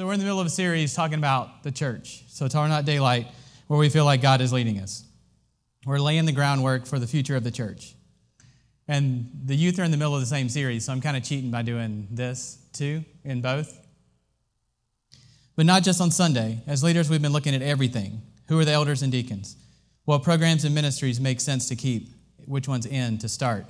So, 0.00 0.06
we're 0.06 0.14
in 0.14 0.18
the 0.18 0.24
middle 0.24 0.40
of 0.40 0.46
a 0.46 0.48
series 0.48 0.94
talking 0.94 1.18
about 1.18 1.62
the 1.62 1.70
church. 1.70 2.24
So, 2.28 2.46
it's 2.46 2.54
Tar 2.54 2.66
Not 2.68 2.86
Daylight, 2.86 3.26
where 3.66 3.78
we 3.78 3.90
feel 3.90 4.06
like 4.06 4.22
God 4.22 4.40
is 4.40 4.50
leading 4.50 4.78
us. 4.78 5.04
We're 5.84 5.98
laying 5.98 6.24
the 6.24 6.32
groundwork 6.32 6.86
for 6.86 6.98
the 6.98 7.06
future 7.06 7.36
of 7.36 7.44
the 7.44 7.50
church. 7.50 7.94
And 8.88 9.30
the 9.44 9.54
youth 9.54 9.78
are 9.78 9.82
in 9.82 9.90
the 9.90 9.98
middle 9.98 10.14
of 10.14 10.20
the 10.22 10.26
same 10.26 10.48
series, 10.48 10.86
so 10.86 10.92
I'm 10.92 11.02
kind 11.02 11.18
of 11.18 11.22
cheating 11.22 11.50
by 11.50 11.60
doing 11.60 12.08
this 12.10 12.56
too 12.72 13.04
in 13.24 13.42
both. 13.42 13.78
But 15.54 15.66
not 15.66 15.82
just 15.82 16.00
on 16.00 16.10
Sunday. 16.10 16.62
As 16.66 16.82
leaders, 16.82 17.10
we've 17.10 17.20
been 17.20 17.34
looking 17.34 17.54
at 17.54 17.60
everything. 17.60 18.22
Who 18.48 18.58
are 18.58 18.64
the 18.64 18.72
elders 18.72 19.02
and 19.02 19.12
deacons? 19.12 19.54
What 20.06 20.22
programs 20.22 20.64
and 20.64 20.74
ministries 20.74 21.20
make 21.20 21.42
sense 21.42 21.68
to 21.68 21.76
keep? 21.76 22.08
Which 22.46 22.66
ones 22.66 22.86
in 22.86 23.18
to 23.18 23.28
start? 23.28 23.66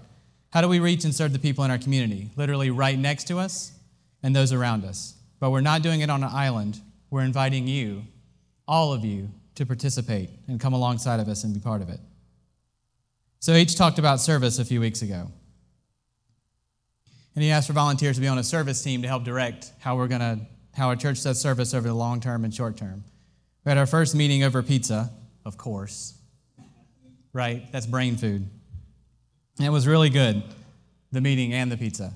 How 0.51 0.61
do 0.61 0.69
we 0.69 0.79
reach 0.79 1.03
and 1.03 1.13
serve 1.13 1.33
the 1.33 1.41
people 1.41 1.65
in 1.65 1.73
our 1.73 1.79
community? 1.79 2.31
Literally 2.37 2.71
right 2.71 2.97
next 2.97 3.25
to 3.27 3.41
us 3.41 3.73
and 4.23 4.37
those 4.37 4.53
around 4.53 4.85
us. 4.85 5.17
But 5.41 5.51
we're 5.51 5.63
not 5.63 5.83
doing 5.83 6.03
it 6.03 6.11
on 6.11 6.23
an 6.23 6.31
island. 6.31 6.81
We're 7.11 7.23
inviting 7.23 7.67
you, 7.67 8.05
all 8.69 8.93
of 8.93 9.05
you, 9.05 9.31
to 9.57 9.67
participate 9.67 10.31
and 10.47 10.61
come 10.61 10.75
alongside 10.75 11.19
of 11.19 11.29
us 11.29 11.43
and 11.45 11.53
be 11.53 11.61
part 11.61 11.83
of 11.83 11.89
it. 11.89 11.99
So, 13.41 13.55
H 13.55 13.75
talked 13.75 13.99
about 13.99 14.21
service 14.21 14.59
a 14.59 14.65
few 14.65 14.81
weeks 14.81 15.03
ago. 15.03 15.31
And 17.35 17.45
he 17.45 17.51
asked 17.51 17.69
for 17.69 17.73
volunteers 17.73 18.17
to 18.17 18.21
be 18.21 18.29
on 18.29 18.39
a 18.39 18.45
service 18.45 18.83
team 18.83 19.03
to 19.03 19.09
help 19.09 19.25
direct 19.25 19.73
how 19.79 19.97
we're 19.97 20.09
going 20.09 20.21
to, 20.21 20.41
how 20.75 20.89
our 20.89 20.97
church 20.97 21.23
does 21.23 21.41
service 21.41 21.73
over 21.73 21.89
the 21.89 21.95
long 21.95 22.21
term 22.21 22.45
and 22.45 22.55
short 22.55 22.77
term. 22.77 23.03
We 23.65 23.71
had 23.71 23.79
our 23.79 23.87
first 23.87 24.15
meeting 24.15 24.43
over 24.43 24.63
pizza, 24.63 25.11
of 25.45 25.57
course. 25.57 26.15
Right? 27.33 27.71
That's 27.73 27.87
brain 27.87 28.17
food. 28.17 28.47
And 29.59 29.67
it 29.67 29.71
was 29.71 29.87
really 29.87 30.11
good, 30.11 30.43
the 31.13 31.21
meeting 31.21 31.53
and 31.53 31.71
the 31.71 31.77
pizza. 31.77 32.13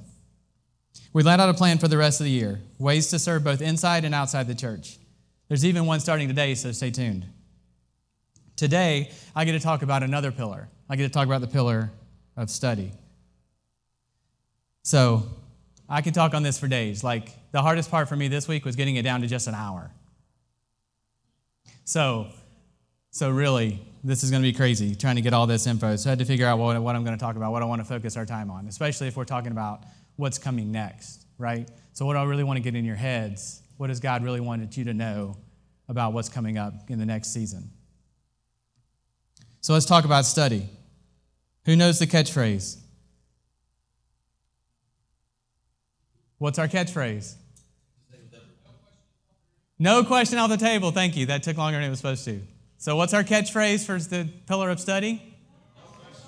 We 1.14 1.22
laid 1.22 1.38
out 1.38 1.48
a 1.48 1.54
plan 1.54 1.78
for 1.78 1.86
the 1.86 1.96
rest 1.96 2.20
of 2.20 2.24
the 2.24 2.30
year, 2.30 2.60
ways 2.78 3.08
to 3.10 3.20
serve 3.20 3.44
both 3.44 3.62
inside 3.62 4.04
and 4.04 4.12
outside 4.12 4.48
the 4.48 4.54
church. 4.54 4.98
There's 5.46 5.64
even 5.64 5.86
one 5.86 6.00
starting 6.00 6.26
today, 6.26 6.56
so 6.56 6.72
stay 6.72 6.90
tuned. 6.90 7.24
Today, 8.56 9.12
I 9.34 9.44
get 9.44 9.52
to 9.52 9.60
talk 9.60 9.82
about 9.82 10.02
another 10.02 10.32
pillar. 10.32 10.68
I 10.90 10.96
get 10.96 11.04
to 11.04 11.08
talk 11.08 11.26
about 11.26 11.40
the 11.40 11.46
pillar 11.46 11.92
of 12.36 12.50
study. 12.50 12.90
So, 14.82 15.22
I 15.88 16.02
could 16.02 16.14
talk 16.14 16.34
on 16.34 16.42
this 16.42 16.58
for 16.58 16.66
days. 16.66 17.04
Like, 17.04 17.30
the 17.52 17.62
hardest 17.62 17.92
part 17.92 18.08
for 18.08 18.16
me 18.16 18.26
this 18.26 18.48
week 18.48 18.64
was 18.64 18.74
getting 18.74 18.96
it 18.96 19.02
down 19.02 19.20
to 19.20 19.28
just 19.28 19.46
an 19.46 19.54
hour. 19.54 19.92
So, 21.84 22.26
so 23.10 23.30
really, 23.30 23.80
this 24.02 24.24
is 24.24 24.32
going 24.32 24.42
to 24.42 24.48
be 24.48 24.52
crazy 24.52 24.96
trying 24.96 25.14
to 25.14 25.22
get 25.22 25.32
all 25.32 25.46
this 25.46 25.68
info. 25.68 25.94
So 25.94 26.08
I 26.08 26.12
had 26.12 26.18
to 26.18 26.24
figure 26.24 26.46
out 26.46 26.58
what, 26.58 26.80
what 26.82 26.96
I'm 26.96 27.04
going 27.04 27.16
to 27.16 27.22
talk 27.22 27.36
about, 27.36 27.52
what 27.52 27.62
I 27.62 27.66
want 27.66 27.80
to 27.80 27.84
focus 27.84 28.16
our 28.16 28.26
time 28.26 28.50
on, 28.50 28.66
especially 28.66 29.06
if 29.06 29.16
we're 29.16 29.24
talking 29.24 29.52
about 29.52 29.84
what's 30.16 30.38
coming 30.38 30.72
next, 30.72 31.26
right? 31.38 31.68
So, 31.92 32.06
what 32.06 32.16
I 32.16 32.24
really 32.24 32.44
want 32.44 32.56
to 32.56 32.62
get 32.62 32.74
in 32.74 32.84
your 32.84 32.96
heads? 32.96 33.62
What 33.76 33.88
does 33.88 34.00
God 34.00 34.22
really 34.22 34.40
wanted 34.40 34.76
you 34.76 34.84
to 34.84 34.94
know 34.94 35.36
about 35.88 36.12
what's 36.12 36.28
coming 36.28 36.58
up 36.58 36.74
in 36.88 36.98
the 36.98 37.06
next 37.06 37.32
season? 37.32 37.70
So, 39.60 39.72
let's 39.72 39.86
talk 39.86 40.04
about 40.04 40.24
study. 40.24 40.68
Who 41.66 41.76
knows 41.76 41.98
the 41.98 42.06
catchphrase? 42.06 42.78
What's 46.38 46.58
our 46.58 46.68
catchphrase? 46.68 47.36
No 49.78 50.04
question 50.04 50.38
off 50.38 50.50
the 50.50 50.56
table. 50.56 50.92
Thank 50.92 51.16
you. 51.16 51.26
That 51.26 51.42
took 51.42 51.56
longer 51.56 51.78
than 51.78 51.86
it 51.86 51.90
was 51.90 51.98
supposed 51.98 52.24
to. 52.26 52.40
So, 52.78 52.96
what's 52.96 53.14
our 53.14 53.24
catchphrase 53.24 53.84
for 53.84 53.98
the 53.98 54.28
pillar 54.46 54.70
of 54.70 54.78
study? 54.78 55.22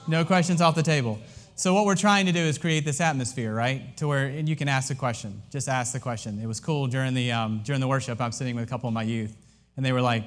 No 0.08 0.24
questions 0.24 0.60
off 0.60 0.74
the 0.74 0.82
table. 0.82 1.18
So, 1.58 1.72
what 1.72 1.86
we're 1.86 1.94
trying 1.94 2.26
to 2.26 2.32
do 2.32 2.40
is 2.40 2.58
create 2.58 2.84
this 2.84 3.00
atmosphere, 3.00 3.54
right? 3.54 3.96
To 3.96 4.06
where 4.06 4.28
you 4.28 4.54
can 4.54 4.68
ask 4.68 4.90
a 4.90 4.94
question. 4.94 5.42
Just 5.50 5.70
ask 5.70 5.94
the 5.94 5.98
question. 5.98 6.38
It 6.38 6.46
was 6.46 6.60
cool 6.60 6.86
during 6.86 7.14
the, 7.14 7.32
um, 7.32 7.62
during 7.64 7.80
the 7.80 7.88
worship. 7.88 8.20
I'm 8.20 8.32
sitting 8.32 8.54
with 8.54 8.64
a 8.64 8.66
couple 8.66 8.88
of 8.88 8.92
my 8.92 9.04
youth, 9.04 9.34
and 9.74 9.84
they 9.84 9.92
were 9.92 10.02
like, 10.02 10.24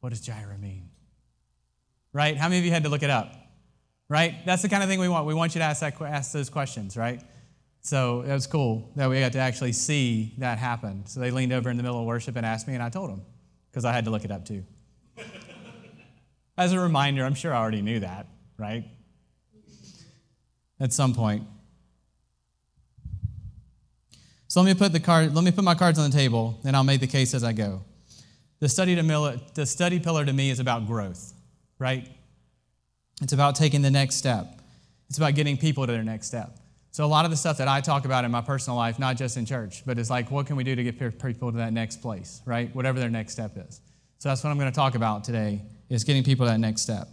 What 0.00 0.10
does 0.10 0.20
Jireh 0.20 0.58
mean? 0.58 0.90
Right? 2.12 2.36
How 2.36 2.50
many 2.50 2.58
of 2.58 2.66
you 2.66 2.70
had 2.70 2.82
to 2.82 2.90
look 2.90 3.02
it 3.02 3.08
up? 3.08 3.34
Right? 4.10 4.44
That's 4.44 4.60
the 4.60 4.68
kind 4.68 4.82
of 4.82 4.90
thing 4.90 5.00
we 5.00 5.08
want. 5.08 5.26
We 5.26 5.32
want 5.32 5.54
you 5.54 5.60
to 5.60 5.64
ask, 5.64 5.80
that, 5.80 5.98
ask 6.02 6.32
those 6.32 6.50
questions, 6.50 6.94
right? 6.94 7.22
So 7.80 8.20
it 8.20 8.32
was 8.32 8.46
cool 8.46 8.90
that 8.96 9.08
we 9.08 9.20
got 9.20 9.32
to 9.32 9.38
actually 9.38 9.72
see 9.72 10.34
that 10.36 10.58
happen. 10.58 11.06
So 11.06 11.18
they 11.18 11.30
leaned 11.30 11.54
over 11.54 11.70
in 11.70 11.78
the 11.78 11.82
middle 11.82 11.98
of 11.98 12.04
worship 12.04 12.36
and 12.36 12.44
asked 12.44 12.68
me, 12.68 12.74
and 12.74 12.82
I 12.82 12.90
told 12.90 13.08
them 13.08 13.22
because 13.70 13.86
I 13.86 13.92
had 13.94 14.04
to 14.04 14.10
look 14.10 14.26
it 14.26 14.30
up 14.30 14.44
too. 14.44 14.64
As 16.58 16.74
a 16.74 16.78
reminder, 16.78 17.24
I'm 17.24 17.34
sure 17.34 17.54
I 17.54 17.58
already 17.58 17.80
knew 17.80 18.00
that, 18.00 18.26
right? 18.58 18.84
At 20.82 20.92
some 20.92 21.14
point. 21.14 21.44
So 24.48 24.60
let 24.60 24.66
me 24.66 24.74
put 24.74 24.92
the 24.92 24.98
card, 24.98 25.32
let 25.32 25.44
me 25.44 25.52
put 25.52 25.62
my 25.62 25.76
cards 25.76 25.96
on 25.96 26.10
the 26.10 26.16
table, 26.16 26.58
and 26.64 26.74
I'll 26.74 26.82
make 26.82 27.00
the 27.00 27.06
case 27.06 27.34
as 27.34 27.44
I 27.44 27.52
go. 27.52 27.82
The 28.58 28.68
study, 28.68 28.96
to, 28.96 29.40
the 29.54 29.64
study 29.64 30.00
pillar 30.00 30.26
to 30.26 30.32
me 30.32 30.50
is 30.50 30.58
about 30.58 30.88
growth, 30.88 31.34
right? 31.78 32.08
It's 33.22 33.32
about 33.32 33.54
taking 33.54 33.82
the 33.82 33.92
next 33.92 34.16
step. 34.16 34.60
It's 35.08 35.18
about 35.18 35.36
getting 35.36 35.56
people 35.56 35.86
to 35.86 35.92
their 35.92 36.02
next 36.02 36.26
step. 36.26 36.58
So, 36.90 37.04
a 37.04 37.06
lot 37.06 37.24
of 37.24 37.30
the 37.30 37.36
stuff 37.36 37.58
that 37.58 37.68
I 37.68 37.80
talk 37.80 38.04
about 38.04 38.24
in 38.24 38.32
my 38.32 38.40
personal 38.40 38.76
life, 38.76 38.98
not 38.98 39.16
just 39.16 39.36
in 39.36 39.46
church, 39.46 39.84
but 39.86 40.00
it's 40.00 40.10
like, 40.10 40.32
what 40.32 40.46
can 40.46 40.56
we 40.56 40.64
do 40.64 40.74
to 40.74 40.82
get 40.82 40.98
people 40.98 41.52
to 41.52 41.58
that 41.58 41.72
next 41.72 42.02
place, 42.02 42.42
right? 42.44 42.74
Whatever 42.74 42.98
their 42.98 43.08
next 43.08 43.32
step 43.32 43.52
is. 43.56 43.80
So, 44.18 44.28
that's 44.28 44.42
what 44.42 44.50
I'm 44.50 44.58
going 44.58 44.70
to 44.70 44.74
talk 44.74 44.96
about 44.96 45.22
today, 45.22 45.62
is 45.88 46.02
getting 46.02 46.24
people 46.24 46.44
to 46.44 46.50
that 46.50 46.58
next 46.58 46.82
step. 46.82 47.08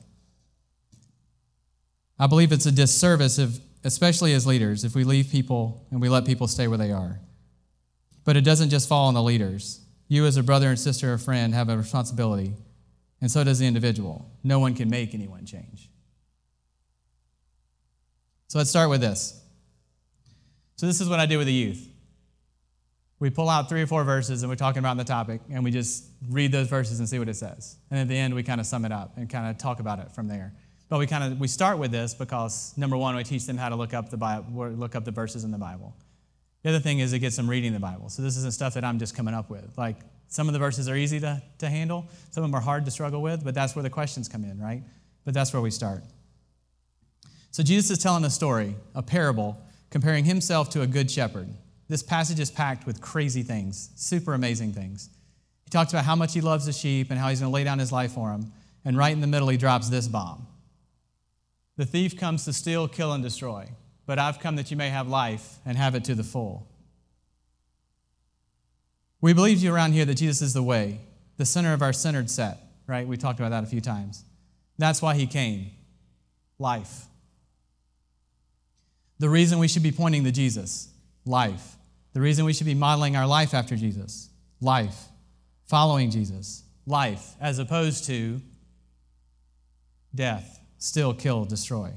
I 2.19 2.28
believe 2.28 2.52
it's 2.52 2.66
a 2.66 2.72
disservice, 2.72 3.40
if, 3.40 3.59
especially 3.84 4.34
as 4.34 4.46
leaders, 4.46 4.84
if 4.84 4.94
we 4.94 5.06
leave 5.06 5.30
people 5.31 5.88
and 5.90 6.02
we 6.02 6.09
let 6.09 6.25
people 6.25 6.47
stay 6.47 6.68
where 6.68 6.78
they 6.78 6.91
are. 6.91 7.19
But 8.25 8.35
it 8.35 8.41
doesn't 8.41 8.69
just 8.69 8.90
fall 8.90 9.07
on 9.07 9.13
the 9.13 9.24
leaders. 9.24 9.85
You, 10.09 10.25
as 10.25 10.35
a 10.35 10.44
brother 10.44 10.68
and 10.68 10.78
sister 10.78 11.13
or 11.13 11.18
friend, 11.18 11.53
have 11.53 11.69
a 11.69 11.78
responsibility, 11.78 12.53
and 13.22 13.31
so 13.31 13.44
does 13.44 13.59
the 13.59 13.68
individual. 13.68 14.30
No 14.44 14.59
one 14.59 14.75
can 14.75 14.90
make 14.90 15.13
anyone 15.13 15.46
change. 15.46 15.90
So, 18.47 18.57
let's 18.57 18.69
start 18.69 18.90
with 18.90 19.01
this. 19.01 19.40
So, 20.75 20.88
this 20.88 21.00
is 21.00 21.07
what 21.07 21.19
I 21.19 21.25
do 21.25 21.38
with 21.38 21.47
the 21.47 21.53
youth. 21.53 21.88
We 23.19 23.30
pull 23.30 23.50
out 23.50 23.69
three 23.69 23.81
or 23.81 23.88
four 23.88 24.03
verses 24.03 24.44
and 24.44 24.50
we're 24.50 24.56
talking 24.56 24.80
about 24.80 24.97
the 24.97 25.03
topic, 25.03 25.41
and 25.51 25.63
we 25.63 25.72
just 25.72 26.06
read 26.30 26.51
those 26.51 26.68
verses 26.68 27.00
and 27.00 27.07
see 27.07 27.19
what 27.19 27.30
it 27.30 27.36
says. 27.36 27.78
And 27.91 28.00
at 28.00 28.07
the 28.07 28.18
end, 28.18 28.34
we 28.34 28.44
kind 28.44 28.59
of 28.59 28.66
sum 28.66 28.86
it 28.86 28.91
up 28.91 29.16
and 29.18 29.30
kind 29.30 29.50
of 29.50 29.57
talk 29.57 29.80
about 29.80 30.00
it 30.00 30.12
from 30.12 30.28
there. 30.28 30.53
But 30.89 30.97
we 30.97 31.05
kind 31.05 31.23
of 31.23 31.39
we 31.39 31.47
start 31.47 31.77
with 31.77 31.91
this 31.91 32.16
because 32.16 32.75
number 32.75 32.97
one, 32.97 33.16
we 33.16 33.23
teach 33.23 33.45
them 33.45 33.57
how 33.57 33.69
to 33.69 33.75
look 33.75 33.94
up 33.94 34.09
the 34.09 34.17
Bible, 34.17 34.69
look 34.72 34.95
up 34.95 35.05
the 35.05 35.11
verses 35.11 35.44
in 35.44 35.51
the 35.51 35.57
Bible. 35.57 35.95
The 36.63 36.69
other 36.69 36.79
thing 36.79 37.00
is 37.00 37.13
it 37.13 37.19
gets 37.19 37.35
them 37.38 37.50
reading 37.50 37.73
the 37.73 37.79
Bible. 37.79 38.09
So 38.09 38.22
this 38.22 38.35
isn't 38.38 38.53
stuff 38.53 38.73
that 38.73 38.83
I'm 38.83 39.00
just 39.00 39.16
coming 39.16 39.33
up 39.33 39.50
with. 39.50 39.77
Like 39.77 39.97
some 40.27 40.47
of 40.47 40.53
the 40.53 40.59
verses 40.59 40.89
are 40.89 40.95
easy 40.95 41.19
to, 41.19 41.41
to 41.59 41.69
handle, 41.69 42.07
some 42.31 42.44
of 42.44 42.50
them 42.50 42.55
are 42.55 42.61
hard 42.61 42.85
to 42.85 42.91
struggle 42.91 43.22
with, 43.22 43.44
but 43.44 43.53
that's 43.53 43.75
where 43.75 43.83
the 43.83 43.89
questions 43.89 44.27
come 44.27 44.44
in, 44.44 44.59
right? 44.59 44.83
But 45.25 45.33
that's 45.33 45.53
where 45.53 45.61
we 45.61 45.72
start. 45.72 46.03
So 47.51 47.63
Jesus 47.63 47.91
is 47.91 47.97
telling 48.00 48.25
a 48.25 48.29
story, 48.29 48.75
a 48.94 49.01
parable 49.01 49.57
comparing 49.89 50.25
himself 50.25 50.69
to 50.71 50.81
a 50.81 50.88
good 50.88 51.09
shepherd. 51.09 51.47
This 51.88 52.03
passage 52.03 52.39
is 52.39 52.51
packed 52.51 52.85
with 52.85 53.00
crazy 53.01 53.41
things, 53.41 53.89
super 53.95 54.33
amazing 54.33 54.73
things. 54.73 55.09
He 55.63 55.69
talks 55.69 55.94
about 55.94 56.06
how 56.06 56.16
much 56.16 56.33
he 56.33 56.41
loves 56.41 56.66
the 56.66 56.73
sheep 56.73 57.09
and 57.09 57.19
how 57.19 57.29
he's 57.29 57.39
going 57.39 57.50
to 57.50 57.53
lay 57.53 57.63
down 57.63 57.79
his 57.79 57.91
life 57.91 58.11
for 58.11 58.29
them. 58.29 58.51
And 58.85 58.97
right 58.97 59.13
in 59.13 59.21
the 59.21 59.27
middle, 59.27 59.47
he 59.47 59.57
drops 59.57 59.89
this 59.89 60.07
bomb 60.07 60.45
The 61.79 61.85
thief 61.85 62.17
comes 62.17 62.44
to 62.44 62.51
steal, 62.51 62.90
kill, 62.90 63.13
and 63.13 63.23
destroy. 63.23 63.69
But 64.06 64.19
I've 64.19 64.41
come 64.41 64.57
that 64.57 64.69
you 64.69 64.75
may 64.75 64.90
have 64.90 65.07
life 65.07 65.59
and 65.66 65.78
have 65.78 65.95
it 65.95 66.03
to 66.03 66.13
the 66.13 66.25
full. 66.25 66.67
We 69.22 69.31
believe 69.31 69.59
you 69.59 69.73
around 69.73 69.94
here 69.94 70.03
that 70.03 70.16
Jesus 70.16 70.41
is 70.41 70.53
the 70.53 70.62
way, 70.62 71.00
the 71.38 71.45
center 71.45 71.72
of 71.72 71.81
our 71.81 71.94
centered 71.94 72.29
set, 72.29 72.57
right? 72.85 73.07
We 73.07 73.16
talked 73.16 73.39
about 73.39 73.51
that 73.51 73.63
a 73.63 73.68
few 73.68 73.79
times. 73.79 74.25
That's 74.78 75.01
why 75.01 75.16
he 75.16 75.25
came 75.25 75.72
life. 76.57 77.06
The 79.19 79.29
reason 79.29 79.57
we 79.57 79.69
should 79.69 79.81
be 79.81 79.94
pointing 79.94 80.25
to 80.25 80.34
Jesus, 80.34 80.89
life. 81.23 81.78
The 82.12 82.19
reason 82.19 82.44
we 82.44 82.51
should 82.51 82.68
be 82.68 82.75
modeling 82.75 83.16
our 83.16 83.25
life 83.25 83.53
after 83.53 83.78
Jesus, 83.78 84.29
life. 84.59 84.98
Following 85.68 86.12
Jesus, 86.12 86.62
life, 86.86 87.36
as 87.39 87.57
opposed 87.57 88.04
to 88.07 88.42
death, 90.13 90.58
still, 90.80 91.14
kill, 91.14 91.46
destroy. 91.46 91.92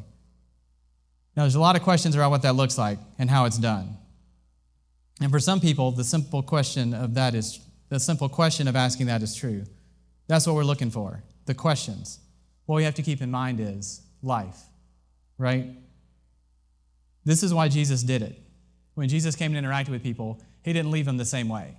Now, 1.35 1.45
there's 1.45 1.55
a 1.55 1.61
lot 1.61 1.77
of 1.77 1.83
questions 1.83 2.15
around 2.15 2.31
what 2.31 2.43
that 2.43 2.55
looks 2.55 2.77
like 2.77 2.99
and 3.19 3.31
how 3.31 3.47
it's 3.47 3.57
done. 3.57 3.97
And 5.21 5.31
for 5.31 5.41
some 5.41 5.61
people, 5.61 5.93
the 5.93 6.05
simple 6.05 6.43
question 6.43 6.93
of 6.93 7.15
that 7.15 7.35
is 7.35 7.61
the 7.89 8.01
simple 8.01 8.29
question 8.29 8.69
of 8.69 8.77
asking 8.77 9.07
that 9.07 9.23
is 9.23 9.35
true. 9.35 9.65
That's 10.27 10.47
what 10.47 10.57
we're 10.57 10.65
looking 10.65 10.91
for 10.91 11.23
the 11.47 11.55
questions. 11.55 12.21
What 12.67 12.77
we 12.77 12.85
have 12.85 12.95
to 12.95 13.03
keep 13.03 13.21
in 13.21 13.31
mind 13.31 13.61
is 13.61 14.01
life, 14.23 14.59
right? 15.37 15.67
This 17.25 17.43
is 17.43 17.53
why 17.53 17.69
Jesus 17.69 18.03
did 18.03 18.23
it. 18.23 18.39
When 18.95 19.09
Jesus 19.09 19.35
came 19.35 19.55
and 19.55 19.67
interacted 19.67 19.91
with 19.91 20.03
people, 20.03 20.41
he 20.63 20.73
didn't 20.73 20.91
leave 20.91 21.07
them 21.07 21.17
the 21.17 21.25
same 21.25 21.49
way, 21.49 21.77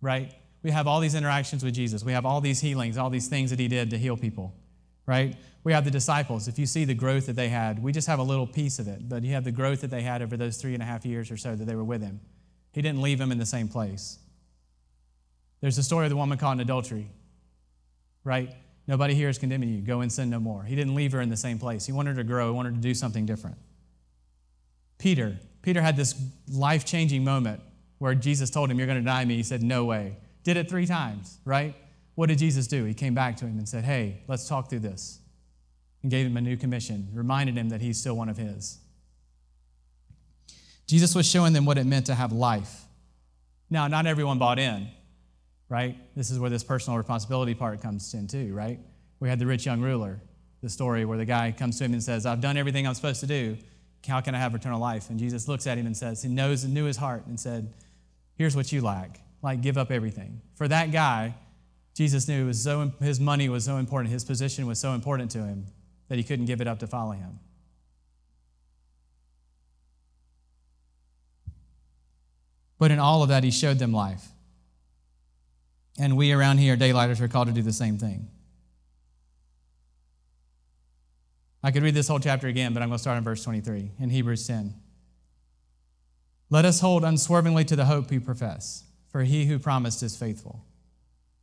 right? 0.00 0.32
We 0.62 0.70
have 0.70 0.86
all 0.86 1.00
these 1.00 1.14
interactions 1.14 1.64
with 1.64 1.74
Jesus. 1.74 2.04
We 2.04 2.12
have 2.12 2.26
all 2.26 2.40
these 2.40 2.60
healings, 2.60 2.98
all 2.98 3.10
these 3.10 3.28
things 3.28 3.50
that 3.50 3.58
he 3.58 3.68
did 3.68 3.90
to 3.90 3.98
heal 3.98 4.16
people, 4.16 4.54
right? 5.06 5.36
We 5.64 5.72
have 5.72 5.84
the 5.84 5.90
disciples. 5.90 6.46
If 6.46 6.58
you 6.58 6.66
see 6.66 6.84
the 6.84 6.94
growth 6.94 7.26
that 7.26 7.36
they 7.36 7.48
had, 7.48 7.82
we 7.82 7.90
just 7.90 8.06
have 8.06 8.18
a 8.18 8.22
little 8.22 8.46
piece 8.46 8.78
of 8.78 8.86
it, 8.86 9.08
but 9.08 9.24
you 9.24 9.32
have 9.32 9.44
the 9.44 9.50
growth 9.50 9.80
that 9.80 9.90
they 9.90 10.02
had 10.02 10.20
over 10.20 10.36
those 10.36 10.58
three 10.58 10.74
and 10.74 10.82
a 10.82 10.86
half 10.86 11.06
years 11.06 11.30
or 11.30 11.38
so 11.38 11.56
that 11.56 11.64
they 11.64 11.74
were 11.74 11.84
with 11.84 12.02
him. 12.02 12.20
He 12.72 12.82
didn't 12.82 13.00
leave 13.00 13.18
them 13.18 13.32
in 13.32 13.38
the 13.38 13.46
same 13.46 13.68
place. 13.68 14.18
There's 15.62 15.76
the 15.76 15.82
story 15.82 16.04
of 16.04 16.10
the 16.10 16.16
woman 16.16 16.36
caught 16.36 16.52
in 16.52 16.60
adultery, 16.60 17.10
right? 18.24 18.54
Nobody 18.86 19.14
here 19.14 19.30
is 19.30 19.38
condemning 19.38 19.70
you. 19.70 19.80
Go 19.80 20.02
and 20.02 20.12
sin 20.12 20.28
no 20.28 20.38
more. 20.38 20.62
He 20.64 20.76
didn't 20.76 20.94
leave 20.94 21.12
her 21.12 21.22
in 21.22 21.30
the 21.30 21.36
same 21.36 21.58
place. 21.58 21.86
He 21.86 21.92
wanted 21.92 22.16
her 22.16 22.22
to 22.22 22.28
grow, 22.28 22.48
he 22.48 22.56
wanted 22.56 22.70
her 22.70 22.76
to 22.76 22.82
do 22.82 22.92
something 22.92 23.24
different. 23.24 23.56
Peter, 24.98 25.38
Peter 25.62 25.80
had 25.80 25.96
this 25.96 26.14
life 26.50 26.84
changing 26.84 27.24
moment 27.24 27.62
where 27.98 28.14
Jesus 28.14 28.50
told 28.50 28.70
him, 28.70 28.76
You're 28.76 28.86
going 28.86 28.98
to 28.98 29.02
deny 29.02 29.24
me. 29.24 29.36
He 29.36 29.42
said, 29.42 29.62
No 29.62 29.86
way. 29.86 30.18
Did 30.42 30.58
it 30.58 30.68
three 30.68 30.84
times, 30.84 31.38
right? 31.46 31.74
What 32.16 32.28
did 32.28 32.38
Jesus 32.38 32.66
do? 32.66 32.84
He 32.84 32.92
came 32.92 33.14
back 33.14 33.38
to 33.38 33.46
him 33.46 33.56
and 33.56 33.66
said, 33.66 33.84
Hey, 33.84 34.22
let's 34.28 34.46
talk 34.46 34.68
through 34.68 34.80
this. 34.80 35.20
And 36.04 36.10
gave 36.10 36.26
him 36.26 36.36
a 36.36 36.40
new 36.42 36.58
commission, 36.58 37.08
reminded 37.14 37.56
him 37.56 37.70
that 37.70 37.80
he's 37.80 37.98
still 37.98 38.14
one 38.14 38.28
of 38.28 38.36
his. 38.36 38.76
Jesus 40.86 41.14
was 41.14 41.26
showing 41.26 41.54
them 41.54 41.64
what 41.64 41.78
it 41.78 41.86
meant 41.86 42.04
to 42.06 42.14
have 42.14 42.30
life. 42.30 42.82
Now, 43.70 43.88
not 43.88 44.04
everyone 44.04 44.38
bought 44.38 44.58
in, 44.58 44.88
right? 45.70 45.96
This 46.14 46.30
is 46.30 46.38
where 46.38 46.50
this 46.50 46.62
personal 46.62 46.98
responsibility 46.98 47.54
part 47.54 47.80
comes 47.80 48.12
in 48.12 48.28
too, 48.28 48.52
right? 48.52 48.78
We 49.18 49.30
had 49.30 49.38
the 49.38 49.46
rich 49.46 49.64
young 49.64 49.80
ruler, 49.80 50.20
the 50.60 50.68
story 50.68 51.06
where 51.06 51.16
the 51.16 51.24
guy 51.24 51.54
comes 51.56 51.78
to 51.78 51.84
him 51.84 51.94
and 51.94 52.02
says, 52.02 52.26
I've 52.26 52.42
done 52.42 52.58
everything 52.58 52.86
I'm 52.86 52.92
supposed 52.92 53.20
to 53.20 53.26
do. 53.26 53.56
How 54.06 54.20
can 54.20 54.34
I 54.34 54.38
have 54.38 54.54
eternal 54.54 54.78
life? 54.78 55.08
And 55.08 55.18
Jesus 55.18 55.48
looks 55.48 55.66
at 55.66 55.78
him 55.78 55.86
and 55.86 55.96
says, 55.96 56.22
He 56.22 56.28
knows 56.28 56.64
and 56.64 56.74
knew 56.74 56.84
his 56.84 56.98
heart 56.98 57.24
and 57.24 57.40
said, 57.40 57.72
Here's 58.34 58.54
what 58.54 58.70
you 58.72 58.82
lack. 58.82 59.20
Like, 59.40 59.62
give 59.62 59.78
up 59.78 59.90
everything. 59.90 60.42
For 60.54 60.68
that 60.68 60.92
guy, 60.92 61.34
Jesus 61.94 62.28
knew 62.28 62.44
was 62.44 62.62
so, 62.62 62.92
his 63.00 63.18
money 63.18 63.48
was 63.48 63.64
so 63.64 63.78
important, 63.78 64.12
his 64.12 64.22
position 64.22 64.66
was 64.66 64.78
so 64.78 64.92
important 64.92 65.30
to 65.30 65.38
him 65.38 65.64
that 66.08 66.16
he 66.16 66.24
couldn't 66.24 66.46
give 66.46 66.60
it 66.60 66.66
up 66.66 66.78
to 66.80 66.86
follow 66.86 67.12
him. 67.12 67.38
But 72.78 72.90
in 72.90 72.98
all 72.98 73.22
of 73.22 73.28
that, 73.30 73.44
he 73.44 73.50
showed 73.50 73.78
them 73.78 73.92
life. 73.92 74.26
And 75.98 76.16
we 76.16 76.32
around 76.32 76.58
here, 76.58 76.76
daylighters, 76.76 77.20
are 77.20 77.28
called 77.28 77.48
to 77.48 77.54
do 77.54 77.62
the 77.62 77.72
same 77.72 77.98
thing. 77.98 78.28
I 81.62 81.70
could 81.70 81.82
read 81.82 81.94
this 81.94 82.08
whole 82.08 82.20
chapter 82.20 82.46
again, 82.46 82.74
but 82.74 82.82
I'm 82.82 82.90
going 82.90 82.98
to 82.98 83.02
start 83.02 83.16
in 83.16 83.24
verse 83.24 83.42
23 83.42 83.92
in 83.98 84.10
Hebrews 84.10 84.46
10. 84.46 84.74
Let 86.50 86.66
us 86.66 86.80
hold 86.80 87.04
unswervingly 87.04 87.64
to 87.64 87.76
the 87.76 87.86
hope 87.86 88.10
we 88.10 88.18
profess, 88.18 88.84
for 89.08 89.22
he 89.22 89.46
who 89.46 89.58
promised 89.58 90.02
is 90.02 90.16
faithful. 90.16 90.64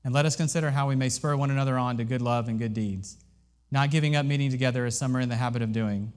And 0.03 0.13
let 0.13 0.25
us 0.25 0.35
consider 0.35 0.71
how 0.71 0.87
we 0.87 0.95
may 0.95 1.09
spur 1.09 1.35
one 1.35 1.49
another 1.49 1.77
on 1.77 1.97
to 1.97 2.03
good 2.03 2.21
love 2.21 2.47
and 2.47 2.59
good 2.59 2.73
deeds, 2.73 3.17
not 3.71 3.89
giving 3.89 4.15
up 4.15 4.25
meeting 4.25 4.51
together 4.51 4.85
as 4.85 4.97
some 4.97 5.15
are 5.15 5.19
in 5.19 5.29
the 5.29 5.35
habit 5.35 5.61
of 5.61 5.71
doing, 5.71 6.11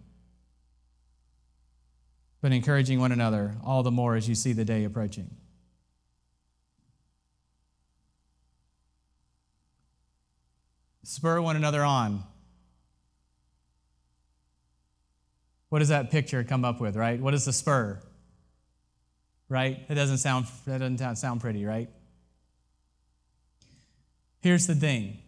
but 2.41 2.53
encouraging 2.53 3.01
one 3.01 3.13
another 3.13 3.57
all 3.65 3.83
the 3.83 3.91
more 3.91 4.17
as 4.17 4.29
you 4.29 4.35
see 4.35 4.53
the 4.53 4.65
day 4.65 4.85
approaching. 4.85 5.31
Spur 11.05 11.41
one 11.41 11.55
another 11.55 11.85
on 11.85 12.25
What 15.75 15.81
does 15.81 15.89
that 15.89 16.13
picture 16.13 16.45
come 16.45 16.65
up 16.65 16.81
with, 16.81 16.95
right? 16.95 17.19
What 17.19 17.35
is 17.35 17.47
the 17.47 17.53
spur? 17.53 18.01
Right? 19.49 19.81
It 19.89 19.97
doesn't 19.97 20.19
sound 20.19 20.47
that 20.69 20.79
doesn't 20.79 21.17
sound 21.17 21.41
pretty, 21.41 21.65
right? 21.65 21.89
Here's 24.41 24.69
the 24.69 24.77
thing. 24.77 25.19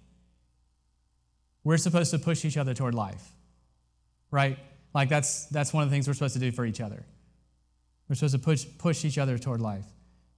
We're 1.66 1.78
supposed 1.78 2.12
to 2.12 2.20
push 2.20 2.44
each 2.44 2.56
other 2.56 2.74
toward 2.74 2.94
life. 2.94 3.32
Right? 4.30 4.56
Like 4.94 5.08
that's 5.08 5.46
that's 5.46 5.72
one 5.72 5.82
of 5.82 5.90
the 5.90 5.94
things 5.96 6.06
we're 6.06 6.14
supposed 6.14 6.34
to 6.34 6.40
do 6.40 6.52
for 6.52 6.64
each 6.64 6.80
other. 6.80 7.04
We're 8.08 8.14
supposed 8.14 8.34
to 8.34 8.38
push 8.38 8.66
push 8.78 9.04
each 9.04 9.18
other 9.18 9.36
toward 9.36 9.60
life. 9.60 9.84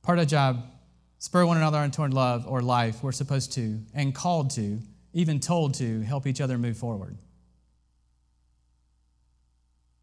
Part 0.00 0.18
of 0.18 0.26
job, 0.26 0.64
spur 1.18 1.44
one 1.44 1.58
another 1.58 1.76
on 1.76 1.90
toward 1.90 2.14
love 2.14 2.46
or 2.48 2.62
life, 2.62 3.02
we're 3.02 3.12
supposed 3.12 3.52
to 3.52 3.78
and 3.92 4.14
called 4.14 4.52
to, 4.52 4.78
even 5.12 5.38
told 5.38 5.74
to 5.74 6.00
help 6.00 6.26
each 6.26 6.40
other 6.40 6.56
move 6.56 6.78
forward. 6.78 7.18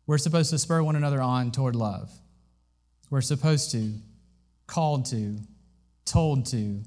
We're 0.06 0.20
supposed 0.20 0.52
to 0.52 0.60
spur 0.60 0.84
one 0.84 0.96
another 0.96 1.24
on 1.24 1.50
toward 1.50 1.76
love. 1.76 2.12
We're 3.10 3.22
supposed 3.22 3.72
to, 3.72 3.94
called 4.68 5.08
to, 5.08 5.40
told 6.06 6.46
to 6.52 6.84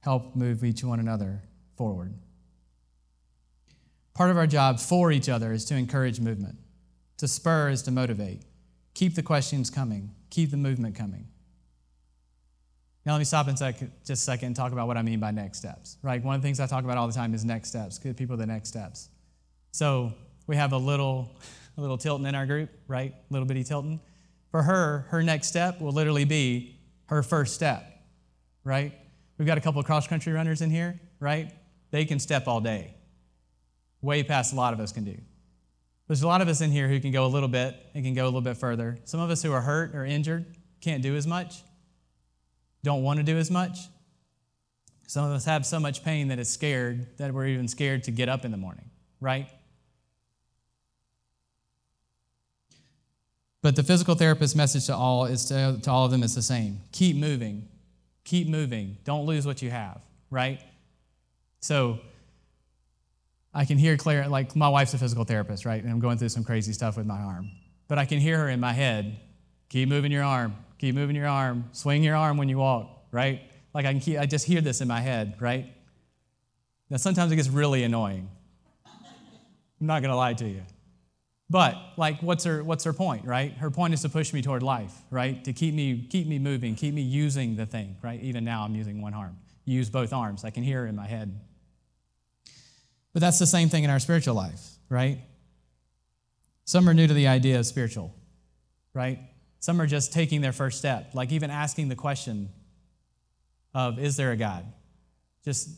help 0.00 0.36
move 0.36 0.62
each 0.62 0.84
one 0.84 1.00
another 1.00 1.40
forward. 1.78 2.12
Part 4.14 4.30
of 4.30 4.36
our 4.36 4.46
job 4.46 4.78
for 4.78 5.10
each 5.10 5.28
other 5.28 5.52
is 5.52 5.64
to 5.66 5.74
encourage 5.74 6.20
movement. 6.20 6.56
To 7.18 7.28
spur 7.28 7.70
is 7.70 7.82
to 7.82 7.90
motivate. 7.90 8.42
Keep 8.94 9.14
the 9.14 9.22
questions 9.22 9.70
coming, 9.70 10.14
keep 10.30 10.50
the 10.50 10.56
movement 10.56 10.96
coming. 10.96 11.28
Now, 13.04 13.12
let 13.12 13.18
me 13.18 13.24
stop 13.24 13.48
in 13.48 13.56
sec- 13.56 13.80
just 14.04 14.10
a 14.10 14.16
second 14.16 14.48
and 14.48 14.56
talk 14.56 14.70
about 14.70 14.86
what 14.86 14.96
I 14.96 15.02
mean 15.02 15.18
by 15.18 15.32
next 15.32 15.58
steps. 15.58 15.96
Right? 16.02 16.22
One 16.22 16.36
of 16.36 16.42
the 16.42 16.46
things 16.46 16.60
I 16.60 16.66
talk 16.66 16.84
about 16.84 16.98
all 16.98 17.08
the 17.08 17.12
time 17.12 17.34
is 17.34 17.44
next 17.44 17.70
steps. 17.70 17.98
Give 17.98 18.16
people 18.16 18.36
the 18.36 18.46
next 18.46 18.68
steps. 18.68 19.08
So, 19.72 20.12
we 20.46 20.56
have 20.56 20.72
a 20.72 20.76
little 20.76 21.36
a 21.76 21.80
little 21.80 21.96
Tilton 21.96 22.26
in 22.26 22.34
our 22.34 22.46
group, 22.46 22.70
right? 22.86 23.14
Little 23.30 23.46
bitty 23.46 23.64
Tilton. 23.64 24.00
For 24.50 24.62
her, 24.62 25.06
her 25.08 25.22
next 25.22 25.48
step 25.48 25.80
will 25.80 25.92
literally 25.92 26.24
be 26.24 26.78
her 27.06 27.22
first 27.22 27.54
step, 27.54 27.84
right? 28.64 28.92
We've 29.38 29.46
got 29.46 29.56
a 29.56 29.60
couple 29.60 29.80
of 29.80 29.86
cross 29.86 30.06
country 30.06 30.32
runners 30.32 30.60
in 30.60 30.70
here, 30.70 31.00
right? 31.20 31.50
They 31.90 32.04
can 32.04 32.18
step 32.18 32.46
all 32.46 32.60
day, 32.60 32.94
way 34.02 34.22
past 34.22 34.52
a 34.52 34.56
lot 34.56 34.74
of 34.74 34.80
us 34.80 34.92
can 34.92 35.04
do. 35.04 35.16
There's 36.08 36.22
a 36.22 36.28
lot 36.28 36.42
of 36.42 36.48
us 36.48 36.60
in 36.60 36.70
here 36.70 36.88
who 36.88 37.00
can 37.00 37.12
go 37.12 37.24
a 37.24 37.28
little 37.28 37.48
bit 37.48 37.74
and 37.94 38.04
can 38.04 38.12
go 38.12 38.24
a 38.24 38.26
little 38.26 38.42
bit 38.42 38.56
further. 38.56 38.98
Some 39.04 39.20
of 39.20 39.30
us 39.30 39.42
who 39.42 39.52
are 39.52 39.62
hurt 39.62 39.94
or 39.94 40.04
injured 40.04 40.44
can't 40.80 41.02
do 41.02 41.16
as 41.16 41.26
much, 41.26 41.62
don't 42.82 43.02
want 43.02 43.18
to 43.18 43.22
do 43.22 43.38
as 43.38 43.50
much. 43.50 43.78
Some 45.06 45.24
of 45.24 45.32
us 45.32 45.44
have 45.44 45.64
so 45.64 45.78
much 45.78 46.04
pain 46.04 46.28
that 46.28 46.38
it's 46.38 46.50
scared 46.50 47.16
that 47.18 47.32
we're 47.32 47.46
even 47.46 47.68
scared 47.68 48.04
to 48.04 48.10
get 48.10 48.28
up 48.28 48.44
in 48.44 48.50
the 48.50 48.56
morning, 48.56 48.90
right? 49.20 49.48
But 53.62 53.76
the 53.76 53.84
physical 53.84 54.16
therapist's 54.16 54.56
message 54.56 54.86
to 54.86 54.96
all 54.96 55.26
is 55.26 55.44
to, 55.46 55.78
to 55.82 55.90
all 55.90 56.04
of 56.04 56.10
them 56.10 56.24
is 56.24 56.34
the 56.34 56.42
same. 56.42 56.80
Keep 56.90 57.16
moving. 57.16 57.68
Keep 58.24 58.48
moving. 58.48 58.96
Don't 59.04 59.24
lose 59.24 59.46
what 59.46 59.62
you 59.62 59.70
have, 59.70 60.02
right? 60.30 60.60
So 61.60 62.00
I 63.54 63.64
can 63.64 63.78
hear 63.78 63.96
Claire, 63.96 64.28
like 64.28 64.56
my 64.56 64.68
wife's 64.68 64.94
a 64.94 64.98
physical 64.98 65.24
therapist, 65.24 65.64
right? 65.64 65.82
And 65.82 65.92
I'm 65.92 66.00
going 66.00 66.18
through 66.18 66.30
some 66.30 66.44
crazy 66.44 66.72
stuff 66.72 66.96
with 66.96 67.06
my 67.06 67.20
arm. 67.20 67.50
But 67.88 67.98
I 67.98 68.06
can 68.06 68.18
hear 68.18 68.38
her 68.38 68.48
in 68.48 68.60
my 68.60 68.72
head, 68.72 69.20
keep 69.68 69.88
moving 69.88 70.10
your 70.10 70.24
arm, 70.24 70.56
keep 70.78 70.94
moving 70.94 71.16
your 71.16 71.28
arm, 71.28 71.68
swing 71.72 72.02
your 72.02 72.16
arm 72.16 72.38
when 72.38 72.48
you 72.48 72.58
walk, 72.58 73.06
right? 73.10 73.42
Like 73.74 73.84
I 73.84 73.92
can 73.92 74.00
keep, 74.00 74.18
I 74.18 74.26
just 74.26 74.46
hear 74.46 74.60
this 74.60 74.80
in 74.80 74.88
my 74.88 75.00
head, 75.00 75.36
right? 75.40 75.66
Now 76.88 76.96
sometimes 76.96 77.32
it 77.32 77.36
gets 77.36 77.48
really 77.48 77.82
annoying. 77.84 78.28
I'm 78.86 79.86
not 79.86 80.00
gonna 80.00 80.16
lie 80.16 80.34
to 80.34 80.48
you. 80.48 80.62
But 81.50 81.76
like 81.98 82.22
what's 82.22 82.44
her 82.44 82.64
what's 82.64 82.84
her 82.84 82.94
point, 82.94 83.26
right? 83.26 83.52
Her 83.52 83.70
point 83.70 83.92
is 83.92 84.00
to 84.02 84.08
push 84.08 84.32
me 84.32 84.40
toward 84.40 84.62
life, 84.62 84.94
right? 85.10 85.44
To 85.44 85.52
keep 85.52 85.74
me 85.74 86.06
keep 86.08 86.26
me 86.26 86.38
moving, 86.38 86.74
keep 86.76 86.94
me 86.94 87.02
using 87.02 87.56
the 87.56 87.66
thing, 87.66 87.96
right? 88.00 88.20
Even 88.22 88.44
now 88.44 88.64
I'm 88.64 88.74
using 88.74 89.02
one 89.02 89.12
arm. 89.12 89.36
Use 89.66 89.90
both 89.90 90.12
arms. 90.12 90.44
I 90.44 90.50
can 90.50 90.62
hear 90.62 90.80
her 90.82 90.86
in 90.86 90.96
my 90.96 91.06
head. 91.06 91.38
But 93.12 93.20
that's 93.20 93.38
the 93.38 93.46
same 93.46 93.68
thing 93.68 93.84
in 93.84 93.90
our 93.90 93.98
spiritual 93.98 94.34
life, 94.34 94.60
right? 94.88 95.18
Some 96.64 96.88
are 96.88 96.94
new 96.94 97.06
to 97.06 97.14
the 97.14 97.28
idea 97.28 97.58
of 97.58 97.66
spiritual, 97.66 98.14
right? 98.94 99.18
Some 99.60 99.80
are 99.80 99.86
just 99.86 100.12
taking 100.12 100.40
their 100.40 100.52
first 100.52 100.78
step, 100.78 101.10
like 101.14 101.32
even 101.32 101.50
asking 101.50 101.88
the 101.88 101.96
question 101.96 102.48
of 103.74 103.98
is 103.98 104.16
there 104.16 104.32
a 104.32 104.36
God? 104.36 104.64
Just 105.44 105.68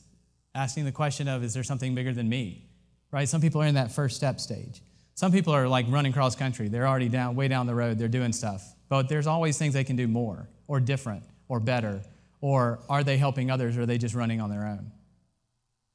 asking 0.55 0.85
the 0.85 0.93
question 0.93 1.29
of 1.29 1.43
is 1.43 1.55
there 1.55 1.65
something 1.65 1.95
bigger 1.95 2.13
than 2.13 2.29
me? 2.29 2.67
Right? 3.11 3.29
Some 3.29 3.41
people 3.41 3.63
are 3.63 3.67
in 3.67 3.75
that 3.75 3.93
first 3.93 4.17
step 4.17 4.41
stage. 4.41 4.83
Some 5.15 5.31
people 5.31 5.55
are 5.55 5.69
like 5.69 5.87
running 5.89 6.13
cross 6.13 6.35
country. 6.35 6.69
They're 6.69 6.89
already 6.89 7.09
down, 7.09 7.37
way 7.37 7.49
down 7.49 7.67
the 7.67 7.75
road. 7.75 7.99
They're 7.99 8.09
doing 8.09 8.33
stuff. 8.33 8.65
But 8.89 9.09
there's 9.09 9.27
always 9.27 9.57
things 9.57 9.75
they 9.75 9.85
can 9.85 9.97
do 9.97 10.09
more 10.09 10.49
or 10.67 10.81
different 10.81 11.25
or 11.49 11.61
better. 11.61 12.03
Or 12.41 12.81
are 12.89 13.05
they 13.05 13.17
helping 13.17 13.51
others 13.51 13.77
or 13.77 13.83
are 13.83 13.87
they 13.87 13.99
just 13.99 14.15
running 14.15 14.41
on 14.41 14.51
their 14.51 14.67
own? 14.67 14.91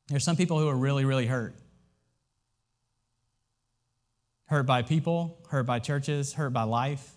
There's 0.10 0.24
some 0.24 0.36
people 0.36 0.60
who 0.60 0.68
are 0.68 0.76
really, 0.76 1.06
really 1.06 1.28
hurt. 1.28 1.56
Hurt 4.46 4.64
by 4.64 4.82
people, 4.82 5.38
hurt 5.50 5.66
by 5.66 5.80
churches, 5.80 6.34
hurt 6.34 6.52
by 6.52 6.64
life. 6.64 7.12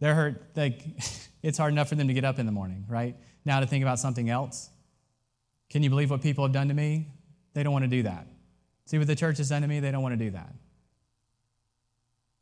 They're 0.00 0.14
hurt, 0.14 0.42
like, 0.56 0.82
it's 1.42 1.58
hard 1.58 1.72
enough 1.72 1.88
for 1.88 1.94
them 1.94 2.08
to 2.08 2.14
get 2.14 2.24
up 2.24 2.38
in 2.38 2.46
the 2.46 2.52
morning, 2.52 2.86
right? 2.88 3.16
Now 3.44 3.60
to 3.60 3.66
think 3.66 3.82
about 3.82 3.98
something 3.98 4.30
else. 4.30 4.70
Can 5.68 5.82
you 5.82 5.90
believe 5.90 6.10
what 6.10 6.22
people 6.22 6.44
have 6.44 6.52
done 6.52 6.68
to 6.68 6.74
me? 6.74 7.08
They 7.52 7.62
don't 7.62 7.72
want 7.72 7.84
to 7.84 7.90
do 7.90 8.02
that. 8.04 8.26
See 8.86 8.98
what 8.98 9.06
the 9.06 9.16
church 9.16 9.38
has 9.38 9.50
done 9.50 9.62
to 9.62 9.68
me? 9.68 9.80
They 9.80 9.90
don't 9.90 10.02
want 10.02 10.18
to 10.18 10.24
do 10.24 10.30
that. 10.30 10.52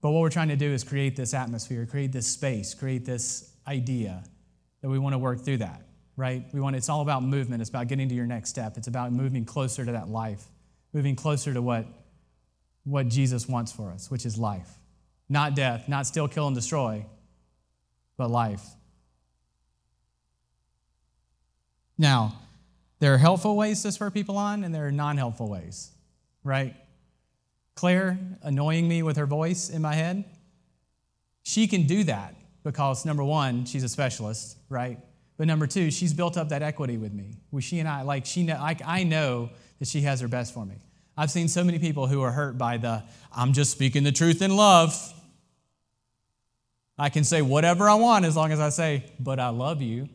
But 0.00 0.12
what 0.12 0.20
we're 0.20 0.30
trying 0.30 0.48
to 0.48 0.56
do 0.56 0.72
is 0.72 0.84
create 0.84 1.16
this 1.16 1.34
atmosphere, 1.34 1.84
create 1.84 2.12
this 2.12 2.26
space, 2.26 2.72
create 2.74 3.04
this 3.04 3.52
idea 3.66 4.22
that 4.80 4.88
we 4.88 4.98
want 4.98 5.14
to 5.14 5.18
work 5.18 5.44
through 5.44 5.58
that, 5.58 5.82
right? 6.18 6.42
We 6.52 6.60
want 6.60 6.74
it's 6.74 6.88
all 6.88 7.00
about 7.00 7.22
movement. 7.22 7.62
It's 7.62 7.70
about 7.70 7.86
getting 7.86 8.08
to 8.08 8.14
your 8.14 8.26
next 8.26 8.50
step. 8.50 8.76
It's 8.76 8.88
about 8.88 9.12
moving 9.12 9.44
closer 9.44 9.84
to 9.84 9.92
that 9.92 10.08
life, 10.08 10.44
moving 10.92 11.14
closer 11.14 11.54
to 11.54 11.62
what, 11.62 11.86
what 12.82 13.06
Jesus 13.06 13.48
wants 13.48 13.70
for 13.70 13.92
us, 13.92 14.10
which 14.10 14.26
is 14.26 14.36
life. 14.36 14.68
Not 15.28 15.54
death, 15.54 15.88
not 15.88 16.08
still 16.08 16.26
kill 16.26 16.48
and 16.48 16.56
destroy, 16.56 17.06
but 18.16 18.30
life. 18.30 18.64
Now, 21.96 22.34
there 22.98 23.14
are 23.14 23.18
helpful 23.18 23.56
ways 23.56 23.82
to 23.82 23.92
spur 23.92 24.10
people 24.10 24.36
on, 24.36 24.64
and 24.64 24.74
there 24.74 24.88
are 24.88 24.92
non 24.92 25.18
helpful 25.18 25.48
ways, 25.48 25.92
right? 26.42 26.74
Claire 27.76 28.18
annoying 28.42 28.88
me 28.88 29.04
with 29.04 29.18
her 29.18 29.26
voice 29.26 29.70
in 29.70 29.82
my 29.82 29.94
head, 29.94 30.24
she 31.44 31.68
can 31.68 31.86
do 31.86 32.02
that 32.04 32.34
because 32.64 33.06
number 33.06 33.22
one, 33.22 33.66
she's 33.66 33.84
a 33.84 33.88
specialist, 33.88 34.56
right? 34.68 34.98
But 35.38 35.46
number 35.46 35.68
two, 35.68 35.90
she's 35.90 36.12
built 36.12 36.36
up 36.36 36.50
that 36.50 36.62
equity 36.62 36.98
with 36.98 37.14
me. 37.14 37.30
With 37.52 37.64
she 37.64 37.78
and 37.78 37.88
I, 37.88 38.02
like 38.02 38.26
she, 38.26 38.42
know, 38.42 38.58
like 38.58 38.82
I 38.84 39.04
know 39.04 39.50
that 39.78 39.88
she 39.88 40.02
has 40.02 40.20
her 40.20 40.28
best 40.28 40.52
for 40.52 40.66
me. 40.66 40.74
I've 41.16 41.30
seen 41.30 41.48
so 41.48 41.64
many 41.64 41.78
people 41.78 42.08
who 42.08 42.20
are 42.22 42.32
hurt 42.32 42.58
by 42.58 42.76
the 42.76 43.04
"I'm 43.32 43.52
just 43.52 43.70
speaking 43.70 44.02
the 44.02 44.12
truth 44.12 44.42
in 44.42 44.54
love." 44.54 45.14
I 46.98 47.08
can 47.08 47.22
say 47.22 47.40
whatever 47.40 47.88
I 47.88 47.94
want 47.94 48.24
as 48.24 48.36
long 48.36 48.50
as 48.50 48.58
I 48.58 48.70
say, 48.70 49.04
"But 49.20 49.38
I 49.38 49.50
love 49.50 49.80
you." 49.80 50.08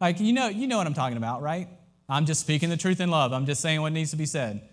Like 0.00 0.20
you 0.20 0.34
know, 0.34 0.48
you 0.48 0.66
know 0.66 0.76
what 0.76 0.86
I'm 0.86 0.94
talking 0.94 1.16
about, 1.16 1.40
right? 1.40 1.68
I'm 2.10 2.26
just 2.26 2.40
speaking 2.42 2.68
the 2.68 2.76
truth 2.76 3.00
in 3.00 3.10
love. 3.10 3.32
I'm 3.32 3.46
just 3.46 3.62
saying 3.62 3.80
what 3.80 3.92
needs 3.92 4.10
to 4.10 4.16
be 4.16 4.26
said. 4.26 4.68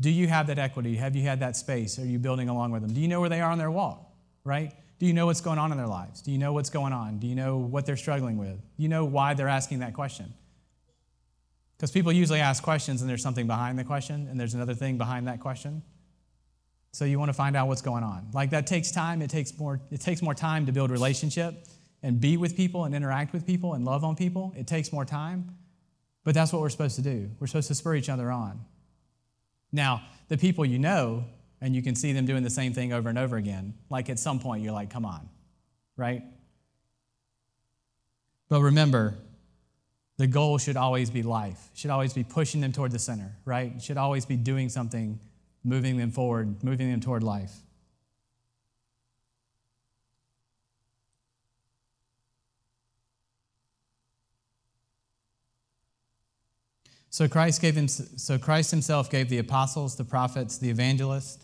Do 0.00 0.10
you 0.10 0.26
have 0.26 0.46
that 0.48 0.58
equity? 0.58 0.96
Have 0.96 1.14
you 1.14 1.22
had 1.22 1.40
that 1.40 1.56
space? 1.56 1.98
Are 1.98 2.04
you 2.04 2.18
building 2.18 2.48
along 2.48 2.72
with 2.72 2.82
them? 2.82 2.92
Do 2.92 3.00
you 3.00 3.08
know 3.08 3.20
where 3.20 3.28
they 3.28 3.40
are 3.40 3.50
on 3.50 3.58
their 3.58 3.70
walk, 3.70 4.10
right? 4.42 4.72
Do 5.04 5.08
you 5.08 5.12
know 5.12 5.26
what's 5.26 5.42
going 5.42 5.58
on 5.58 5.70
in 5.70 5.76
their 5.76 5.86
lives? 5.86 6.22
Do 6.22 6.32
you 6.32 6.38
know 6.38 6.54
what's 6.54 6.70
going 6.70 6.94
on? 6.94 7.18
Do 7.18 7.26
you 7.26 7.34
know 7.34 7.58
what 7.58 7.84
they're 7.84 7.94
struggling 7.94 8.38
with? 8.38 8.56
Do 8.56 8.82
you 8.82 8.88
know 8.88 9.04
why 9.04 9.34
they're 9.34 9.48
asking 9.50 9.80
that 9.80 9.92
question? 9.92 10.32
Because 11.76 11.90
people 11.90 12.10
usually 12.10 12.40
ask 12.40 12.62
questions 12.62 13.02
and 13.02 13.10
there's 13.10 13.22
something 13.22 13.46
behind 13.46 13.78
the 13.78 13.84
question 13.84 14.28
and 14.30 14.40
there's 14.40 14.54
another 14.54 14.72
thing 14.72 14.96
behind 14.96 15.28
that 15.28 15.40
question. 15.40 15.82
So 16.92 17.04
you 17.04 17.18
want 17.18 17.28
to 17.28 17.34
find 17.34 17.54
out 17.54 17.68
what's 17.68 17.82
going 17.82 18.02
on. 18.02 18.30
Like 18.32 18.48
that 18.52 18.66
takes 18.66 18.90
time. 18.92 19.20
It 19.20 19.28
takes 19.28 19.58
more, 19.58 19.78
it 19.90 20.00
takes 20.00 20.22
more 20.22 20.32
time 20.32 20.64
to 20.64 20.72
build 20.72 20.90
relationship 20.90 21.66
and 22.02 22.18
be 22.18 22.38
with 22.38 22.56
people 22.56 22.86
and 22.86 22.94
interact 22.94 23.34
with 23.34 23.46
people 23.46 23.74
and 23.74 23.84
love 23.84 24.04
on 24.04 24.16
people. 24.16 24.54
It 24.56 24.66
takes 24.66 24.90
more 24.90 25.04
time. 25.04 25.54
But 26.24 26.34
that's 26.34 26.50
what 26.50 26.62
we're 26.62 26.70
supposed 26.70 26.96
to 26.96 27.02
do. 27.02 27.28
We're 27.38 27.48
supposed 27.48 27.68
to 27.68 27.74
spur 27.74 27.94
each 27.94 28.08
other 28.08 28.30
on. 28.30 28.64
Now, 29.70 30.00
the 30.28 30.38
people 30.38 30.64
you 30.64 30.78
know, 30.78 31.26
and 31.64 31.74
you 31.74 31.80
can 31.80 31.94
see 31.94 32.12
them 32.12 32.26
doing 32.26 32.42
the 32.42 32.50
same 32.50 32.74
thing 32.74 32.92
over 32.92 33.08
and 33.08 33.16
over 33.16 33.38
again, 33.38 33.72
like 33.88 34.10
at 34.10 34.18
some 34.18 34.38
point 34.38 34.62
you're 34.62 34.74
like, 34.74 34.90
come 34.90 35.06
on, 35.06 35.30
right? 35.96 36.22
But 38.50 38.60
remember, 38.60 39.16
the 40.18 40.26
goal 40.26 40.58
should 40.58 40.76
always 40.76 41.08
be 41.08 41.22
life, 41.22 41.70
should 41.72 41.90
always 41.90 42.12
be 42.12 42.22
pushing 42.22 42.60
them 42.60 42.70
toward 42.70 42.92
the 42.92 42.98
center, 42.98 43.34
right? 43.46 43.80
Should 43.80 43.96
always 43.96 44.26
be 44.26 44.36
doing 44.36 44.68
something, 44.68 45.18
moving 45.64 45.96
them 45.96 46.10
forward, 46.10 46.62
moving 46.62 46.90
them 46.90 47.00
toward 47.00 47.22
life. 47.22 47.54
So 57.08 57.26
Christ 57.26 57.62
gave 57.62 57.74
him, 57.74 57.88
so 57.88 58.36
Christ 58.36 58.70
himself 58.70 59.08
gave 59.08 59.30
the 59.30 59.38
apostles, 59.38 59.96
the 59.96 60.04
prophets, 60.04 60.58
the 60.58 60.68
evangelists, 60.68 61.43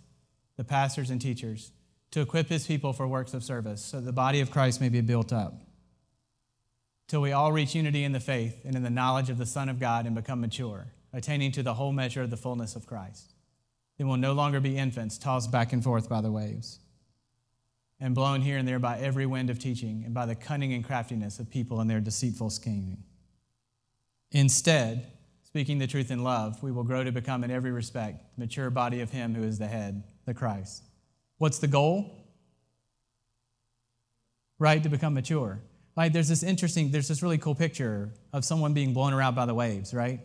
the 0.61 0.65
pastors 0.65 1.09
and 1.09 1.23
teachers 1.23 1.73
to 2.11 2.21
equip 2.21 2.51
his 2.51 2.67
people 2.67 2.93
for 2.93 3.09
works 3.09 3.33
of 3.33 3.43
service, 3.43 3.83
so 3.83 3.99
the 3.99 4.13
body 4.13 4.41
of 4.41 4.51
Christ 4.51 4.79
may 4.79 4.91
be 4.91 5.01
built 5.01 5.33
up. 5.33 5.55
Till 7.09 7.23
we 7.23 7.33
all 7.33 7.51
reach 7.51 7.75
unity 7.75 8.05
in 8.05 8.13
the 8.13 8.21
faith 8.21 8.61
and 8.67 8.77
in 8.77 8.83
the 8.83 8.91
knowledge 8.91 9.31
of 9.31 9.39
the 9.39 9.47
Son 9.47 9.71
of 9.71 9.81
God 9.81 10.05
and 10.05 10.15
become 10.15 10.43
mature, 10.43 10.89
attaining 11.15 11.51
to 11.53 11.63
the 11.63 11.73
whole 11.73 11.93
measure 11.93 12.21
of 12.21 12.29
the 12.29 12.37
fullness 12.37 12.77
of 12.77 12.85
Christ. 12.85 13.33
Then 13.97 14.07
we'll 14.07 14.19
no 14.19 14.35
longer 14.35 14.61
be 14.61 14.77
infants, 14.77 15.17
tossed 15.17 15.51
back 15.51 15.73
and 15.73 15.83
forth 15.83 16.11
by 16.11 16.21
the 16.21 16.31
waves, 16.31 16.81
and 17.99 18.15
blown 18.15 18.43
here 18.43 18.59
and 18.59 18.69
there 18.69 18.79
by 18.79 18.99
every 18.99 19.25
wind 19.25 19.49
of 19.49 19.59
teaching 19.59 20.03
and 20.05 20.13
by 20.13 20.27
the 20.27 20.35
cunning 20.35 20.75
and 20.75 20.85
craftiness 20.85 21.39
of 21.39 21.49
people 21.49 21.81
in 21.81 21.89
their 21.89 22.01
deceitful 22.01 22.51
scheming. 22.51 23.03
Instead, 24.31 25.11
Speaking 25.51 25.79
the 25.79 25.87
truth 25.89 26.13
in 26.13 26.23
love, 26.23 26.63
we 26.63 26.71
will 26.71 26.85
grow 26.85 27.03
to 27.03 27.11
become, 27.11 27.43
in 27.43 27.51
every 27.51 27.73
respect, 27.73 28.23
the 28.37 28.45
mature 28.45 28.71
body 28.71 29.01
of 29.01 29.11
Him 29.11 29.35
who 29.35 29.43
is 29.43 29.59
the 29.59 29.67
head, 29.67 30.05
the 30.25 30.33
Christ. 30.33 30.85
What's 31.39 31.59
the 31.59 31.67
goal? 31.67 32.25
Right? 34.61 34.81
To 34.83 34.89
become 34.89 35.15
mature. 35.15 35.61
Like 35.97 36.13
there's 36.13 36.29
this 36.29 36.45
interesting, 36.45 36.93
there's 36.93 37.09
this 37.09 37.21
really 37.21 37.39
cool 37.39 37.57
picture 37.57 38.13
of 38.33 38.45
someone 38.45 38.75
being 38.75 38.95
blown 38.95 39.13
around 39.13 39.35
by 39.35 39.45
the 39.45 39.55
waves, 39.55 39.93
right? 39.93 40.21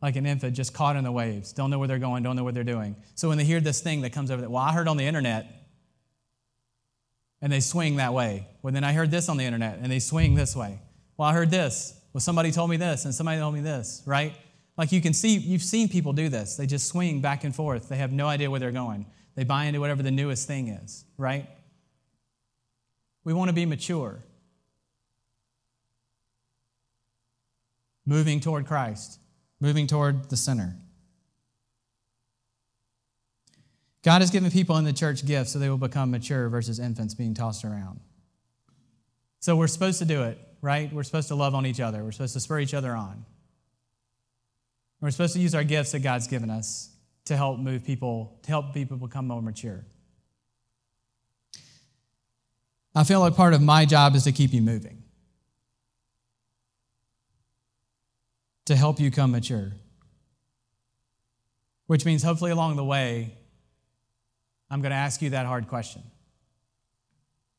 Like 0.00 0.16
an 0.16 0.24
infant 0.24 0.56
just 0.56 0.72
caught 0.72 0.96
in 0.96 1.04
the 1.04 1.12
waves, 1.12 1.52
don't 1.52 1.70
know 1.70 1.78
where 1.78 1.86
they're 1.86 1.98
going, 1.98 2.22
don't 2.22 2.36
know 2.36 2.44
what 2.44 2.54
they're 2.54 2.64
doing. 2.64 2.96
So 3.16 3.28
when 3.28 3.36
they 3.36 3.44
hear 3.44 3.60
this 3.60 3.82
thing 3.82 4.00
that 4.00 4.14
comes 4.14 4.30
over, 4.30 4.48
well, 4.48 4.62
I 4.62 4.72
heard 4.72 4.88
on 4.88 4.96
the 4.96 5.04
internet, 5.04 5.46
and 7.42 7.52
they 7.52 7.60
swing 7.60 7.96
that 7.96 8.14
way. 8.14 8.46
Well, 8.62 8.72
then 8.72 8.82
I 8.84 8.94
heard 8.94 9.10
this 9.10 9.28
on 9.28 9.36
the 9.36 9.44
internet, 9.44 9.78
and 9.82 9.92
they 9.92 9.98
swing 9.98 10.34
this 10.34 10.56
way. 10.56 10.80
Well, 11.18 11.28
I 11.28 11.34
heard 11.34 11.50
this. 11.50 12.00
Well, 12.14 12.20
somebody 12.20 12.50
told 12.50 12.70
me 12.70 12.78
this, 12.78 13.04
and 13.04 13.14
somebody 13.14 13.38
told 13.38 13.54
me 13.54 13.60
this, 13.60 14.02
right? 14.06 14.34
Like 14.80 14.92
you 14.92 15.02
can 15.02 15.12
see, 15.12 15.36
you've 15.36 15.62
seen 15.62 15.90
people 15.90 16.14
do 16.14 16.30
this. 16.30 16.56
They 16.56 16.64
just 16.64 16.88
swing 16.88 17.20
back 17.20 17.44
and 17.44 17.54
forth. 17.54 17.90
They 17.90 17.98
have 17.98 18.12
no 18.12 18.26
idea 18.26 18.50
where 18.50 18.58
they're 18.58 18.72
going. 18.72 19.04
They 19.34 19.44
buy 19.44 19.64
into 19.66 19.78
whatever 19.78 20.02
the 20.02 20.10
newest 20.10 20.48
thing 20.48 20.68
is, 20.68 21.04
right? 21.18 21.46
We 23.22 23.34
want 23.34 23.50
to 23.50 23.52
be 23.52 23.66
mature, 23.66 24.24
moving 28.06 28.40
toward 28.40 28.66
Christ, 28.66 29.18
moving 29.60 29.86
toward 29.86 30.30
the 30.30 30.36
center. 30.38 30.74
God 34.02 34.22
has 34.22 34.30
given 34.30 34.50
people 34.50 34.78
in 34.78 34.84
the 34.84 34.94
church 34.94 35.26
gifts 35.26 35.52
so 35.52 35.58
they 35.58 35.68
will 35.68 35.76
become 35.76 36.10
mature 36.10 36.48
versus 36.48 36.78
infants 36.78 37.12
being 37.12 37.34
tossed 37.34 37.66
around. 37.66 38.00
So 39.40 39.56
we're 39.56 39.66
supposed 39.66 39.98
to 39.98 40.06
do 40.06 40.22
it, 40.22 40.38
right? 40.62 40.90
We're 40.90 41.02
supposed 41.02 41.28
to 41.28 41.34
love 41.34 41.54
on 41.54 41.66
each 41.66 41.80
other. 41.80 42.02
We're 42.02 42.12
supposed 42.12 42.32
to 42.32 42.40
spur 42.40 42.60
each 42.60 42.72
other 42.72 42.94
on. 42.94 43.26
We're 45.00 45.10
supposed 45.10 45.34
to 45.34 45.40
use 45.40 45.54
our 45.54 45.64
gifts 45.64 45.92
that 45.92 46.00
God's 46.00 46.26
given 46.26 46.50
us 46.50 46.90
to 47.24 47.36
help 47.36 47.58
move 47.58 47.84
people, 47.84 48.38
to 48.42 48.48
help 48.48 48.74
people 48.74 48.96
become 48.96 49.26
more 49.26 49.40
mature. 49.40 49.84
I 52.94 53.04
feel 53.04 53.20
like 53.20 53.36
part 53.36 53.54
of 53.54 53.62
my 53.62 53.84
job 53.84 54.14
is 54.14 54.24
to 54.24 54.32
keep 54.32 54.52
you 54.52 54.60
moving, 54.60 55.02
to 58.66 58.76
help 58.76 58.98
you 58.98 59.10
come 59.10 59.30
mature. 59.30 59.72
Which 61.86 62.04
means, 62.04 62.22
hopefully, 62.22 62.50
along 62.50 62.76
the 62.76 62.84
way, 62.84 63.36
I'm 64.70 64.80
going 64.80 64.90
to 64.90 64.96
ask 64.96 65.22
you 65.22 65.30
that 65.30 65.46
hard 65.46 65.66
question. 65.66 66.02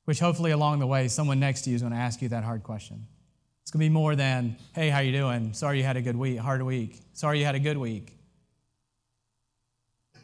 Which, 0.05 0.19
hopefully, 0.19 0.51
along 0.51 0.79
the 0.79 0.87
way, 0.87 1.07
someone 1.07 1.39
next 1.39 1.63
to 1.63 1.69
you 1.69 1.75
is 1.75 1.81
going 1.81 1.93
to 1.93 1.99
ask 1.99 2.21
you 2.21 2.29
that 2.29 2.43
hard 2.43 2.63
question. 2.63 3.07
It's 3.61 3.71
going 3.71 3.79
to 3.79 3.89
be 3.89 3.93
more 3.93 4.15
than, 4.15 4.57
hey, 4.73 4.89
how 4.89 4.99
you 4.99 5.11
doing? 5.11 5.53
Sorry 5.53 5.77
you 5.77 5.83
had 5.83 5.97
a 5.97 6.01
good 6.01 6.15
week, 6.15 6.39
hard 6.39 6.61
week. 6.61 6.99
Sorry 7.13 7.39
you 7.39 7.45
had 7.45 7.55
a 7.55 7.59
good 7.59 7.77
week. 7.77 8.11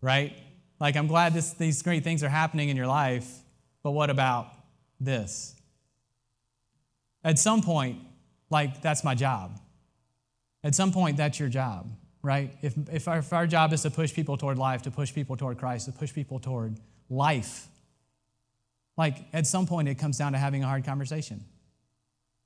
right? 0.00 0.32
Like, 0.78 0.96
I'm 0.96 1.06
glad 1.06 1.34
this, 1.34 1.52
these 1.52 1.82
great 1.82 2.04
things 2.04 2.22
are 2.22 2.28
happening 2.28 2.68
in 2.68 2.76
your 2.76 2.86
life, 2.86 3.28
but 3.82 3.92
what 3.92 4.10
about 4.10 4.48
this? 4.98 5.54
At 7.22 7.38
some 7.38 7.62
point, 7.62 7.98
like, 8.48 8.80
that's 8.80 9.04
my 9.04 9.14
job. 9.14 9.58
At 10.64 10.74
some 10.74 10.92
point, 10.92 11.16
that's 11.16 11.38
your 11.38 11.48
job, 11.48 11.90
right? 12.22 12.54
If, 12.62 12.74
if, 12.92 13.08
our, 13.08 13.18
if 13.18 13.32
our 13.32 13.46
job 13.46 13.72
is 13.72 13.82
to 13.82 13.90
push 13.90 14.12
people 14.14 14.36
toward 14.36 14.58
life, 14.58 14.82
to 14.82 14.90
push 14.90 15.12
people 15.14 15.36
toward 15.36 15.58
Christ, 15.58 15.86
to 15.86 15.92
push 15.92 16.12
people 16.12 16.38
toward 16.38 16.78
life, 17.08 17.68
like, 18.96 19.16
at 19.32 19.46
some 19.46 19.66
point, 19.66 19.88
it 19.88 19.96
comes 19.96 20.18
down 20.18 20.32
to 20.32 20.38
having 20.38 20.62
a 20.62 20.66
hard 20.66 20.84
conversation. 20.84 21.44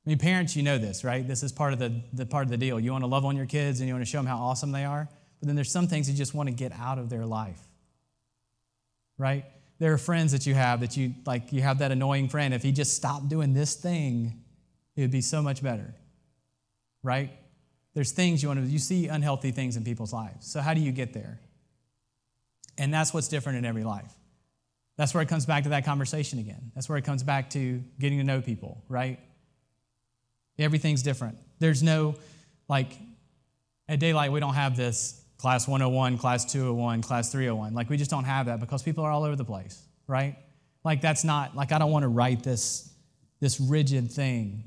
I 0.06 0.10
mean, 0.10 0.18
parents, 0.18 0.54
you 0.54 0.62
know 0.62 0.76
this, 0.76 1.02
right? 1.02 1.26
This 1.26 1.42
is 1.42 1.50
part 1.50 1.72
of 1.72 1.78
the, 1.78 2.02
the 2.12 2.26
part 2.26 2.44
of 2.44 2.50
the 2.50 2.58
deal. 2.58 2.78
You 2.78 2.92
want 2.92 3.04
to 3.04 3.08
love 3.08 3.24
on 3.24 3.36
your 3.36 3.46
kids 3.46 3.80
and 3.80 3.88
you 3.88 3.94
want 3.94 4.04
to 4.04 4.10
show 4.10 4.18
them 4.18 4.26
how 4.26 4.36
awesome 4.36 4.70
they 4.70 4.84
are, 4.84 5.08
but 5.40 5.46
then 5.46 5.56
there's 5.56 5.70
some 5.70 5.88
things 5.88 6.10
you 6.10 6.16
just 6.16 6.34
want 6.34 6.48
to 6.48 6.54
get 6.54 6.72
out 6.72 6.98
of 6.98 7.08
their 7.08 7.24
life, 7.24 7.60
right? 9.16 9.46
There 9.78 9.92
are 9.92 9.98
friends 9.98 10.32
that 10.32 10.46
you 10.46 10.54
have 10.54 10.80
that 10.80 10.96
you 10.96 11.14
like. 11.26 11.52
You 11.52 11.62
have 11.62 11.78
that 11.78 11.90
annoying 11.90 12.28
friend. 12.28 12.54
If 12.54 12.62
he 12.62 12.70
just 12.70 12.94
stopped 12.94 13.28
doing 13.28 13.54
this 13.54 13.74
thing, 13.74 14.40
it 14.94 15.00
would 15.00 15.10
be 15.10 15.20
so 15.20 15.42
much 15.42 15.62
better, 15.62 15.94
right? 17.02 17.30
There's 17.94 18.12
things 18.12 18.42
you 18.42 18.48
want 18.48 18.60
to. 18.60 18.66
You 18.66 18.78
see 18.78 19.08
unhealthy 19.08 19.50
things 19.50 19.76
in 19.76 19.84
people's 19.84 20.12
lives. 20.12 20.46
So 20.46 20.60
how 20.60 20.74
do 20.74 20.80
you 20.80 20.92
get 20.92 21.12
there? 21.12 21.40
And 22.78 22.92
that's 22.92 23.12
what's 23.12 23.28
different 23.28 23.58
in 23.58 23.64
every 23.64 23.84
life. 23.84 24.12
That's 24.96 25.12
where 25.12 25.22
it 25.22 25.28
comes 25.28 25.44
back 25.44 25.64
to 25.64 25.70
that 25.70 25.84
conversation 25.84 26.38
again. 26.38 26.70
That's 26.74 26.88
where 26.88 26.98
it 26.98 27.04
comes 27.04 27.22
back 27.22 27.50
to 27.50 27.82
getting 27.98 28.18
to 28.18 28.24
know 28.24 28.40
people, 28.40 28.84
right? 28.88 29.18
Everything's 30.58 31.02
different. 31.02 31.38
There's 31.58 31.82
no, 31.82 32.14
like, 32.68 32.98
at 33.88 34.00
Daylight, 34.00 34.32
we 34.32 34.40
don't 34.40 34.54
have 34.54 34.76
this 34.76 35.22
class 35.36 35.68
101, 35.68 36.18
class 36.18 36.50
201, 36.50 37.02
class 37.02 37.30
301. 37.30 37.74
Like, 37.74 37.90
we 37.90 37.96
just 37.96 38.10
don't 38.10 38.24
have 38.24 38.46
that 38.46 38.60
because 38.60 38.82
people 38.82 39.04
are 39.04 39.10
all 39.10 39.24
over 39.24 39.36
the 39.36 39.44
place, 39.44 39.82
right? 40.06 40.36
Like, 40.84 41.00
that's 41.00 41.24
not, 41.24 41.56
like, 41.56 41.72
I 41.72 41.78
don't 41.78 41.90
want 41.90 42.04
to 42.04 42.08
write 42.08 42.42
this, 42.42 42.92
this 43.40 43.60
rigid 43.60 44.10
thing 44.10 44.64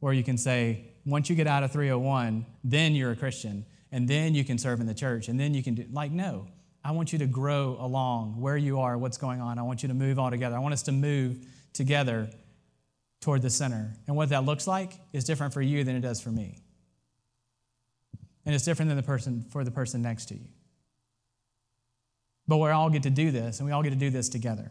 where 0.00 0.12
you 0.12 0.24
can 0.24 0.38
say, 0.38 0.92
once 1.04 1.30
you 1.30 1.36
get 1.36 1.46
out 1.46 1.62
of 1.62 1.72
301, 1.72 2.44
then 2.64 2.94
you're 2.94 3.12
a 3.12 3.16
Christian, 3.16 3.64
and 3.92 4.08
then 4.08 4.34
you 4.34 4.44
can 4.44 4.58
serve 4.58 4.80
in 4.80 4.86
the 4.86 4.94
church, 4.94 5.28
and 5.28 5.38
then 5.38 5.54
you 5.54 5.62
can 5.62 5.74
do, 5.74 5.84
like, 5.92 6.10
no. 6.10 6.48
I 6.82 6.92
want 6.92 7.12
you 7.12 7.18
to 7.20 7.26
grow 7.26 7.76
along 7.80 8.40
where 8.40 8.56
you 8.56 8.80
are, 8.80 8.96
what's 8.96 9.18
going 9.18 9.40
on. 9.40 9.58
I 9.58 9.62
want 9.62 9.82
you 9.82 9.88
to 9.88 9.94
move 9.94 10.18
all 10.18 10.30
together. 10.30 10.54
I 10.54 10.60
want 10.60 10.72
us 10.72 10.82
to 10.84 10.92
move 10.92 11.44
together 11.72 12.30
toward 13.26 13.42
the 13.42 13.50
center. 13.50 13.92
And 14.06 14.14
what 14.14 14.28
that 14.28 14.44
looks 14.44 14.68
like 14.68 14.92
is 15.12 15.24
different 15.24 15.52
for 15.52 15.60
you 15.60 15.82
than 15.82 15.96
it 15.96 16.00
does 16.00 16.20
for 16.20 16.30
me. 16.30 16.62
And 18.46 18.54
it's 18.54 18.64
different 18.64 18.88
than 18.88 18.96
the 18.96 19.02
person 19.02 19.44
for 19.50 19.64
the 19.64 19.72
person 19.72 20.00
next 20.00 20.26
to 20.26 20.34
you. 20.34 20.46
But 22.46 22.58
we 22.58 22.70
all 22.70 22.88
get 22.88 23.02
to 23.02 23.10
do 23.10 23.32
this, 23.32 23.58
and 23.58 23.66
we 23.66 23.72
all 23.72 23.82
get 23.82 23.90
to 23.90 23.96
do 23.96 24.10
this 24.10 24.28
together. 24.28 24.70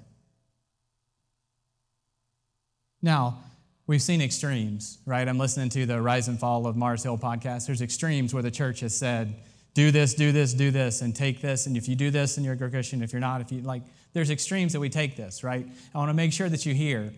Now, 3.02 3.44
we've 3.88 4.02
seen 4.02 4.22
extremes, 4.22 5.00
right? 5.06 5.28
I'm 5.28 5.38
listening 5.38 5.68
to 5.72 5.86
the 5.86 6.02
Rise 6.02 6.30
and 6.30 6.40
Fall 6.40 6.66
of 6.66 6.78
Mars 6.78 7.04
Hill 7.04 7.18
podcast. 7.18 7.66
There's 7.66 7.82
extremes 7.82 8.34
where 8.34 8.42
the 8.42 8.52
church 8.52 8.80
has 8.80 8.96
said, 8.98 9.36
do 9.74 9.92
this, 9.92 10.14
do 10.14 10.32
this, 10.32 10.54
do 10.54 10.72
this, 10.72 11.02
and 11.02 11.14
take 11.14 11.42
this. 11.42 11.66
And 11.66 11.76
if 11.76 11.90
you 11.90 11.98
do 11.98 12.10
this, 12.10 12.38
and 12.38 12.46
you're 12.46 12.54
a 12.54 12.70
Christian. 12.70 13.04
If 13.04 13.12
you're 13.12 13.20
not, 13.20 13.42
if 13.42 13.52
you 13.52 13.60
like, 13.60 13.82
there's 14.14 14.30
extremes 14.30 14.72
that 14.72 14.80
we 14.80 14.88
take 14.88 15.18
this, 15.18 15.44
right? 15.44 15.68
I 15.94 15.98
want 15.98 16.08
to 16.08 16.14
make 16.14 16.32
sure 16.32 16.48
that 16.48 16.66
you 16.66 16.74
hear 16.74 17.12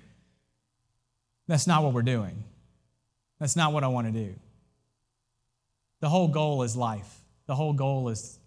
that's 1.48 1.68
not 1.68 1.84
what 1.84 1.94
we're 1.94 2.01
doing. 2.01 2.44
That's 3.39 3.56
not 3.56 3.74
what 3.74 3.84
I 3.84 3.88
want 3.88 4.08
to 4.08 4.13
do. 4.13 4.36
The 6.00 6.10
whole 6.10 6.27
goal 6.27 6.63
is 6.63 6.75
life, 6.75 7.22
the 7.48 7.56
whole 7.56 7.74
goal 7.74 8.10
is 8.10 8.39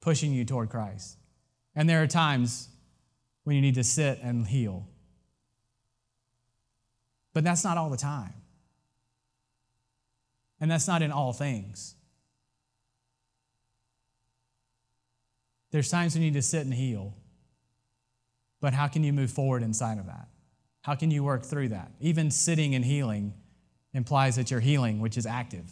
pushing 0.00 0.32
you 0.32 0.44
toward 0.44 0.68
Christ. 0.68 1.16
And 1.74 1.88
there 1.88 2.02
are 2.02 2.06
times 2.06 2.68
when 3.44 3.56
you 3.56 3.62
need 3.62 3.76
to 3.76 3.84
sit 3.84 4.18
and 4.22 4.46
heal. 4.46 4.86
But 7.32 7.44
that's 7.44 7.64
not 7.64 7.78
all 7.78 7.88
the 7.88 7.96
time. 7.96 8.34
And 10.60 10.70
that's 10.70 10.86
not 10.86 11.02
in 11.02 11.10
all 11.10 11.32
things. 11.32 11.94
There's 15.70 15.90
times 15.90 16.14
when 16.14 16.22
you 16.22 16.30
need 16.30 16.36
to 16.36 16.42
sit 16.42 16.64
and 16.64 16.74
heal. 16.74 17.14
But 18.60 18.74
how 18.74 18.86
can 18.86 19.02
you 19.02 19.12
move 19.12 19.30
forward 19.30 19.62
inside 19.62 19.98
of 19.98 20.06
that? 20.06 20.28
How 20.82 20.94
can 20.94 21.10
you 21.10 21.24
work 21.24 21.44
through 21.44 21.68
that? 21.68 21.92
Even 22.00 22.30
sitting 22.30 22.74
and 22.74 22.84
healing 22.84 23.34
implies 23.94 24.36
that 24.36 24.50
you're 24.50 24.60
healing, 24.60 25.00
which 25.00 25.16
is 25.16 25.26
active, 25.26 25.70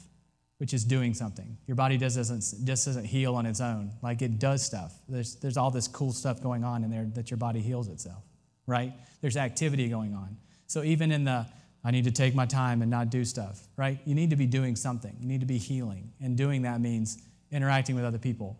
which 0.58 0.72
is 0.72 0.84
doing 0.84 1.14
something. 1.14 1.56
Your 1.66 1.74
body 1.74 1.98
just 1.98 2.16
doesn't, 2.16 2.64
just 2.64 2.86
doesn't 2.86 3.04
heal 3.04 3.34
on 3.34 3.44
its 3.46 3.60
own. 3.60 3.92
Like 4.02 4.22
it 4.22 4.38
does 4.38 4.64
stuff. 4.64 4.94
There's, 5.08 5.36
there's 5.36 5.56
all 5.56 5.70
this 5.70 5.88
cool 5.88 6.12
stuff 6.12 6.42
going 6.42 6.64
on 6.64 6.84
in 6.84 6.90
there 6.90 7.06
that 7.14 7.30
your 7.30 7.38
body 7.38 7.60
heals 7.60 7.88
itself, 7.88 8.22
right? 8.66 8.92
There's 9.20 9.36
activity 9.36 9.88
going 9.88 10.14
on. 10.14 10.36
So 10.66 10.84
even 10.84 11.10
in 11.10 11.24
the, 11.24 11.46
I 11.82 11.90
need 11.90 12.04
to 12.04 12.12
take 12.12 12.34
my 12.34 12.46
time 12.46 12.82
and 12.82 12.90
not 12.90 13.10
do 13.10 13.24
stuff, 13.24 13.60
right? 13.76 13.98
You 14.04 14.14
need 14.14 14.30
to 14.30 14.36
be 14.36 14.46
doing 14.46 14.76
something. 14.76 15.16
You 15.18 15.26
need 15.26 15.40
to 15.40 15.46
be 15.46 15.58
healing. 15.58 16.12
And 16.20 16.36
doing 16.36 16.62
that 16.62 16.80
means 16.80 17.18
interacting 17.50 17.96
with 17.96 18.04
other 18.04 18.18
people. 18.18 18.58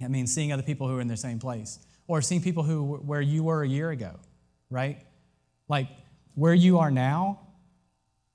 That 0.00 0.10
means 0.10 0.32
seeing 0.32 0.52
other 0.52 0.62
people 0.62 0.88
who 0.88 0.98
are 0.98 1.00
in 1.00 1.08
the 1.08 1.16
same 1.16 1.38
place 1.38 1.78
or 2.06 2.20
seeing 2.20 2.42
people 2.42 2.62
who 2.62 2.96
where 2.96 3.20
you 3.20 3.44
were 3.44 3.62
a 3.62 3.68
year 3.68 3.90
ago, 3.90 4.20
right? 4.70 5.02
Like 5.68 5.88
where 6.34 6.54
you 6.54 6.78
are 6.78 6.90
now 6.90 7.40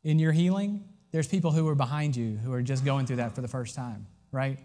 in 0.04 0.20
your 0.20 0.32
healing, 0.32 0.86
there's 1.12 1.28
people 1.28 1.52
who 1.52 1.68
are 1.68 1.76
behind 1.76 2.16
you 2.16 2.38
who 2.38 2.54
are 2.54 2.62
just 2.62 2.86
going 2.86 3.06
through 3.06 3.18
that 3.18 3.36
for 3.36 3.42
the 3.42 3.48
first 3.48 3.76
time, 3.76 4.08
right? 4.32 4.60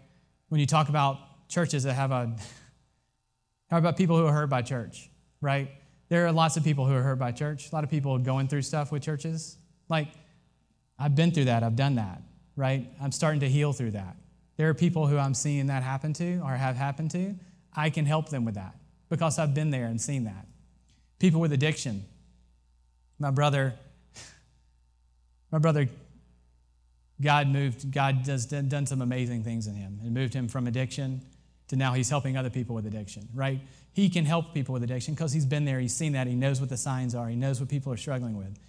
When 0.49 0.59
you 0.59 0.67
talk 0.67 0.89
about 0.89 1.47
churches 1.49 1.83
that 1.83 1.93
have 1.93 2.11
a, 2.11 2.35
how 3.69 3.77
about 3.77 3.97
people 3.97 4.17
who 4.17 4.25
are 4.25 4.33
hurt 4.33 4.49
by 4.49 4.61
church, 4.61 5.09
right? 5.41 5.69
There 6.09 6.25
are 6.27 6.31
lots 6.31 6.55
of 6.55 6.63
people 6.63 6.85
who 6.85 6.93
are 6.93 7.01
hurt 7.01 7.19
by 7.19 7.31
church, 7.31 7.71
a 7.71 7.75
lot 7.75 7.83
of 7.83 7.89
people 7.89 8.17
going 8.19 8.47
through 8.47 8.61
stuff 8.61 8.91
with 8.91 9.01
churches. 9.01 9.57
Like, 9.89 10.07
I've 10.99 11.15
been 11.15 11.31
through 11.31 11.45
that, 11.45 11.63
I've 11.63 11.75
done 11.75 11.95
that, 11.95 12.21
right? 12.55 12.87
I'm 13.01 13.11
starting 13.11 13.39
to 13.41 13.49
heal 13.49 13.73
through 13.73 13.91
that. 13.91 14.15
There 14.57 14.69
are 14.69 14.73
people 14.73 15.07
who 15.07 15.17
I'm 15.17 15.33
seeing 15.33 15.67
that 15.67 15.83
happen 15.83 16.13
to 16.13 16.39
or 16.45 16.51
have 16.51 16.75
happened 16.75 17.11
to. 17.11 17.35
I 17.75 17.89
can 17.89 18.05
help 18.05 18.29
them 18.29 18.45
with 18.45 18.55
that 18.55 18.75
because 19.09 19.37
I've 19.37 19.53
been 19.53 19.71
there 19.71 19.85
and 19.85 19.99
seen 19.99 20.23
that. 20.25 20.47
People 21.19 21.41
with 21.41 21.51
addiction, 21.51 22.05
my 23.19 23.31
brother, 23.31 23.73
my 25.51 25.59
brother, 25.59 25.87
God 27.21 27.47
moved, 27.47 27.91
God 27.91 28.25
has 28.27 28.45
done 28.45 28.85
some 28.85 29.01
amazing 29.01 29.43
things 29.43 29.67
in 29.67 29.75
him 29.75 29.99
and 30.03 30.13
moved 30.13 30.33
him 30.33 30.47
from 30.47 30.67
addiction 30.67 31.21
to 31.69 31.75
now 31.75 31.93
he's 31.93 32.09
helping 32.09 32.37
other 32.37 32.49
people 32.49 32.75
with 32.75 32.85
addiction, 32.85 33.27
right? 33.33 33.59
He 33.93 34.09
can 34.09 34.25
help 34.25 34.53
people 34.53 34.73
with 34.73 34.83
addiction 34.83 35.13
because 35.13 35.31
he's 35.31 35.45
been 35.45 35.65
there, 35.65 35.79
he's 35.79 35.95
seen 35.95 36.13
that, 36.13 36.27
he 36.27 36.35
knows 36.35 36.59
what 36.59 36.69
the 36.69 36.77
signs 36.77 37.15
are, 37.15 37.27
he 37.27 37.35
knows 37.35 37.59
what 37.59 37.69
people 37.69 37.91
are 37.91 37.97
struggling 37.97 38.37
with. 38.37 38.59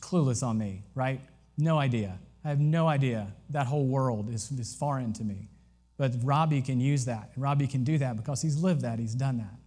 Clueless 0.00 0.46
on 0.46 0.58
me, 0.58 0.82
right? 0.94 1.20
No 1.56 1.78
idea. 1.78 2.18
I 2.44 2.50
have 2.50 2.60
no 2.60 2.86
idea. 2.86 3.32
That 3.50 3.66
whole 3.66 3.86
world 3.86 4.32
is, 4.32 4.50
is 4.52 4.74
foreign 4.74 5.14
to 5.14 5.24
me. 5.24 5.48
But 5.96 6.12
Robbie 6.22 6.60
can 6.60 6.80
use 6.80 7.06
that. 7.06 7.30
And 7.34 7.42
Robbie 7.42 7.66
can 7.66 7.84
do 7.84 7.96
that 7.98 8.16
because 8.16 8.42
he's 8.42 8.62
lived 8.62 8.82
that, 8.82 8.98
he's 8.98 9.14
done 9.14 9.38
that. 9.38 9.63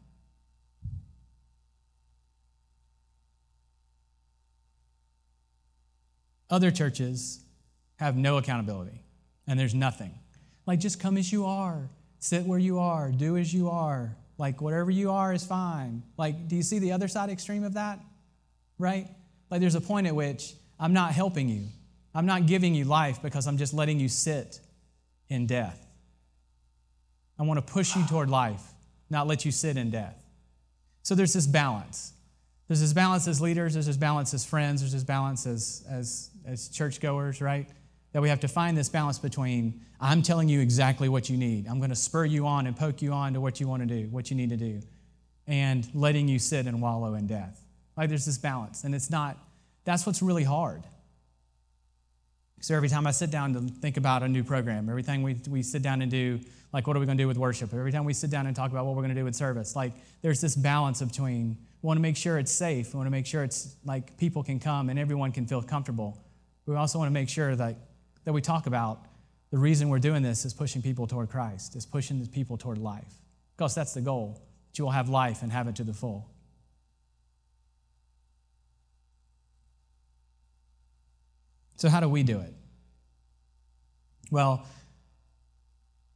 Other 6.49 6.71
churches 6.71 7.41
have 7.97 8.15
no 8.15 8.37
accountability, 8.37 9.03
and 9.47 9.59
there's 9.59 9.75
nothing. 9.75 10.13
Like, 10.65 10.79
just 10.79 10.99
come 10.99 11.17
as 11.17 11.31
you 11.31 11.45
are, 11.45 11.89
sit 12.19 12.45
where 12.45 12.59
you 12.59 12.79
are, 12.79 13.11
do 13.11 13.37
as 13.37 13.53
you 13.53 13.69
are. 13.69 14.15
Like, 14.37 14.61
whatever 14.61 14.91
you 14.91 15.11
are 15.11 15.33
is 15.33 15.43
fine. 15.43 16.03
Like, 16.17 16.47
do 16.47 16.55
you 16.55 16.63
see 16.63 16.79
the 16.79 16.91
other 16.91 17.07
side 17.07 17.29
extreme 17.29 17.63
of 17.63 17.73
that? 17.73 17.99
Right? 18.77 19.07
Like, 19.49 19.61
there's 19.61 19.75
a 19.75 19.81
point 19.81 20.07
at 20.07 20.15
which 20.15 20.53
I'm 20.79 20.93
not 20.93 21.11
helping 21.11 21.49
you. 21.49 21.65
I'm 22.13 22.25
not 22.25 22.45
giving 22.45 22.75
you 22.75 22.85
life 22.85 23.21
because 23.21 23.47
I'm 23.47 23.57
just 23.57 23.73
letting 23.73 23.99
you 23.99 24.09
sit 24.09 24.59
in 25.29 25.47
death. 25.47 25.85
I 27.39 27.43
want 27.43 27.65
to 27.65 27.73
push 27.73 27.95
you 27.95 28.05
toward 28.07 28.29
life, 28.29 28.63
not 29.09 29.27
let 29.27 29.45
you 29.45 29.51
sit 29.51 29.77
in 29.77 29.91
death. 29.91 30.15
So 31.03 31.15
there's 31.15 31.33
this 31.33 31.47
balance. 31.47 32.13
There's 32.67 32.81
this 32.81 32.93
balance 32.93 33.27
as 33.27 33.39
leaders, 33.39 33.73
there's 33.73 33.85
this 33.85 33.97
balance 33.97 34.33
as 34.33 34.43
friends, 34.43 34.81
there's 34.81 34.91
this 34.91 35.03
balance 35.03 35.45
as, 35.45 35.85
as, 35.89 36.31
as 36.47 36.69
churchgoers, 36.69 37.41
right? 37.41 37.67
That 38.13 38.21
we 38.21 38.29
have 38.29 38.39
to 38.39 38.47
find 38.47 38.75
this 38.77 38.89
balance 38.89 39.19
between 39.19 39.81
I'm 39.99 40.21
telling 40.21 40.47
you 40.47 40.61
exactly 40.61 41.09
what 41.09 41.29
you 41.29 41.37
need. 41.37 41.67
I'm 41.67 41.79
going 41.79 41.89
to 41.89 41.95
spur 41.95 42.25
you 42.25 42.47
on 42.47 42.65
and 42.67 42.75
poke 42.75 43.01
you 43.01 43.11
on 43.11 43.33
to 43.33 43.41
what 43.41 43.59
you 43.59 43.67
want 43.67 43.87
to 43.87 43.87
do, 43.87 44.07
what 44.09 44.29
you 44.29 44.37
need 44.37 44.49
to 44.49 44.57
do, 44.57 44.81
and 45.45 45.87
letting 45.93 46.27
you 46.27 46.39
sit 46.39 46.65
and 46.65 46.81
wallow 46.81 47.15
in 47.15 47.27
death. 47.27 47.63
Like 47.95 48.09
there's 48.09 48.25
this 48.25 48.37
balance. 48.37 48.83
And 48.83 48.95
it's 48.95 49.09
not, 49.09 49.37
that's 49.83 50.05
what's 50.05 50.21
really 50.21 50.43
hard. 50.43 50.83
So 52.59 52.75
every 52.75 52.89
time 52.89 53.05
I 53.05 53.11
sit 53.11 53.29
down 53.29 53.53
to 53.53 53.61
think 53.61 53.97
about 53.97 54.23
a 54.23 54.27
new 54.27 54.43
program, 54.43 54.89
every 54.89 55.03
time 55.03 55.21
we, 55.21 55.35
we 55.49 55.61
sit 55.61 55.81
down 55.81 56.01
and 56.01 56.09
do, 56.09 56.39
like, 56.73 56.85
what 56.85 56.97
are 56.97 56.99
we 56.99 57.05
going 57.05 57.17
to 57.17 57.23
do 57.23 57.27
with 57.27 57.37
worship? 57.37 57.73
Every 57.73 57.91
time 57.91 58.03
we 58.03 58.13
sit 58.13 58.29
down 58.29 58.45
and 58.45 58.55
talk 58.55 58.71
about 58.71 58.85
what 58.85 58.95
we're 58.95 59.03
going 59.03 59.13
to 59.13 59.19
do 59.19 59.23
with 59.23 59.35
service, 59.35 59.75
like, 59.75 59.93
there's 60.21 60.41
this 60.41 60.55
balance 60.55 61.01
between 61.01 61.57
we 61.81 61.87
want 61.87 61.97
to 61.97 62.01
make 62.01 62.17
sure 62.17 62.39
it's 62.39 62.51
safe. 62.51 62.93
We 62.93 62.97
want 62.97 63.07
to 63.07 63.11
make 63.11 63.25
sure 63.25 63.43
it's 63.43 63.75
like 63.85 64.17
people 64.17 64.43
can 64.43 64.59
come 64.59 64.89
and 64.89 64.99
everyone 64.99 65.31
can 65.31 65.45
feel 65.45 65.61
comfortable. 65.61 66.17
We 66.67 66.75
also 66.75 66.99
want 66.99 67.09
to 67.09 67.13
make 67.13 67.29
sure 67.29 67.55
that, 67.55 67.77
that 68.25 68.33
we 68.33 68.41
talk 68.41 68.67
about 68.67 69.05
the 69.51 69.57
reason 69.57 69.87
we're 69.87 69.99
doing 69.99 70.21
this 70.21 70.43
is 70.43 70.53
pushing 70.53 70.81
people 70.81 71.07
toward 71.07 71.29
Christ, 71.29 71.75
is 71.75 71.85
pushing 71.85 72.25
people 72.27 72.57
toward 72.57 72.77
life. 72.77 73.13
Because 73.55 73.73
that's 73.73 73.93
the 73.93 74.01
goal, 74.01 74.41
that 74.67 74.77
you 74.77 74.83
will 74.83 74.91
have 74.91 75.07
life 75.07 75.41
and 75.41 75.51
have 75.51 75.67
it 75.67 75.77
to 75.77 75.83
the 75.83 75.93
full. 75.93 76.29
So, 81.77 81.89
how 81.89 82.01
do 82.01 82.09
we 82.09 82.23
do 82.23 82.39
it? 82.39 82.53
Well, 84.29 84.65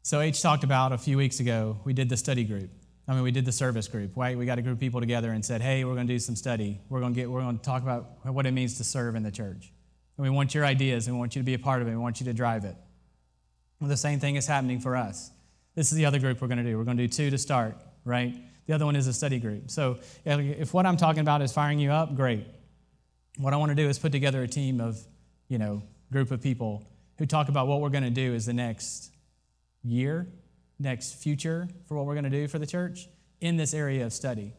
so 0.02 0.20
H 0.20 0.42
talked 0.42 0.64
about 0.66 0.92
a 0.92 0.98
few 0.98 1.18
weeks 1.18 1.40
ago, 1.40 1.80
we 1.86 1.94
did 1.94 2.10
the 2.10 2.18
study 2.18 2.44
group. 2.44 2.70
I 3.08 3.14
mean, 3.14 3.24
we 3.24 3.32
did 3.32 3.46
the 3.46 3.52
service 3.52 3.88
group, 3.88 4.18
right? 4.18 4.38
We 4.38 4.46
got 4.46 4.60
a 4.60 4.62
group 4.62 4.74
of 4.74 4.80
people 4.80 5.00
together 5.00 5.32
and 5.32 5.46
said, 5.46 5.62
hey, 5.62 5.86
we're 5.86 5.94
going 5.94 6.08
to 6.08 6.14
do 6.14 6.20
some 6.20 6.36
study. 6.36 6.82
We're 6.90 7.00
going 7.00 7.14
to 7.14 7.20
get, 7.20 7.30
we're 7.30 7.42
going 7.42 7.58
to 7.58 7.64
talk 7.64 7.84
about 7.84 8.26
what 8.26 8.46
it 8.46 8.52
means 8.52 8.78
to 8.80 8.84
serve 8.84 9.16
in 9.16 9.24
the 9.24 9.32
church. 9.32 9.72
And 10.22 10.30
we 10.30 10.36
want 10.36 10.54
your 10.54 10.64
ideas 10.64 11.08
and 11.08 11.16
we 11.16 11.20
want 11.20 11.36
you 11.36 11.42
to 11.42 11.44
be 11.44 11.56
a 11.56 11.60
part 11.60 11.82
of 11.82 11.88
it. 11.88 11.92
We 11.92 11.98
want 11.98 12.20
you 12.20 12.28
to 12.28 12.34
drive 12.34 12.64
it. 12.64 12.76
Well, 13.80 13.90
the 13.90 13.98
same 13.98 14.20
thing 14.20 14.36
is 14.36 14.46
happening 14.46 14.80
for 14.80 14.96
us. 14.96 15.32
This 15.74 15.92
is 15.92 15.98
the 15.98 16.06
other 16.06 16.20
group 16.20 16.40
we're 16.40 16.48
going 16.48 16.60
to 16.60 16.64
do. 16.64 16.78
We're 16.78 16.84
going 16.84 16.98
to 16.98 17.08
do 17.08 17.12
two 17.12 17.32
to 17.32 17.40
start, 17.40 17.76
right? 18.06 18.36
The 18.68 18.74
other 18.74 18.86
one 18.86 18.96
is 18.96 19.08
a 19.08 19.14
study 19.14 19.40
group. 19.40 19.72
So 19.72 19.98
if 20.24 20.76
what 20.76 20.86
I'm 20.86 20.96
talking 20.96 21.22
about 21.22 21.42
is 21.42 21.52
firing 21.52 21.80
you 21.80 21.90
up, 21.90 22.16
great. 22.16 22.46
What 23.38 23.52
I 23.52 23.58
want 23.58 23.72
to 23.72 23.76
do 23.76 23.90
is 23.90 23.98
put 23.98 24.12
together 24.12 24.44
a 24.44 24.48
team 24.48 24.80
of, 24.80 25.00
you 25.48 25.58
know, 25.58 25.82
group 26.12 26.30
of 26.30 26.40
people 26.40 26.88
who 27.18 27.26
talk 27.26 27.50
about 27.50 27.66
what 27.66 27.82
we're 27.82 27.90
going 27.90 28.04
to 28.04 28.12
do 28.12 28.36
as 28.36 28.46
the 28.46 28.54
next 28.54 29.12
year, 29.82 30.28
next 30.78 31.14
future 31.14 31.68
for 31.88 31.98
what 31.98 32.06
we're 32.06 32.14
going 32.14 32.26
to 32.26 32.30
do 32.30 32.48
for 32.48 32.60
the 32.60 32.68
church 32.68 33.08
in 33.40 33.58
this 33.58 33.74
area 33.74 34.06
of 34.06 34.14
study. 34.14 34.54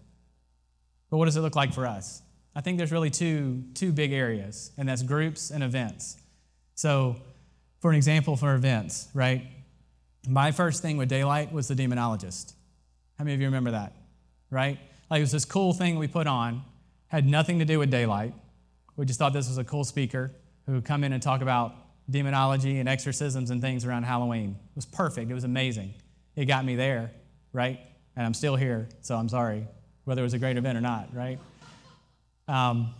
But 1.09 1.19
what 1.19 1.27
does 1.27 1.37
it 1.37 1.41
look 1.43 1.55
like 1.55 1.73
for 1.73 1.87
us? 1.87 2.21
I 2.55 2.61
think 2.61 2.79
there's 2.79 2.93
really 2.93 3.11
two, 3.11 3.65
two 3.75 3.93
big 3.93 4.13
areas, 4.13 4.73
and 4.77 4.89
that's 4.89 5.03
groups 5.03 5.51
and 5.51 5.63
events. 5.63 6.17
So, 6.75 7.17
for 7.81 7.91
an 7.91 7.97
example, 7.97 8.37
for 8.37 8.55
events, 8.55 9.09
right? 9.15 9.47
My 10.29 10.53
first 10.53 10.83
thing 10.83 10.97
with 10.97 11.09
Daylight 11.09 11.53
was 11.53 11.69
the 11.69 11.75
demonologist. 11.75 12.53
How 13.19 13.25
many 13.25 13.35
of 13.35 13.41
you 13.41 13.47
remember 13.47 13.73
that? 13.73 13.95
Right? 14.51 14.79
Like 15.11 15.19
it 15.19 15.23
was 15.23 15.33
this 15.33 15.45
cool 15.45 15.73
thing 15.73 15.99
we 15.99 16.09
put 16.09 16.27
on, 16.27 16.63
had 17.09 17.27
nothing 17.27 17.59
to 17.59 17.65
do 17.65 17.79
with 17.79 17.91
Daylight. 17.91 18.35
We 18.97 19.07
just 19.07 19.19
thought 19.19 19.33
this 19.33 19.49
was 19.49 19.59
a 19.59 19.65
cool 19.65 19.85
speaker 19.85 20.31
who 20.67 20.73
would 20.73 20.85
come 20.85 21.05
in 21.05 21.13
and 21.13 21.23
talk 21.23 21.41
about 21.41 21.75
demonology 22.09 22.79
and 22.79 22.89
exorcisms 22.89 23.51
and 23.51 23.61
things 23.61 23.85
around 23.85 24.05
Halloween. 24.05 24.51
It 24.51 24.77
was 24.77 24.87
perfect. 24.87 25.31
It 25.31 25.35
was 25.35 25.45
amazing. 25.45 25.95
It 26.37 26.47
got 26.47 26.65
me 26.65 26.77
there, 26.77 27.11
right? 27.53 27.81
And 28.17 28.27
I'm 28.27 28.35
still 28.35 28.57
here, 28.57 28.89
so 29.01 29.17
I'm 29.17 29.29
sorry, 29.29 29.67
whether 30.05 30.23
it 30.23 30.25
was 30.25 30.35
a 30.35 30.39
great 30.39 30.57
event 30.57 30.77
or 30.77 30.81
not, 30.81 31.15
right? 31.15 31.39
Um, 32.49 32.95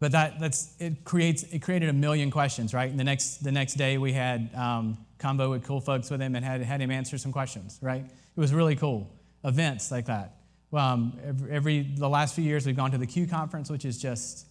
But 0.00 0.12
that, 0.12 0.40
that's, 0.40 0.74
it, 0.78 1.04
creates, 1.04 1.42
it 1.42 1.60
created 1.60 1.90
a 1.90 1.92
million 1.92 2.30
questions, 2.30 2.72
right? 2.72 2.90
And 2.90 2.98
the 2.98 3.04
next, 3.04 3.44
the 3.44 3.52
next 3.52 3.74
day 3.74 3.98
we 3.98 4.14
had 4.14 4.48
um, 4.54 4.96
combo 5.18 5.50
with 5.50 5.62
cool 5.62 5.80
folks 5.80 6.10
with 6.10 6.22
him 6.22 6.34
and 6.34 6.42
had, 6.42 6.62
had 6.62 6.80
him 6.80 6.90
answer 6.90 7.18
some 7.18 7.32
questions, 7.32 7.78
right? 7.82 8.02
It 8.06 8.40
was 8.40 8.54
really 8.54 8.76
cool. 8.76 9.12
Events 9.44 9.90
like 9.90 10.06
that. 10.06 10.36
Um, 10.72 11.18
every, 11.22 11.50
every, 11.52 11.82
the 11.82 12.08
last 12.08 12.34
few 12.34 12.44
years 12.44 12.64
we've 12.64 12.76
gone 12.76 12.92
to 12.92 12.98
the 12.98 13.06
Q 13.06 13.26
conference, 13.26 13.68
which 13.68 13.84
is 13.84 13.98
just 13.98 14.46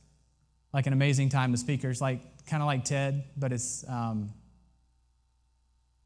like 0.71 0.85
an 0.85 0.93
amazing 0.93 1.29
time 1.29 1.51
The 1.51 1.57
speakers, 1.57 1.99
like 1.99 2.45
kind 2.45 2.61
of 2.61 2.67
like 2.67 2.85
TED, 2.85 3.23
but 3.35 3.51
it's 3.51 3.83
um, 3.89 4.29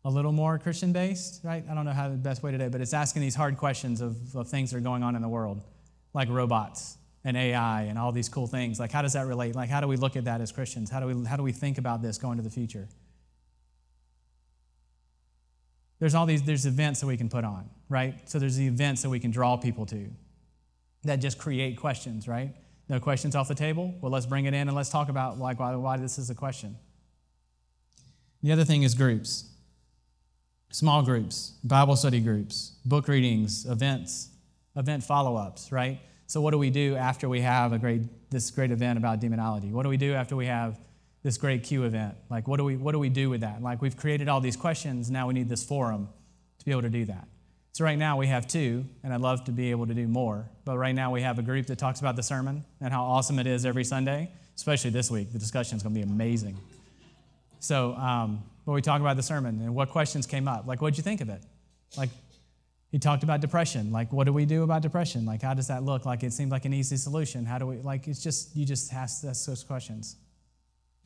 a 0.06 0.10
little 0.10 0.32
more 0.32 0.58
Christian 0.58 0.94
based, 0.94 1.44
right? 1.44 1.66
I 1.70 1.74
don't 1.74 1.84
know 1.84 1.92
how 1.92 2.08
the 2.08 2.16
best 2.16 2.44
way 2.44 2.52
to 2.52 2.58
do 2.58 2.64
it, 2.64 2.72
but 2.72 2.80
it's 2.80 2.94
asking 2.94 3.24
these 3.24 3.36
hard 3.36 3.58
questions 3.58 4.00
of, 4.00 4.34
of 4.38 4.48
things 4.48 4.72
that 4.72 4.78
are 4.78 4.82
going 4.82 5.04
on 5.04 5.18
in 5.18 5.22
the 5.22 5.30
world, 5.30 5.62
like 6.14 6.30
robots 6.30 6.98
and 7.24 7.38
AI 7.38 7.84
and 7.84 7.98
all 7.98 8.12
these 8.12 8.30
cool 8.30 8.48
things. 8.48 8.80
Like, 8.80 8.92
how 8.92 9.02
does 9.02 9.14
that 9.14 9.26
relate? 9.28 9.56
Like, 9.56 9.70
how 9.70 9.80
do 9.80 9.88
we 9.88 9.96
look 9.96 10.16
at 10.16 10.26
that 10.26 10.42
as 10.42 10.52
Christians? 10.52 10.90
How 10.90 11.00
do 11.00 11.08
we, 11.08 11.26
how 11.26 11.38
do 11.38 11.44
we 11.44 11.52
think 11.52 11.78
about 11.78 12.02
this 12.02 12.18
going 12.18 12.38
to 12.38 12.44
the 12.44 12.50
future? 12.50 12.88
There's 16.00 16.16
all 16.16 16.26
these, 16.26 16.44
there's 16.44 16.66
events 16.66 17.00
that 17.00 17.08
we 17.08 17.16
can 17.16 17.30
put 17.30 17.46
on, 17.46 17.70
right? 17.88 18.30
So 18.30 18.40
there's 18.40 18.58
the 18.58 18.68
events 18.68 19.04
that 19.04 19.10
we 19.10 19.20
can 19.20 19.32
draw 19.32 19.56
people 19.56 19.86
to 19.86 20.10
that 21.06 21.18
just 21.18 21.38
create 21.38 21.78
questions, 21.78 22.28
right? 22.28 22.54
No 22.90 23.00
questions 23.00 23.36
off 23.36 23.48
the 23.48 23.56
table? 23.56 23.94
Well, 24.02 24.12
let's 24.12 24.26
bring 24.26 24.46
it 24.46 24.54
in 24.54 24.68
and 24.68 24.76
let's 24.76 24.90
talk 24.90 25.10
about 25.10 25.40
like 25.40 25.60
why, 25.60 25.76
why 25.76 25.98
this 25.98 26.18
is 26.18 26.30
a 26.30 26.36
question. 26.36 26.76
The 28.42 28.52
other 28.52 28.66
thing 28.66 28.84
is 28.84 28.94
groups. 28.94 29.50
Small 30.72 31.04
groups, 31.04 31.54
Bible 31.64 31.96
study 31.96 32.20
groups, 32.20 32.74
book 32.84 33.08
readings, 33.08 33.66
events, 33.66 34.30
event 34.76 35.04
follow-ups, 35.04 35.72
right? 35.72 36.02
So 36.28 36.42
what 36.42 36.52
do 36.52 36.58
we 36.58 36.70
do 36.70 36.96
after 36.96 37.30
we 37.30 37.42
have 37.42 37.74
a 37.74 37.80
great 37.80 38.02
this 38.30 38.50
great 38.52 38.72
event 38.72 38.98
about 38.98 39.20
demonology? 39.20 39.72
What 39.72 39.84
do 39.84 39.90
we 39.90 39.98
do 39.98 40.14
after 40.14 40.36
we 40.36 40.48
have 40.48 40.80
this 41.22 41.38
great 41.38 41.64
Q 41.64 41.84
event? 41.84 42.16
Like 42.30 42.48
what 42.48 42.58
do 42.58 42.64
we 42.64 42.76
what 42.76 42.94
do 42.94 43.00
we 43.00 43.10
do 43.10 43.30
with 43.30 43.42
that? 43.42 43.62
Like 43.62 43.82
we've 43.82 43.98
created 43.98 44.28
all 44.28 44.42
these 44.42 44.58
questions, 44.58 45.12
now 45.12 45.28
we 45.28 45.34
need 45.34 45.50
this 45.50 45.64
forum 45.64 46.10
to 46.60 46.66
be 46.66 46.72
able 46.72 46.82
to 46.84 46.90
do 46.90 47.06
that. 47.06 47.28
So 47.74 47.84
right 47.84 47.98
now 47.98 48.18
we 48.18 48.28
have 48.28 48.48
two, 48.48 48.86
and 49.04 49.12
I'd 49.12 49.22
love 49.22 49.46
to 49.46 49.52
be 49.52 49.72
able 49.72 49.88
to 49.88 49.96
do 49.96 50.08
more. 50.08 50.48
But 50.64 50.78
right 50.78 50.94
now 50.94 51.12
we 51.12 51.24
have 51.24 51.40
a 51.40 51.42
group 51.42 51.66
that 51.68 51.80
talks 51.80 52.00
about 52.02 52.16
the 52.16 52.22
sermon 52.22 52.64
and 52.80 52.94
how 52.94 53.04
awesome 53.04 53.40
it 53.40 53.48
is 53.48 53.66
every 53.66 53.84
Sunday, 53.84 54.30
especially 54.56 54.92
this 54.92 55.10
week. 55.10 55.32
The 55.32 55.40
discussion 55.40 55.78
is 55.78 55.82
going 55.82 55.96
to 55.96 56.00
be 56.00 56.08
amazing. 56.08 56.56
So, 57.60 57.96
um, 57.96 58.44
but 58.64 58.74
we 58.74 58.82
talk 58.84 59.02
about 59.02 59.16
the 59.16 59.24
sermon 59.24 59.60
and 59.60 59.74
what 59.74 59.90
questions 59.90 60.28
came 60.28 60.48
up. 60.48 60.68
Like, 60.68 60.84
what'd 60.84 60.98
you 60.98 61.04
think 61.04 61.22
of 61.22 61.30
it? 61.30 61.42
Like, 61.98 62.10
he 62.94 63.00
talked 63.00 63.24
about 63.24 63.42
depression. 63.42 63.92
Like, 63.92 64.14
what 64.14 64.26
do 64.26 64.34
we 64.34 64.46
do 64.46 64.62
about 64.62 64.84
depression? 64.84 65.26
Like, 65.26 65.42
how 65.42 65.56
does 65.56 65.66
that 65.70 65.82
look? 65.82 66.06
Like, 66.06 66.22
it 66.22 66.32
seemed 66.32 66.52
like 66.52 66.66
an 66.66 66.76
easy 66.76 66.96
solution. 66.96 67.44
How 67.44 67.58
do 67.58 67.66
we, 67.66 67.78
like, 67.78 68.08
it's 68.08 68.22
just, 68.22 68.56
you 68.56 68.68
just 68.68 68.94
ask 68.94 69.24
those 69.24 69.64
questions. 69.64 70.16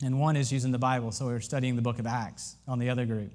And 0.04 0.20
one 0.20 0.36
is 0.36 0.52
using 0.52 0.70
the 0.70 0.78
Bible. 0.78 1.12
So 1.12 1.24
we're 1.24 1.40
studying 1.40 1.76
the 1.76 1.82
book 1.82 1.98
of 1.98 2.06
Acts 2.06 2.56
on 2.66 2.78
the 2.78 2.90
other 2.90 3.06
group. 3.06 3.32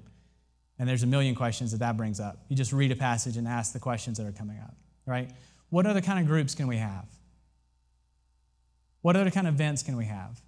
And 0.78 0.88
there's 0.88 1.02
a 1.02 1.06
million 1.08 1.34
questions 1.34 1.72
that 1.72 1.78
that 1.78 1.96
brings 1.96 2.20
up. 2.20 2.44
You 2.48 2.54
just 2.54 2.72
read 2.72 2.92
a 2.92 2.96
passage 2.96 3.36
and 3.36 3.48
ask 3.48 3.72
the 3.72 3.80
questions 3.80 4.18
that 4.18 4.26
are 4.26 4.32
coming 4.32 4.60
up, 4.60 4.76
right? 5.04 5.32
What 5.70 5.84
other 5.84 6.00
kind 6.00 6.20
of 6.20 6.26
groups 6.26 6.54
can 6.54 6.68
we 6.68 6.76
have? 6.76 7.08
What 9.02 9.16
other 9.16 9.32
kind 9.32 9.48
of 9.48 9.54
events 9.54 9.82
can 9.82 9.96
we 9.96 10.04
have? 10.04 10.40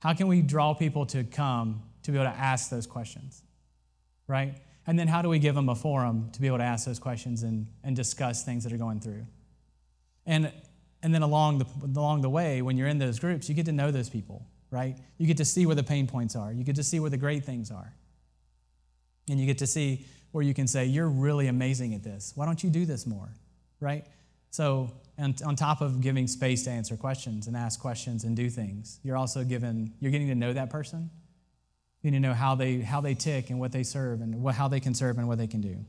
How 0.00 0.12
can 0.12 0.26
we 0.26 0.42
draw 0.42 0.74
people 0.74 1.06
to 1.06 1.22
come 1.22 1.84
to 2.02 2.10
be 2.10 2.18
able 2.18 2.32
to 2.32 2.36
ask 2.36 2.68
those 2.68 2.84
questions, 2.88 3.44
right? 4.26 4.56
And 4.86 4.98
then 4.98 5.08
how 5.08 5.20
do 5.20 5.28
we 5.28 5.38
give 5.38 5.54
them 5.54 5.68
a 5.68 5.74
forum 5.74 6.30
to 6.32 6.40
be 6.40 6.46
able 6.46 6.58
to 6.58 6.64
ask 6.64 6.86
those 6.86 6.98
questions 6.98 7.42
and, 7.42 7.66
and 7.82 7.96
discuss 7.96 8.44
things 8.44 8.64
that 8.64 8.72
are 8.72 8.76
going 8.76 9.00
through? 9.00 9.26
And, 10.26 10.52
and 11.02 11.14
then 11.14 11.22
along 11.22 11.58
the, 11.58 11.66
along 11.98 12.20
the 12.20 12.30
way, 12.30 12.62
when 12.62 12.76
you're 12.76 12.88
in 12.88 12.98
those 12.98 13.18
groups, 13.18 13.48
you 13.48 13.54
get 13.54 13.66
to 13.66 13.72
know 13.72 13.90
those 13.90 14.08
people, 14.08 14.46
right? 14.70 14.96
You 15.18 15.26
get 15.26 15.38
to 15.38 15.44
see 15.44 15.66
where 15.66 15.74
the 15.74 15.82
pain 15.82 16.06
points 16.06 16.36
are, 16.36 16.52
you 16.52 16.64
get 16.64 16.76
to 16.76 16.84
see 16.84 17.00
where 17.00 17.10
the 17.10 17.16
great 17.16 17.44
things 17.44 17.70
are. 17.70 17.94
And 19.28 19.40
you 19.40 19.46
get 19.46 19.58
to 19.58 19.66
see 19.66 20.06
where 20.30 20.44
you 20.44 20.54
can 20.54 20.68
say, 20.68 20.84
You're 20.84 21.08
really 21.08 21.48
amazing 21.48 21.94
at 21.94 22.04
this. 22.04 22.32
Why 22.36 22.46
don't 22.46 22.62
you 22.62 22.70
do 22.70 22.86
this 22.86 23.06
more? 23.06 23.28
Right? 23.80 24.06
So, 24.50 24.92
and 25.18 25.40
on 25.42 25.56
top 25.56 25.80
of 25.80 26.00
giving 26.00 26.26
space 26.26 26.62
to 26.64 26.70
answer 26.70 26.96
questions 26.96 27.46
and 27.46 27.56
ask 27.56 27.80
questions 27.80 28.24
and 28.24 28.36
do 28.36 28.48
things, 28.48 29.00
you're 29.02 29.16
also 29.16 29.44
given, 29.44 29.92
you're 29.98 30.12
getting 30.12 30.28
to 30.28 30.34
know 30.34 30.52
that 30.52 30.70
person. 30.70 31.10
You 32.06 32.12
need 32.12 32.18
to 32.18 32.28
know 32.28 32.34
how 32.34 32.54
they, 32.54 32.78
how 32.78 33.00
they 33.00 33.14
tick 33.14 33.50
and 33.50 33.58
what 33.58 33.72
they 33.72 33.82
serve 33.82 34.20
and 34.20 34.40
what, 34.40 34.54
how 34.54 34.68
they 34.68 34.78
can 34.78 34.94
serve 34.94 35.18
and 35.18 35.26
what 35.26 35.38
they 35.38 35.48
can 35.48 35.60
do. 35.60 35.84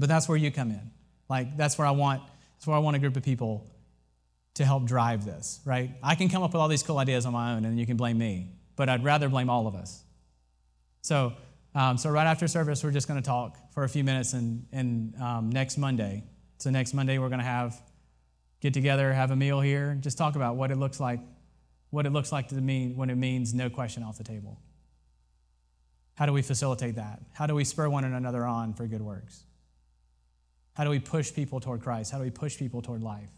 But 0.00 0.08
that's 0.08 0.28
where 0.28 0.36
you 0.36 0.50
come 0.50 0.72
in. 0.72 0.90
Like, 1.28 1.56
that's 1.56 1.78
where 1.78 1.86
I 1.86 1.92
want, 1.92 2.22
that's 2.56 2.66
where 2.66 2.74
I 2.74 2.80
want 2.80 2.96
a 2.96 2.98
group 2.98 3.16
of 3.16 3.22
people 3.22 3.70
to 4.54 4.64
help 4.64 4.86
drive 4.86 5.24
this, 5.24 5.60
right? 5.64 5.92
I 6.02 6.16
can 6.16 6.28
come 6.28 6.42
up 6.42 6.52
with 6.52 6.60
all 6.60 6.66
these 6.66 6.82
cool 6.82 6.98
ideas 6.98 7.24
on 7.24 7.32
my 7.32 7.52
own 7.52 7.66
and 7.66 7.78
you 7.78 7.86
can 7.86 7.96
blame 7.96 8.18
me, 8.18 8.48
but 8.74 8.88
I'd 8.88 9.04
rather 9.04 9.28
blame 9.28 9.48
all 9.48 9.68
of 9.68 9.76
us. 9.76 10.02
So, 11.02 11.34
um, 11.76 11.96
so 11.96 12.10
right 12.10 12.26
after 12.26 12.48
service, 12.48 12.82
we're 12.82 12.90
just 12.90 13.06
going 13.06 13.22
to 13.22 13.24
talk 13.24 13.56
for 13.72 13.84
a 13.84 13.88
few 13.88 14.02
minutes, 14.02 14.32
and, 14.32 14.66
and 14.72 15.14
um, 15.22 15.50
next 15.50 15.78
Monday. 15.78 16.24
So 16.58 16.70
next 16.70 16.94
Monday, 16.94 17.18
we're 17.18 17.28
going 17.28 17.38
to 17.38 17.44
have 17.44 17.80
get 18.60 18.74
together, 18.74 19.12
have 19.12 19.30
a 19.30 19.36
meal 19.36 19.60
here, 19.60 19.96
just 20.00 20.18
talk 20.18 20.34
about 20.34 20.56
what 20.56 20.72
it 20.72 20.78
looks 20.78 20.98
like, 20.98 21.20
what 21.90 22.06
it 22.06 22.10
looks 22.10 22.32
like 22.32 22.48
to 22.48 22.56
mean 22.56 22.96
when 22.96 23.08
it 23.08 23.14
means 23.14 23.54
no 23.54 23.70
question 23.70 24.02
off 24.02 24.18
the 24.18 24.24
table. 24.24 24.58
How 26.14 26.26
do 26.26 26.32
we 26.32 26.42
facilitate 26.42 26.96
that? 26.96 27.22
How 27.32 27.46
do 27.46 27.54
we 27.54 27.64
spur 27.64 27.88
one 27.88 28.04
another 28.04 28.44
on 28.44 28.74
for 28.74 28.86
good 28.86 29.02
works? 29.02 29.44
How 30.74 30.84
do 30.84 30.90
we 30.90 30.98
push 30.98 31.32
people 31.32 31.60
toward 31.60 31.82
Christ? 31.82 32.12
How 32.12 32.18
do 32.18 32.24
we 32.24 32.30
push 32.30 32.58
people 32.58 32.82
toward 32.82 33.02
life? 33.02 33.30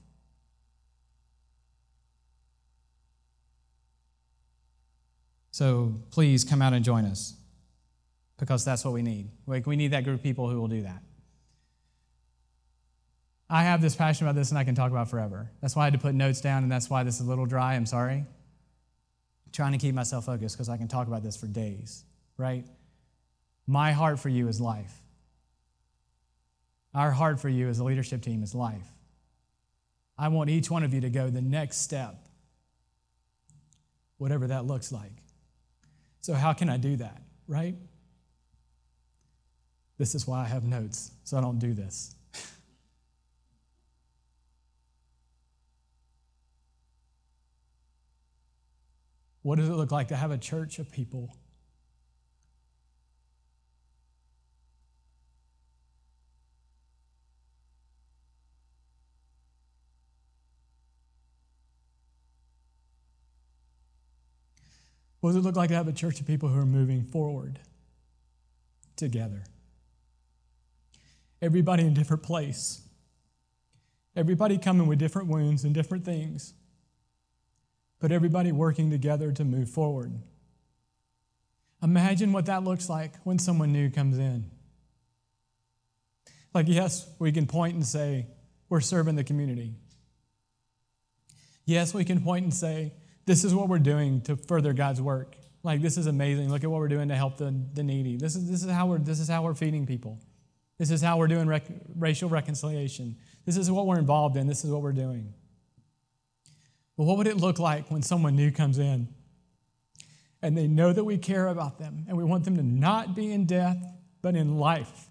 So 5.52 6.00
please 6.10 6.44
come 6.44 6.62
out 6.62 6.72
and 6.72 6.84
join 6.84 7.04
us 7.04 7.34
because 8.38 8.64
that's 8.64 8.84
what 8.84 8.94
we 8.94 9.02
need. 9.02 9.30
Like 9.46 9.66
we 9.66 9.76
need 9.76 9.92
that 9.92 10.02
group 10.02 10.16
of 10.16 10.22
people 10.22 10.48
who 10.48 10.58
will 10.60 10.68
do 10.68 10.82
that. 10.82 11.02
I 13.50 13.64
have 13.64 13.82
this 13.82 13.94
passion 13.94 14.26
about 14.26 14.34
this 14.34 14.48
and 14.48 14.58
I 14.58 14.64
can 14.64 14.74
talk 14.74 14.90
about 14.90 15.10
forever. 15.10 15.50
That's 15.60 15.76
why 15.76 15.82
I 15.82 15.84
had 15.86 15.92
to 15.92 15.98
put 15.98 16.14
notes 16.14 16.40
down 16.40 16.62
and 16.62 16.72
that's 16.72 16.88
why 16.88 17.02
this 17.02 17.20
is 17.20 17.26
a 17.26 17.28
little 17.28 17.44
dry. 17.44 17.74
I'm 17.74 17.84
sorry. 17.84 18.14
I'm 18.14 19.52
trying 19.52 19.72
to 19.72 19.78
keep 19.78 19.94
myself 19.94 20.24
focused 20.24 20.56
because 20.56 20.70
I 20.70 20.78
can 20.78 20.88
talk 20.88 21.06
about 21.06 21.22
this 21.22 21.36
for 21.36 21.46
days, 21.46 22.04
right? 22.36 22.64
My 23.66 23.92
heart 23.92 24.18
for 24.18 24.28
you 24.28 24.48
is 24.48 24.60
life. 24.60 24.92
Our 26.94 27.10
heart 27.10 27.40
for 27.40 27.48
you 27.48 27.68
as 27.68 27.78
a 27.78 27.84
leadership 27.84 28.22
team 28.22 28.42
is 28.42 28.54
life. 28.54 28.86
I 30.18 30.28
want 30.28 30.50
each 30.50 30.70
one 30.70 30.82
of 30.82 30.92
you 30.92 31.00
to 31.00 31.10
go 31.10 31.30
the 31.30 31.40
next 31.40 31.78
step, 31.78 32.28
whatever 34.18 34.46
that 34.48 34.66
looks 34.66 34.92
like. 34.92 35.12
So, 36.20 36.34
how 36.34 36.52
can 36.52 36.68
I 36.68 36.76
do 36.76 36.96
that, 36.96 37.22
right? 37.48 37.74
This 39.98 40.14
is 40.14 40.26
why 40.26 40.44
I 40.44 40.48
have 40.48 40.64
notes, 40.64 41.12
so 41.24 41.38
I 41.38 41.40
don't 41.40 41.58
do 41.58 41.72
this. 41.74 42.14
what 49.42 49.56
does 49.56 49.68
it 49.68 49.72
look 49.72 49.90
like 49.90 50.08
to 50.08 50.16
have 50.16 50.30
a 50.30 50.38
church 50.38 50.78
of 50.78 50.92
people? 50.92 51.34
What 65.22 65.30
does 65.30 65.36
it 65.36 65.46
look 65.46 65.56
like 65.56 65.70
to 65.70 65.74
have 65.74 65.88
a 65.88 65.92
church 65.92 66.20
of 66.20 66.26
people 66.26 66.50
who 66.50 66.60
are 66.60 66.66
moving 66.66 67.02
forward 67.04 67.58
together? 68.96 69.44
everybody 71.42 71.82
in 71.82 71.88
a 71.88 71.94
different 71.94 72.22
place. 72.22 72.80
Everybody 74.14 74.56
coming 74.56 74.86
with 74.86 74.98
different 74.98 75.28
wounds 75.28 75.64
and 75.64 75.74
different 75.74 76.04
things, 76.04 76.54
but 77.98 78.12
everybody 78.12 78.52
working 78.52 78.90
together 78.90 79.32
to 79.32 79.44
move 79.44 79.68
forward. 79.68 80.12
Imagine 81.82 82.32
what 82.32 82.46
that 82.46 82.62
looks 82.62 82.88
like 82.88 83.16
when 83.24 83.38
someone 83.38 83.72
new 83.72 83.90
comes 83.90 84.18
in. 84.18 84.50
Like, 86.54 86.66
yes, 86.68 87.08
we 87.18 87.32
can 87.32 87.46
point 87.46 87.74
and 87.74 87.84
say, 87.84 88.26
we're 88.68 88.80
serving 88.80 89.16
the 89.16 89.24
community. 89.24 89.74
Yes, 91.64 91.92
we 91.92 92.04
can 92.04 92.20
point 92.20 92.44
and 92.44 92.54
say, 92.54 92.92
this 93.24 93.44
is 93.44 93.54
what 93.54 93.68
we're 93.68 93.78
doing 93.78 94.20
to 94.22 94.36
further 94.36 94.72
God's 94.72 95.00
work. 95.00 95.36
Like, 95.62 95.80
this 95.80 95.96
is 95.96 96.06
amazing. 96.06 96.50
Look 96.50 96.64
at 96.64 96.70
what 96.70 96.80
we're 96.80 96.88
doing 96.88 97.08
to 97.08 97.14
help 97.14 97.36
the, 97.36 97.54
the 97.74 97.82
needy. 97.82 98.16
This 98.16 98.34
is, 98.34 98.50
this, 98.50 98.64
is 98.64 98.70
how 98.70 98.86
we're, 98.86 98.98
this 98.98 99.20
is 99.20 99.28
how 99.28 99.42
we're 99.42 99.54
feeding 99.54 99.86
people. 99.86 100.18
This 100.78 100.90
is 100.90 101.00
how 101.00 101.18
we're 101.18 101.28
doing 101.28 101.46
rec- 101.46 101.68
racial 101.96 102.28
reconciliation. 102.28 103.16
This 103.46 103.56
is 103.56 103.70
what 103.70 103.86
we're 103.86 103.98
involved 103.98 104.36
in. 104.36 104.48
This 104.48 104.64
is 104.64 104.70
what 104.70 104.82
we're 104.82 104.92
doing. 104.92 105.32
But 106.96 107.04
what 107.04 107.16
would 107.18 107.28
it 107.28 107.36
look 107.36 107.58
like 107.58 107.90
when 107.90 108.02
someone 108.02 108.34
new 108.34 108.50
comes 108.50 108.78
in 108.78 109.08
and 110.42 110.58
they 110.58 110.66
know 110.66 110.92
that 110.92 111.04
we 111.04 111.18
care 111.18 111.46
about 111.46 111.78
them 111.78 112.04
and 112.08 112.16
we 112.16 112.24
want 112.24 112.44
them 112.44 112.56
to 112.56 112.62
not 112.62 113.14
be 113.14 113.32
in 113.32 113.46
death, 113.46 113.78
but 114.20 114.34
in 114.34 114.58
life? 114.58 115.08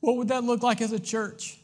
What 0.00 0.16
would 0.16 0.28
that 0.28 0.44
look 0.44 0.62
like 0.62 0.82
as 0.82 0.92
a 0.92 1.00
church? 1.00 1.58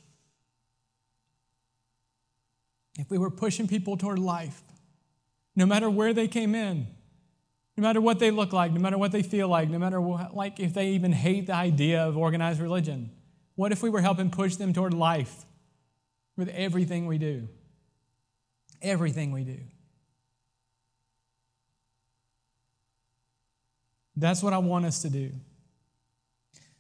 If 3.01 3.11
we 3.11 3.17
were 3.17 3.31
pushing 3.31 3.67
people 3.67 3.97
toward 3.97 4.19
life, 4.19 4.63
no 5.57 5.65
matter 5.65 5.89
where 5.89 6.13
they 6.13 6.29
came 6.29 6.55
in, 6.55 6.87
no 7.77 7.83
matter 7.83 8.01
what 8.01 8.19
they 8.19 8.31
look 8.31 8.53
like, 8.53 8.73
no 8.73 8.81
matter 8.81 8.99
what 8.99 9.11
they 9.11 9.23
feel 9.23 9.49
like, 9.49 9.71
no 9.71 9.79
matter 9.79 10.01
what, 10.01 10.37
like 10.37 10.61
if 10.61 10.75
they 10.75 10.89
even 10.89 11.13
hate 11.13 11.47
the 11.47 11.55
idea 11.55 12.03
of 12.03 12.17
organized 12.17 12.61
religion, 12.61 13.11
what 13.55 13.73
if 13.73 13.83
we 13.83 13.89
were 13.89 14.03
helping 14.03 14.31
push 14.31 14.57
them 14.57 14.75
toward 14.75 14.93
life 14.93 15.47
with 16.37 16.49
everything 16.51 17.07
we 17.07 17.17
do? 17.17 17.49
Everything 18.83 19.33
we 19.33 19.45
do. 19.45 19.59
That's 24.15 24.43
what 24.43 24.53
I 24.53 24.59
want 24.59 24.85
us 24.85 25.03
to 25.03 25.11
do. 25.11 25.33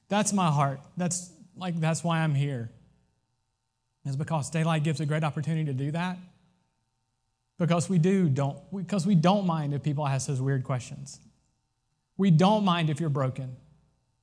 That's 0.09 0.35
my 0.35 0.51
heart. 0.51 0.81
That's 0.99 1.33
like 1.57 1.81
that's 1.81 2.05
why 2.05 2.21
I'm 2.21 2.35
here. 2.35 2.71
Is 4.05 4.17
because 4.17 4.49
daylight 4.49 4.83
gives 4.83 5.01
a 5.01 5.07
great 5.07 5.25
opportunity 5.25 5.65
to 5.67 5.75
do 5.75 5.91
that. 5.91 6.17
Because 7.59 7.91
we 7.91 7.99
do 7.99 8.29
don't 8.29 8.59
because 8.75 9.07
we 9.07 9.15
don't 9.15 9.47
mind 9.47 9.75
if 9.75 9.83
people 9.83 10.07
ask 10.07 10.27
those 10.27 10.41
weird 10.41 10.65
questions. 10.65 11.21
We 12.17 12.31
don't 12.31 12.65
mind 12.65 12.89
if 12.89 13.01
you're 13.01 13.11
broken. 13.11 13.57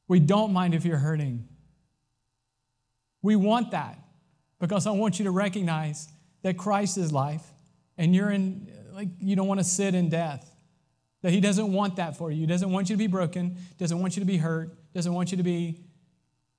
We 0.07 0.19
don't 0.19 0.51
mind 0.53 0.73
if 0.73 0.85
you're 0.85 0.97
hurting. 0.97 1.47
We 3.21 3.35
want 3.35 3.71
that 3.71 3.99
because 4.59 4.87
I 4.87 4.91
want 4.91 5.19
you 5.19 5.25
to 5.25 5.31
recognize 5.31 6.07
that 6.41 6.57
Christ 6.57 6.97
is 6.97 7.11
life 7.11 7.43
and 7.97 8.15
you're 8.15 8.31
in 8.31 8.71
like 8.93 9.09
you 9.19 9.35
don't 9.35 9.47
want 9.47 9.59
to 9.59 9.63
sit 9.63 9.93
in 9.93 10.09
death. 10.09 10.51
That 11.21 11.31
he 11.31 11.41
doesn't 11.41 11.71
want 11.71 11.97
that 11.97 12.15
for 12.17 12.31
you. 12.31 12.41
He 12.41 12.45
doesn't 12.45 12.71
want 12.71 12.89
you 12.89 12.95
to 12.95 12.97
be 12.97 13.07
broken, 13.07 13.57
doesn't 13.77 13.99
want 13.99 14.15
you 14.15 14.21
to 14.21 14.25
be 14.25 14.37
hurt, 14.37 14.75
doesn't 14.93 15.13
want 15.13 15.31
you 15.31 15.37
to 15.37 15.43
be 15.43 15.79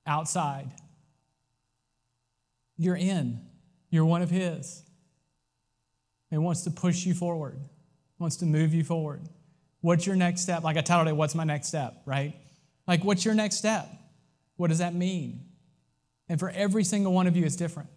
outside. 0.06 0.70
You're 2.78 2.96
in. 2.96 3.40
You're 3.90 4.04
one 4.04 4.22
of 4.22 4.30
his. 4.30 4.82
He 6.30 6.38
wants 6.38 6.62
to 6.62 6.70
push 6.70 7.04
you 7.04 7.14
forward, 7.14 7.58
wants 8.18 8.36
to 8.36 8.46
move 8.46 8.74
you 8.74 8.84
forward. 8.84 9.22
What's 9.80 10.06
your 10.06 10.16
next 10.16 10.42
step? 10.42 10.62
Like 10.62 10.76
I 10.76 10.80
titled 10.80 11.08
it, 11.08 11.16
What's 11.16 11.34
My 11.34 11.44
Next 11.44 11.68
Step, 11.68 12.02
right? 12.04 12.34
Like, 12.86 13.04
what's 13.04 13.24
your 13.24 13.34
next 13.34 13.56
step? 13.56 13.88
What 14.56 14.68
does 14.68 14.78
that 14.78 14.94
mean? 14.94 15.44
And 16.28 16.38
for 16.38 16.50
every 16.50 16.84
single 16.84 17.12
one 17.12 17.26
of 17.26 17.36
you, 17.36 17.44
it's 17.44 17.56
different. 17.56 17.88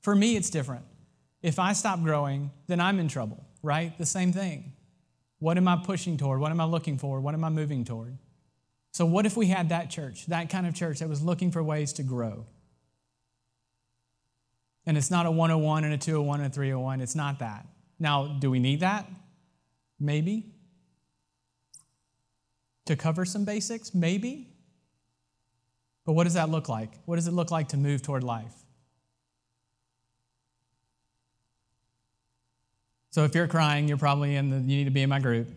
For 0.00 0.14
me, 0.14 0.36
it's 0.36 0.50
different. 0.50 0.84
If 1.42 1.58
I 1.58 1.72
stop 1.74 2.02
growing, 2.02 2.50
then 2.66 2.80
I'm 2.80 2.98
in 2.98 3.08
trouble, 3.08 3.44
right? 3.62 3.96
The 3.98 4.06
same 4.06 4.32
thing. 4.32 4.72
What 5.38 5.58
am 5.58 5.68
I 5.68 5.76
pushing 5.76 6.16
toward? 6.16 6.40
What 6.40 6.50
am 6.50 6.60
I 6.60 6.64
looking 6.64 6.98
for? 6.98 7.20
What 7.20 7.34
am 7.34 7.44
I 7.44 7.50
moving 7.50 7.84
toward? 7.84 8.16
So, 8.92 9.04
what 9.04 9.26
if 9.26 9.36
we 9.36 9.46
had 9.46 9.68
that 9.68 9.90
church, 9.90 10.26
that 10.26 10.48
kind 10.48 10.66
of 10.66 10.74
church 10.74 11.00
that 11.00 11.08
was 11.08 11.22
looking 11.22 11.52
for 11.52 11.62
ways 11.62 11.92
to 11.94 12.02
grow? 12.02 12.46
And 14.86 14.96
it's 14.96 15.10
not 15.10 15.26
a 15.26 15.30
101 15.30 15.84
and 15.84 15.92
a 15.92 15.98
201 15.98 16.40
and 16.40 16.52
a 16.52 16.54
301. 16.54 17.00
It's 17.00 17.16
not 17.16 17.40
that. 17.40 17.66
Now, 17.98 18.26
do 18.26 18.50
we 18.50 18.60
need 18.60 18.80
that? 18.80 19.08
Maybe. 19.98 20.46
To 22.86 22.94
cover 22.94 23.24
some 23.24 23.44
basics? 23.44 23.94
Maybe. 23.94 24.48
But 26.04 26.12
what 26.12 26.24
does 26.24 26.34
that 26.34 26.50
look 26.50 26.68
like? 26.68 26.90
What 27.04 27.16
does 27.16 27.26
it 27.26 27.32
look 27.32 27.50
like 27.50 27.68
to 27.68 27.76
move 27.76 28.00
toward 28.00 28.22
life? 28.22 28.54
So 33.10 33.24
if 33.24 33.34
you're 33.34 33.48
crying, 33.48 33.88
you're 33.88 33.96
probably 33.96 34.36
in 34.36 34.50
the, 34.50 34.56
you 34.56 34.76
need 34.76 34.84
to 34.84 34.90
be 34.90 35.02
in 35.02 35.08
my 35.08 35.18
group. 35.18 35.48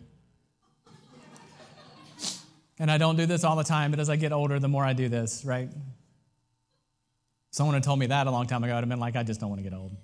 and 2.80 2.90
I 2.90 2.98
don't 2.98 3.18
do 3.18 3.26
this 3.26 3.44
all 3.44 3.58
the 3.58 3.66
time, 3.66 3.92
but 3.92 4.00
as 4.00 4.10
I 4.10 4.16
get 4.16 4.32
older, 4.32 4.60
the 4.60 4.70
more 4.70 4.86
I 4.86 4.94
do 4.94 5.10
this, 5.10 5.44
right? 5.46 5.70
Someone 7.52 7.74
had 7.74 7.84
told 7.84 8.00
me 8.00 8.08
that 8.08 8.28
a 8.28 8.32
long 8.32 8.46
time 8.46 8.64
ago. 8.64 8.74
I'd 8.76 8.80
have 8.80 8.90
been 8.90 9.00
like, 9.00 9.16
I 9.16 9.24
just 9.24 9.40
don't 9.40 9.50
want 9.50 9.60
to 9.60 9.70
get 9.70 9.76
old. 9.78 9.96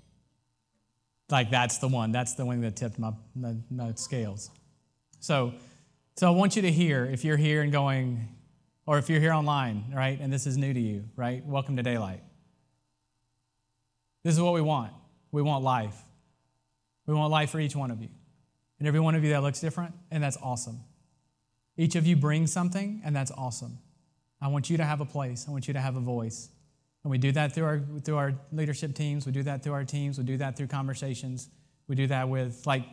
Like 1.30 1.50
that's 1.50 1.78
the 1.78 1.88
one. 1.88 2.12
That's 2.12 2.34
the 2.36 2.46
one 2.46 2.62
that 2.62 2.76
tipped 2.76 3.00
my, 3.00 3.12
my, 3.36 3.56
my 3.70 3.94
scales. 3.96 4.50
So, 5.20 5.54
so 6.16 6.28
I 6.28 6.36
want 6.36 6.56
you 6.56 6.62
to 6.64 6.72
hear, 6.72 7.06
if 7.06 7.26
you're 7.26 7.38
here 7.38 7.62
and 7.62 7.72
going, 7.72 8.30
or 8.86 8.98
if 8.98 9.10
you're 9.10 9.20
here 9.20 9.34
online, 9.34 9.86
right, 9.96 10.20
and 10.20 10.32
this 10.32 10.46
is 10.46 10.58
new 10.58 10.74
to 10.74 10.80
you, 10.80 11.06
right, 11.16 11.44
welcome 11.46 11.76
to 11.78 11.84
Daylight. 11.84 12.22
This 14.24 14.36
is 14.36 14.42
what 14.42 14.54
we 14.54 14.62
want. 14.62 14.92
We 15.32 15.42
want 15.42 15.64
life. 15.64 15.96
We 17.08 17.14
want 17.14 17.32
life 17.32 17.50
for 17.50 17.60
each 17.60 17.76
one 17.76 17.92
of 17.92 18.02
you. 18.02 18.10
And 18.80 18.88
every 18.88 19.00
one 19.00 19.16
of 19.16 19.24
you 19.24 19.32
that 19.32 19.42
looks 19.42 19.60
different, 19.60 19.94
and 20.12 20.24
that's 20.24 20.38
awesome. 20.42 20.80
Each 21.78 21.96
of 21.96 22.06
you 22.06 22.16
brings 22.16 22.52
something, 22.52 23.02
and 23.04 23.16
that's 23.16 23.32
awesome. 23.32 23.80
I 24.42 24.48
want 24.48 24.70
you 24.70 24.78
to 24.78 24.84
have 24.84 25.02
a 25.02 25.06
place. 25.06 25.46
I 25.48 25.52
want 25.52 25.68
you 25.68 25.74
to 25.74 25.82
have 25.82 25.96
a 25.96 26.00
voice. 26.00 26.50
And 27.06 27.12
we 27.12 27.20
do 27.20 27.32
that 27.34 27.54
through 27.54 27.66
our, 27.66 27.82
through 28.04 28.18
our 28.18 28.34
leadership 28.52 28.96
teams. 28.96 29.28
We 29.28 29.32
do 29.32 29.44
that 29.44 29.62
through 29.62 29.74
our 29.74 29.84
teams. 29.84 30.18
We 30.18 30.24
do 30.24 30.38
that 30.38 30.58
through 30.58 30.68
conversations. 30.68 31.50
We 31.88 31.96
do 31.96 32.08
that 32.08 32.30
with, 32.30 32.66
like, 32.66 32.84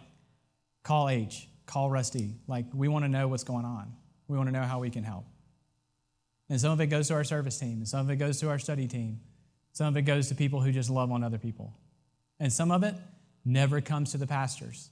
call 0.82 1.08
H, 1.08 1.48
call 1.64 1.88
Rusty. 1.88 2.34
Like, 2.46 2.66
we 2.74 2.88
want 2.88 3.06
to 3.06 3.08
know 3.08 3.26
what's 3.26 3.42
going 3.42 3.64
on. 3.64 3.90
We 4.28 4.36
want 4.36 4.50
to 4.50 4.52
know 4.52 4.64
how 4.64 4.80
we 4.80 4.90
can 4.90 5.02
help. 5.02 5.24
And 6.50 6.60
some 6.60 6.72
of 6.72 6.80
it 6.82 6.88
goes 6.88 7.08
to 7.08 7.14
our 7.14 7.24
service 7.24 7.58
team, 7.58 7.78
and 7.78 7.88
some 7.88 8.00
of 8.00 8.10
it 8.10 8.16
goes 8.16 8.38
to 8.40 8.50
our 8.50 8.58
study 8.58 8.86
team. 8.86 9.18
Some 9.72 9.86
of 9.86 9.96
it 9.96 10.02
goes 10.02 10.28
to 10.28 10.34
people 10.34 10.60
who 10.60 10.72
just 10.72 10.90
love 10.90 11.10
on 11.10 11.24
other 11.24 11.38
people. 11.38 11.72
And 12.38 12.52
some 12.52 12.70
of 12.70 12.82
it 12.82 12.94
never 13.46 13.80
comes 13.80 14.10
to 14.12 14.18
the 14.18 14.26
pastors 14.26 14.90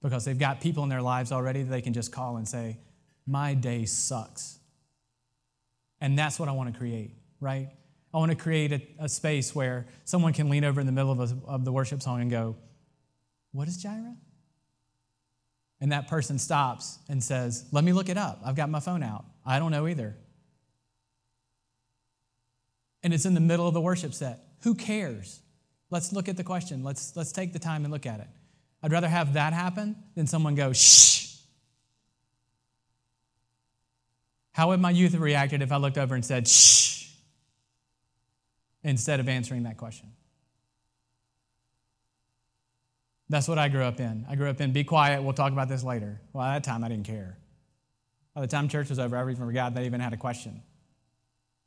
because 0.00 0.24
they've 0.24 0.38
got 0.38 0.62
people 0.62 0.82
in 0.82 0.88
their 0.88 1.02
lives 1.02 1.30
already 1.30 1.62
that 1.62 1.70
they 1.70 1.82
can 1.82 1.92
just 1.92 2.10
call 2.10 2.38
and 2.38 2.48
say, 2.48 2.78
My 3.26 3.52
day 3.52 3.84
sucks. 3.84 4.60
And 6.00 6.18
that's 6.18 6.38
what 6.38 6.48
I 6.48 6.52
want 6.52 6.72
to 6.72 6.78
create 6.78 7.10
right? 7.40 7.68
I 8.12 8.18
want 8.18 8.30
to 8.30 8.36
create 8.36 8.72
a, 8.72 8.82
a 9.00 9.08
space 9.08 9.54
where 9.54 9.86
someone 10.04 10.32
can 10.32 10.48
lean 10.48 10.64
over 10.64 10.80
in 10.80 10.86
the 10.86 10.92
middle 10.92 11.12
of, 11.12 11.20
a, 11.20 11.36
of 11.46 11.64
the 11.64 11.72
worship 11.72 12.02
song 12.02 12.20
and 12.20 12.30
go, 12.30 12.56
What 13.52 13.68
is 13.68 13.76
Jireh? 13.76 14.16
And 15.80 15.92
that 15.92 16.08
person 16.08 16.38
stops 16.38 16.98
and 17.08 17.22
says, 17.22 17.66
Let 17.72 17.84
me 17.84 17.92
look 17.92 18.08
it 18.08 18.16
up. 18.16 18.40
I've 18.44 18.56
got 18.56 18.70
my 18.70 18.80
phone 18.80 19.02
out. 19.02 19.24
I 19.44 19.58
don't 19.58 19.70
know 19.70 19.86
either. 19.86 20.16
And 23.02 23.12
it's 23.12 23.26
in 23.26 23.34
the 23.34 23.40
middle 23.40 23.68
of 23.68 23.74
the 23.74 23.80
worship 23.80 24.14
set. 24.14 24.40
Who 24.62 24.74
cares? 24.74 25.40
Let's 25.90 26.12
look 26.12 26.28
at 26.28 26.36
the 26.36 26.42
question. 26.42 26.82
Let's, 26.82 27.14
let's 27.16 27.32
take 27.32 27.52
the 27.52 27.58
time 27.58 27.84
and 27.84 27.92
look 27.92 28.06
at 28.06 28.20
it. 28.20 28.26
I'd 28.82 28.92
rather 28.92 29.08
have 29.08 29.34
that 29.34 29.52
happen 29.52 29.96
than 30.14 30.26
someone 30.26 30.54
go, 30.54 30.72
shh. 30.72 31.36
How 34.52 34.68
would 34.68 34.80
my 34.80 34.90
youth 34.90 35.12
have 35.12 35.20
reacted 35.20 35.60
if 35.62 35.70
I 35.70 35.76
looked 35.76 35.98
over 35.98 36.14
and 36.14 36.24
said, 36.24 36.48
shh? 36.48 37.05
Instead 38.82 39.20
of 39.20 39.28
answering 39.28 39.64
that 39.64 39.76
question. 39.76 40.12
That's 43.28 43.48
what 43.48 43.58
I 43.58 43.68
grew 43.68 43.82
up 43.82 43.98
in. 43.98 44.24
I 44.28 44.36
grew 44.36 44.48
up 44.48 44.60
in 44.60 44.72
be 44.72 44.84
quiet, 44.84 45.22
we'll 45.22 45.32
talk 45.32 45.52
about 45.52 45.68
this 45.68 45.82
later. 45.82 46.20
Well, 46.32 46.44
at 46.44 46.54
that 46.54 46.64
time, 46.64 46.84
I 46.84 46.88
didn't 46.88 47.06
care. 47.06 47.38
By 48.34 48.42
the 48.42 48.46
time 48.46 48.68
church 48.68 48.88
was 48.88 48.98
over, 48.98 49.16
I 49.16 49.22
even 49.22 49.36
forgot 49.36 49.74
that 49.74 49.82
I 49.82 49.86
even 49.86 50.00
had 50.00 50.12
a 50.12 50.16
question 50.16 50.62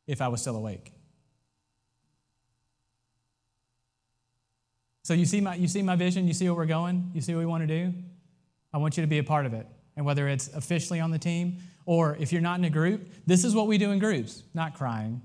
if 0.07 0.21
I 0.21 0.27
was 0.27 0.41
still 0.41 0.55
awake. 0.55 0.93
So 5.03 5.15
you 5.15 5.25
see 5.25 5.41
my 5.41 5.55
you 5.55 5.67
see 5.67 5.81
my 5.81 5.95
vision, 5.95 6.27
you 6.27 6.33
see 6.33 6.45
where 6.45 6.53
we're 6.53 6.65
going, 6.65 7.09
you 7.15 7.21
see 7.21 7.33
what 7.33 7.39
we 7.39 7.45
want 7.47 7.67
to 7.67 7.67
do? 7.67 7.93
I 8.71 8.77
want 8.77 8.95
you 8.95 9.01
to 9.01 9.07
be 9.07 9.17
a 9.17 9.23
part 9.23 9.47
of 9.47 9.53
it. 9.53 9.65
And 9.97 10.05
whether 10.05 10.27
it's 10.27 10.47
officially 10.49 10.99
on 10.99 11.09
the 11.09 11.17
team 11.17 11.57
or 11.85 12.15
if 12.19 12.31
you're 12.31 12.41
not 12.43 12.59
in 12.59 12.65
a 12.65 12.69
group, 12.69 13.09
this 13.25 13.43
is 13.43 13.55
what 13.55 13.65
we 13.65 13.79
do 13.79 13.91
in 13.91 13.97
groups, 13.97 14.43
not 14.53 14.75
crying, 14.75 15.21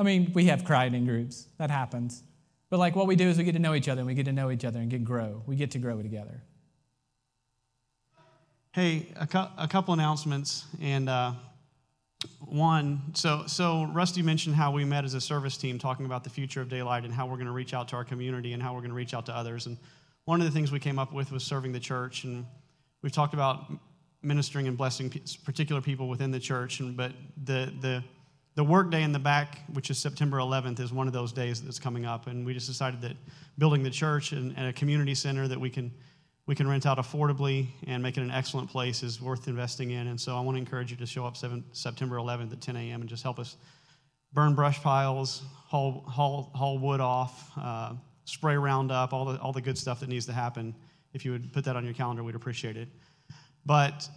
I 0.00 0.02
mean, 0.02 0.32
we 0.32 0.46
have 0.46 0.64
cried 0.64 0.94
in 0.94 1.04
groups. 1.04 1.46
That 1.58 1.70
happens. 1.70 2.22
But 2.70 2.78
like 2.78 2.96
what 2.96 3.06
we 3.06 3.16
do 3.16 3.28
is 3.28 3.36
we 3.36 3.44
get 3.44 3.52
to 3.52 3.58
know 3.58 3.74
each 3.74 3.86
other 3.86 4.00
and 4.00 4.06
we 4.06 4.14
get 4.14 4.24
to 4.24 4.32
know 4.32 4.50
each 4.50 4.64
other 4.64 4.80
and 4.80 4.88
get 4.88 5.04
grow. 5.04 5.42
We 5.44 5.56
get 5.56 5.72
to 5.72 5.78
grow 5.78 6.00
together. 6.00 6.42
Hey, 8.72 9.08
a, 9.16 9.26
cu- 9.26 9.52
a 9.58 9.68
couple 9.68 9.92
announcements. 9.92 10.64
And 10.80 11.10
uh, 11.10 11.32
one, 12.38 13.02
so, 13.12 13.42
so 13.46 13.90
Rusty 13.92 14.22
mentioned 14.22 14.54
how 14.54 14.72
we 14.72 14.86
met 14.86 15.04
as 15.04 15.12
a 15.12 15.20
service 15.20 15.58
team 15.58 15.78
talking 15.78 16.06
about 16.06 16.24
the 16.24 16.30
future 16.30 16.62
of 16.62 16.70
daylight 16.70 17.04
and 17.04 17.12
how 17.12 17.26
we're 17.26 17.36
going 17.36 17.44
to 17.44 17.52
reach 17.52 17.74
out 17.74 17.86
to 17.88 17.96
our 17.96 18.04
community 18.04 18.54
and 18.54 18.62
how 18.62 18.72
we're 18.72 18.80
going 18.80 18.92
to 18.92 18.96
reach 18.96 19.12
out 19.12 19.26
to 19.26 19.36
others. 19.36 19.66
And 19.66 19.76
one 20.24 20.40
of 20.40 20.46
the 20.46 20.52
things 20.52 20.72
we 20.72 20.80
came 20.80 20.98
up 20.98 21.12
with 21.12 21.30
was 21.30 21.44
serving 21.44 21.72
the 21.72 21.80
church. 21.80 22.24
And 22.24 22.46
we've 23.02 23.12
talked 23.12 23.34
about 23.34 23.70
ministering 24.22 24.66
and 24.66 24.78
blessing 24.78 25.12
particular 25.44 25.82
people 25.82 26.08
within 26.08 26.30
the 26.30 26.40
church. 26.40 26.80
And, 26.80 26.96
but 26.96 27.12
the, 27.44 27.70
the, 27.82 28.02
the 28.54 28.64
work 28.64 28.90
day 28.90 29.02
in 29.02 29.12
the 29.12 29.18
back, 29.18 29.60
which 29.72 29.90
is 29.90 29.98
September 29.98 30.38
11th, 30.38 30.80
is 30.80 30.92
one 30.92 31.06
of 31.06 31.12
those 31.12 31.32
days 31.32 31.62
that's 31.62 31.78
coming 31.78 32.04
up. 32.04 32.26
And 32.26 32.44
we 32.44 32.52
just 32.52 32.66
decided 32.66 33.00
that 33.02 33.16
building 33.58 33.82
the 33.82 33.90
church 33.90 34.32
and, 34.32 34.54
and 34.56 34.66
a 34.66 34.72
community 34.72 35.14
center 35.14 35.46
that 35.46 35.58
we 35.58 35.70
can, 35.70 35.92
we 36.46 36.54
can 36.54 36.68
rent 36.68 36.84
out 36.84 36.98
affordably 36.98 37.68
and 37.86 38.02
make 38.02 38.16
it 38.16 38.22
an 38.22 38.30
excellent 38.30 38.68
place 38.68 39.02
is 39.02 39.22
worth 39.22 39.46
investing 39.46 39.92
in. 39.92 40.08
And 40.08 40.20
so 40.20 40.36
I 40.36 40.40
want 40.40 40.56
to 40.56 40.60
encourage 40.60 40.90
you 40.90 40.96
to 40.96 41.06
show 41.06 41.24
up 41.24 41.36
7, 41.36 41.64
September 41.72 42.16
11th 42.16 42.52
at 42.52 42.60
10 42.60 42.76
a.m. 42.76 43.00
and 43.00 43.08
just 43.08 43.22
help 43.22 43.38
us 43.38 43.56
burn 44.32 44.54
brush 44.54 44.80
piles, 44.82 45.42
haul, 45.66 46.04
haul, 46.06 46.50
haul 46.54 46.78
wood 46.78 47.00
off, 47.00 47.50
uh, 47.56 47.94
spray 48.24 48.56
Roundup, 48.56 49.12
all 49.12 49.24
the, 49.26 49.40
all 49.40 49.52
the 49.52 49.60
good 49.60 49.78
stuff 49.78 50.00
that 50.00 50.08
needs 50.08 50.26
to 50.26 50.32
happen. 50.32 50.74
If 51.12 51.24
you 51.24 51.32
would 51.32 51.52
put 51.52 51.64
that 51.64 51.76
on 51.76 51.84
your 51.84 51.94
calendar, 51.94 52.22
we'd 52.22 52.34
appreciate 52.34 52.76
it. 52.76 52.88
But 53.64 54.08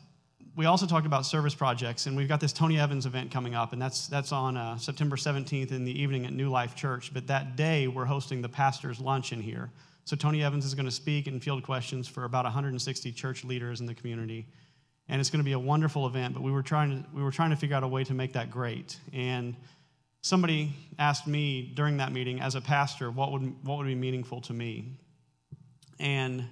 we 0.55 0.65
also 0.65 0.85
talked 0.85 1.07
about 1.07 1.25
service 1.25 1.55
projects, 1.55 2.05
and 2.05 2.15
we've 2.15 2.27
got 2.27 2.39
this 2.39 2.53
Tony 2.53 2.79
Evans 2.79 3.07
event 3.07 3.31
coming 3.31 3.55
up, 3.55 3.73
and 3.73 3.81
that's, 3.81 4.07
that's 4.07 4.31
on 4.31 4.55
uh, 4.55 4.77
September 4.77 5.15
17th 5.15 5.71
in 5.71 5.83
the 5.83 5.99
evening 5.99 6.27
at 6.27 6.33
New 6.33 6.49
Life 6.49 6.75
Church. 6.75 7.11
But 7.11 7.25
that 7.27 7.55
day, 7.55 7.87
we're 7.87 8.05
hosting 8.05 8.41
the 8.41 8.49
pastor's 8.49 8.99
lunch 8.99 9.33
in 9.33 9.41
here. 9.41 9.71
So 10.05 10.15
Tony 10.15 10.43
Evans 10.43 10.65
is 10.65 10.75
going 10.75 10.85
to 10.85 10.91
speak 10.91 11.25
and 11.25 11.41
field 11.41 11.63
questions 11.63 12.07
for 12.07 12.25
about 12.25 12.45
160 12.45 13.11
church 13.13 13.43
leaders 13.43 13.79
in 13.79 13.87
the 13.87 13.95
community. 13.95 14.45
And 15.09 15.19
it's 15.19 15.31
going 15.31 15.39
to 15.39 15.45
be 15.45 15.53
a 15.53 15.59
wonderful 15.59 16.05
event, 16.05 16.35
but 16.35 16.43
we 16.43 16.51
were 16.51 16.61
trying 16.61 17.03
to, 17.03 17.09
we 17.15 17.23
were 17.23 17.31
trying 17.31 17.49
to 17.49 17.55
figure 17.55 17.75
out 17.75 17.83
a 17.83 17.87
way 17.87 18.03
to 18.03 18.13
make 18.13 18.33
that 18.33 18.51
great. 18.51 18.99
And 19.11 19.55
somebody 20.21 20.73
asked 20.99 21.25
me 21.25 21.71
during 21.73 21.97
that 21.97 22.11
meeting, 22.11 22.41
as 22.41 22.53
a 22.53 22.61
pastor, 22.61 23.09
what 23.09 23.31
would, 23.31 23.55
what 23.65 23.79
would 23.79 23.87
be 23.87 23.95
meaningful 23.95 24.41
to 24.41 24.53
me? 24.53 24.99
And 25.99 26.45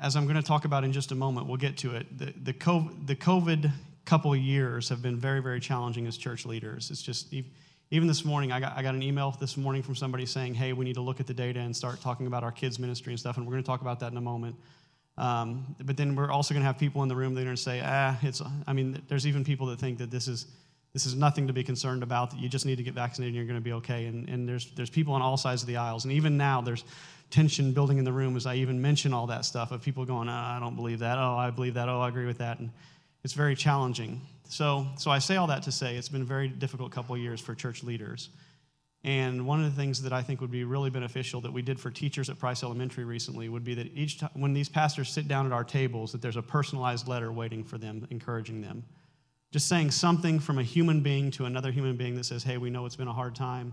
as 0.00 0.14
I'm 0.14 0.24
going 0.24 0.36
to 0.36 0.42
talk 0.42 0.64
about 0.64 0.84
in 0.84 0.92
just 0.92 1.10
a 1.10 1.14
moment, 1.14 1.46
we'll 1.46 1.56
get 1.56 1.76
to 1.78 1.96
it. 1.96 2.18
The, 2.18 2.32
the, 2.42 2.52
COVID, 2.52 3.06
the 3.06 3.16
COVID 3.16 3.70
couple 4.04 4.34
years 4.36 4.88
have 4.88 5.02
been 5.02 5.16
very, 5.16 5.40
very 5.40 5.60
challenging 5.60 6.06
as 6.06 6.16
church 6.16 6.46
leaders. 6.46 6.90
It's 6.90 7.02
just, 7.02 7.34
even 7.90 8.06
this 8.06 8.24
morning, 8.24 8.52
I 8.52 8.60
got, 8.60 8.76
I 8.76 8.82
got 8.82 8.94
an 8.94 9.02
email 9.02 9.36
this 9.40 9.56
morning 9.56 9.82
from 9.82 9.96
somebody 9.96 10.24
saying, 10.24 10.54
hey, 10.54 10.72
we 10.72 10.84
need 10.84 10.94
to 10.94 11.00
look 11.00 11.20
at 11.20 11.26
the 11.26 11.34
data 11.34 11.60
and 11.60 11.76
start 11.76 12.00
talking 12.00 12.26
about 12.26 12.44
our 12.44 12.52
kids' 12.52 12.78
ministry 12.78 13.12
and 13.12 13.18
stuff, 13.18 13.36
and 13.36 13.46
we're 13.46 13.52
going 13.52 13.62
to 13.62 13.66
talk 13.66 13.80
about 13.80 14.00
that 14.00 14.12
in 14.12 14.18
a 14.18 14.22
moment. 14.22 14.56
Um, 15.16 15.74
but 15.82 15.96
then 15.96 16.14
we're 16.14 16.30
also 16.30 16.54
going 16.54 16.62
to 16.62 16.66
have 16.66 16.78
people 16.78 17.02
in 17.02 17.08
the 17.08 17.16
room 17.16 17.34
that 17.34 17.46
are 17.46 17.56
say, 17.56 17.82
ah, 17.84 18.16
it's, 18.22 18.40
I 18.68 18.72
mean, 18.72 19.02
there's 19.08 19.26
even 19.26 19.44
people 19.44 19.66
that 19.66 19.80
think 19.80 19.98
that 19.98 20.12
this 20.12 20.28
is, 20.28 20.46
this 20.92 21.06
is 21.06 21.16
nothing 21.16 21.48
to 21.48 21.52
be 21.52 21.64
concerned 21.64 22.04
about, 22.04 22.30
that 22.30 22.38
you 22.38 22.48
just 22.48 22.66
need 22.66 22.76
to 22.76 22.84
get 22.84 22.94
vaccinated 22.94 23.34
and 23.34 23.36
you're 23.36 23.46
going 23.46 23.60
to 23.60 23.64
be 23.64 23.72
okay. 23.72 24.06
And, 24.06 24.28
and 24.28 24.48
there's, 24.48 24.70
there's 24.72 24.90
people 24.90 25.12
on 25.14 25.20
all 25.20 25.36
sides 25.36 25.62
of 25.62 25.66
the 25.66 25.76
aisles. 25.76 26.04
And 26.04 26.12
even 26.12 26.36
now, 26.36 26.60
there's, 26.60 26.84
tension 27.30 27.72
building 27.72 27.98
in 27.98 28.04
the 28.04 28.12
room 28.12 28.36
as 28.36 28.46
I 28.46 28.56
even 28.56 28.80
mention 28.80 29.12
all 29.12 29.26
that 29.26 29.44
stuff 29.44 29.70
of 29.70 29.82
people 29.82 30.04
going, 30.04 30.28
oh, 30.28 30.32
I 30.32 30.58
don't 30.60 30.76
believe 30.76 31.00
that. 31.00 31.18
Oh, 31.18 31.36
I 31.36 31.50
believe 31.50 31.74
that. 31.74 31.88
Oh, 31.88 32.00
I 32.00 32.08
agree 32.08 32.26
with 32.26 32.38
that. 32.38 32.58
And 32.58 32.70
it's 33.24 33.34
very 33.34 33.54
challenging. 33.54 34.20
So, 34.48 34.86
so 34.96 35.10
I 35.10 35.18
say 35.18 35.36
all 35.36 35.46
that 35.48 35.62
to 35.64 35.72
say 35.72 35.96
it's 35.96 36.08
been 36.08 36.22
a 36.22 36.26
very 36.26 36.48
difficult 36.48 36.90
couple 36.92 37.16
years 37.16 37.40
for 37.40 37.54
church 37.54 37.82
leaders. 37.82 38.30
And 39.04 39.46
one 39.46 39.62
of 39.62 39.70
the 39.70 39.80
things 39.80 40.02
that 40.02 40.12
I 40.12 40.22
think 40.22 40.40
would 40.40 40.50
be 40.50 40.64
really 40.64 40.90
beneficial 40.90 41.40
that 41.42 41.52
we 41.52 41.62
did 41.62 41.78
for 41.78 41.90
teachers 41.90 42.28
at 42.28 42.38
Price 42.38 42.62
Elementary 42.62 43.04
recently 43.04 43.48
would 43.48 43.62
be 43.62 43.74
that 43.74 43.86
each 43.94 44.18
time 44.18 44.30
when 44.34 44.54
these 44.54 44.68
pastors 44.68 45.08
sit 45.08 45.28
down 45.28 45.46
at 45.46 45.52
our 45.52 45.62
tables, 45.64 46.12
that 46.12 46.20
there's 46.20 46.36
a 46.36 46.42
personalized 46.42 47.06
letter 47.06 47.30
waiting 47.30 47.62
for 47.62 47.78
them, 47.78 48.06
encouraging 48.10 48.60
them. 48.60 48.84
Just 49.52 49.68
saying 49.68 49.92
something 49.92 50.40
from 50.40 50.58
a 50.58 50.62
human 50.62 51.00
being 51.00 51.30
to 51.32 51.44
another 51.44 51.70
human 51.70 51.96
being 51.96 52.16
that 52.16 52.24
says, 52.24 52.42
hey, 52.42 52.58
we 52.58 52.70
know 52.70 52.86
it's 52.86 52.96
been 52.96 53.08
a 53.08 53.12
hard 53.12 53.34
time. 53.34 53.72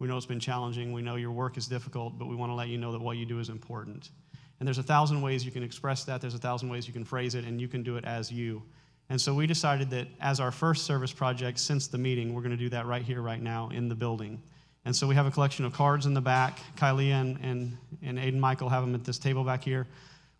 We 0.00 0.08
know 0.08 0.16
it's 0.16 0.26
been 0.26 0.40
challenging. 0.40 0.92
We 0.92 1.02
know 1.02 1.14
your 1.14 1.30
work 1.30 1.56
is 1.56 1.68
difficult, 1.68 2.18
but 2.18 2.26
we 2.26 2.34
want 2.34 2.50
to 2.50 2.54
let 2.54 2.68
you 2.68 2.78
know 2.78 2.90
that 2.90 3.00
what 3.00 3.18
you 3.18 3.26
do 3.26 3.38
is 3.38 3.50
important. 3.50 4.10
And 4.58 4.66
there's 4.66 4.78
a 4.78 4.82
thousand 4.82 5.22
ways 5.22 5.44
you 5.44 5.52
can 5.52 5.62
express 5.62 6.04
that, 6.04 6.20
there's 6.20 6.34
a 6.34 6.38
thousand 6.38 6.68
ways 6.68 6.86
you 6.86 6.92
can 6.92 7.04
phrase 7.04 7.34
it, 7.34 7.44
and 7.44 7.60
you 7.60 7.68
can 7.68 7.82
do 7.82 7.96
it 7.96 8.04
as 8.04 8.32
you. 8.32 8.62
And 9.08 9.20
so 9.20 9.34
we 9.34 9.46
decided 9.46 9.90
that 9.90 10.08
as 10.20 10.40
our 10.40 10.50
first 10.50 10.86
service 10.86 11.12
project 11.12 11.58
since 11.58 11.86
the 11.86 11.98
meeting, 11.98 12.34
we're 12.34 12.42
going 12.42 12.52
to 12.52 12.56
do 12.56 12.68
that 12.70 12.86
right 12.86 13.02
here, 13.02 13.22
right 13.22 13.40
now, 13.40 13.68
in 13.70 13.88
the 13.88 13.94
building. 13.94 14.40
And 14.84 14.96
so 14.96 15.06
we 15.06 15.14
have 15.14 15.26
a 15.26 15.30
collection 15.30 15.64
of 15.64 15.72
cards 15.72 16.06
in 16.06 16.14
the 16.14 16.20
back. 16.20 16.60
Kylie 16.76 17.10
and, 17.10 17.38
and, 17.42 17.76
and 18.02 18.18
Aiden 18.18 18.38
Michael 18.38 18.68
have 18.68 18.82
them 18.82 18.94
at 18.94 19.04
this 19.04 19.18
table 19.18 19.44
back 19.44 19.62
here. 19.62 19.86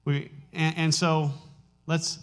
We, 0.04 0.30
and, 0.52 0.76
and 0.78 0.94
so 0.94 1.30
let's, 1.86 2.18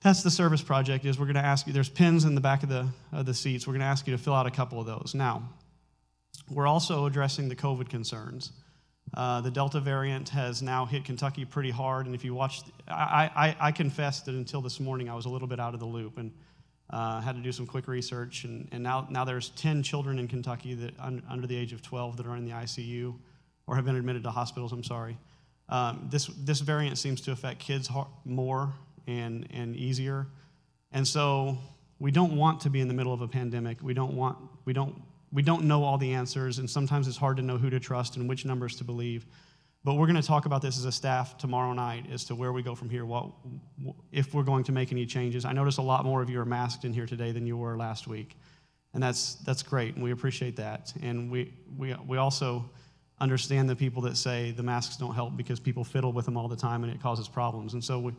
that's 0.00 0.22
the 0.22 0.30
service 0.30 0.62
project 0.62 1.04
is 1.04 1.18
we're 1.18 1.26
going 1.26 1.34
to 1.34 1.44
ask 1.44 1.66
you, 1.66 1.72
there's 1.72 1.90
pins 1.90 2.24
in 2.24 2.34
the 2.34 2.40
back 2.40 2.62
of 2.62 2.68
the, 2.68 2.88
of 3.12 3.26
the 3.26 3.34
seats. 3.34 3.66
We're 3.66 3.74
going 3.74 3.80
to 3.80 3.86
ask 3.86 4.06
you 4.06 4.16
to 4.16 4.22
fill 4.22 4.34
out 4.34 4.46
a 4.46 4.50
couple 4.50 4.80
of 4.80 4.86
those. 4.86 5.12
Now, 5.14 5.42
we're 6.50 6.66
also 6.66 7.06
addressing 7.06 7.48
the 7.48 7.56
COVID 7.56 7.88
concerns. 7.88 8.52
Uh, 9.14 9.40
the 9.40 9.50
Delta 9.50 9.80
variant 9.80 10.28
has 10.30 10.62
now 10.62 10.86
hit 10.86 11.04
Kentucky 11.04 11.44
pretty 11.44 11.70
hard, 11.70 12.06
and 12.06 12.14
if 12.14 12.24
you 12.24 12.34
watch, 12.34 12.62
I, 12.88 13.30
I, 13.34 13.68
I 13.68 13.72
confess 13.72 14.22
that 14.22 14.34
until 14.34 14.62
this 14.62 14.80
morning 14.80 15.10
I 15.10 15.14
was 15.14 15.26
a 15.26 15.28
little 15.28 15.48
bit 15.48 15.60
out 15.60 15.74
of 15.74 15.80
the 15.80 15.86
loop 15.86 16.18
and 16.18 16.32
uh, 16.90 17.20
had 17.20 17.36
to 17.36 17.42
do 17.42 17.52
some 17.52 17.66
quick 17.66 17.88
research. 17.88 18.44
And, 18.44 18.68
and 18.72 18.82
now, 18.82 19.06
now 19.10 19.24
there's 19.24 19.50
10 19.50 19.82
children 19.82 20.18
in 20.18 20.28
Kentucky 20.28 20.74
that 20.74 20.98
un, 21.00 21.22
under 21.28 21.46
the 21.46 21.56
age 21.56 21.72
of 21.72 21.82
12 21.82 22.16
that 22.18 22.26
are 22.26 22.36
in 22.36 22.44
the 22.44 22.52
ICU 22.52 23.14
or 23.66 23.76
have 23.76 23.84
been 23.84 23.96
admitted 23.96 24.22
to 24.24 24.30
hospitals. 24.30 24.72
I'm 24.72 24.84
sorry. 24.84 25.16
Um, 25.68 26.08
this 26.10 26.26
this 26.26 26.60
variant 26.60 26.98
seems 26.98 27.20
to 27.22 27.32
affect 27.32 27.60
kids 27.60 27.88
more 28.24 28.74
and 29.06 29.46
and 29.50 29.74
easier, 29.74 30.26
and 30.90 31.06
so 31.06 31.56
we 31.98 32.10
don't 32.10 32.36
want 32.36 32.60
to 32.60 32.70
be 32.70 32.80
in 32.80 32.88
the 32.88 32.94
middle 32.94 33.14
of 33.14 33.22
a 33.22 33.28
pandemic. 33.28 33.78
We 33.80 33.94
don't 33.94 34.14
want 34.14 34.36
we 34.64 34.72
don't 34.72 35.00
we 35.32 35.42
don't 35.42 35.64
know 35.64 35.82
all 35.82 35.98
the 35.98 36.12
answers, 36.12 36.58
and 36.58 36.68
sometimes 36.68 37.08
it's 37.08 37.16
hard 37.16 37.36
to 37.38 37.42
know 37.42 37.56
who 37.56 37.70
to 37.70 37.80
trust 37.80 38.16
and 38.16 38.28
which 38.28 38.44
numbers 38.44 38.76
to 38.76 38.84
believe. 38.84 39.26
But 39.84 39.94
we're 39.94 40.06
going 40.06 40.20
to 40.20 40.26
talk 40.26 40.46
about 40.46 40.62
this 40.62 40.78
as 40.78 40.84
a 40.84 40.92
staff 40.92 41.36
tomorrow 41.38 41.72
night 41.72 42.06
as 42.12 42.24
to 42.26 42.34
where 42.34 42.52
we 42.52 42.62
go 42.62 42.74
from 42.74 42.88
here, 42.88 43.04
what, 43.04 43.30
if 44.12 44.32
we're 44.32 44.44
going 44.44 44.62
to 44.64 44.72
make 44.72 44.92
any 44.92 45.06
changes. 45.06 45.44
I 45.44 45.52
notice 45.52 45.78
a 45.78 45.82
lot 45.82 46.04
more 46.04 46.22
of 46.22 46.30
you 46.30 46.38
are 46.40 46.44
masked 46.44 46.84
in 46.84 46.92
here 46.92 47.06
today 47.06 47.32
than 47.32 47.46
you 47.46 47.56
were 47.56 47.76
last 47.76 48.06
week. 48.06 48.36
And 48.94 49.02
that's, 49.02 49.36
that's 49.36 49.62
great, 49.62 49.94
and 49.94 50.04
we 50.04 50.12
appreciate 50.12 50.54
that. 50.56 50.92
And 51.02 51.30
we, 51.30 51.52
we, 51.76 51.94
we 52.06 52.18
also 52.18 52.70
understand 53.20 53.68
the 53.68 53.76
people 53.76 54.02
that 54.02 54.16
say 54.16 54.50
the 54.50 54.62
masks 54.62 54.96
don't 54.96 55.14
help 55.14 55.36
because 55.36 55.58
people 55.58 55.82
fiddle 55.82 56.12
with 56.12 56.26
them 56.26 56.36
all 56.36 56.48
the 56.48 56.56
time 56.56 56.84
and 56.84 56.92
it 56.92 57.00
causes 57.00 57.26
problems. 57.26 57.72
And 57.72 57.82
so 57.82 57.98
we, 57.98 58.12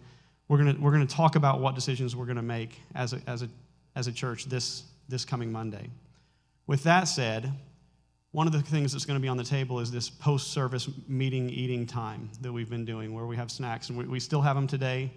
we're 0.47 0.57
going 0.57 0.81
we're 0.81 0.97
to 0.97 1.05
talk 1.05 1.35
about 1.35 1.61
what 1.61 1.75
decisions 1.75 2.15
we're 2.15 2.25
going 2.25 2.37
to 2.37 2.41
make 2.41 2.79
as 2.95 3.13
a, 3.13 3.21
as 3.27 3.43
a, 3.43 3.49
as 3.95 4.07
a 4.07 4.11
church 4.11 4.45
this, 4.45 4.83
this 5.07 5.23
coming 5.25 5.51
Monday. 5.51 5.89
With 6.65 6.83
that 6.83 7.05
said, 7.05 7.51
one 8.31 8.47
of 8.47 8.53
the 8.53 8.61
things 8.61 8.93
that's 8.93 9.05
going 9.05 9.19
to 9.19 9.21
be 9.21 9.27
on 9.27 9.37
the 9.37 9.43
table 9.43 9.79
is 9.79 9.91
this 9.91 10.09
post 10.09 10.53
service 10.53 10.89
meeting 11.07 11.49
eating 11.49 11.85
time 11.85 12.29
that 12.41 12.51
we've 12.51 12.69
been 12.69 12.85
doing 12.85 13.13
where 13.13 13.25
we 13.25 13.35
have 13.35 13.51
snacks, 13.51 13.89
and 13.89 13.97
we, 13.97 14.05
we 14.05 14.19
still 14.19 14.41
have 14.41 14.55
them 14.55 14.65
today. 14.65 15.11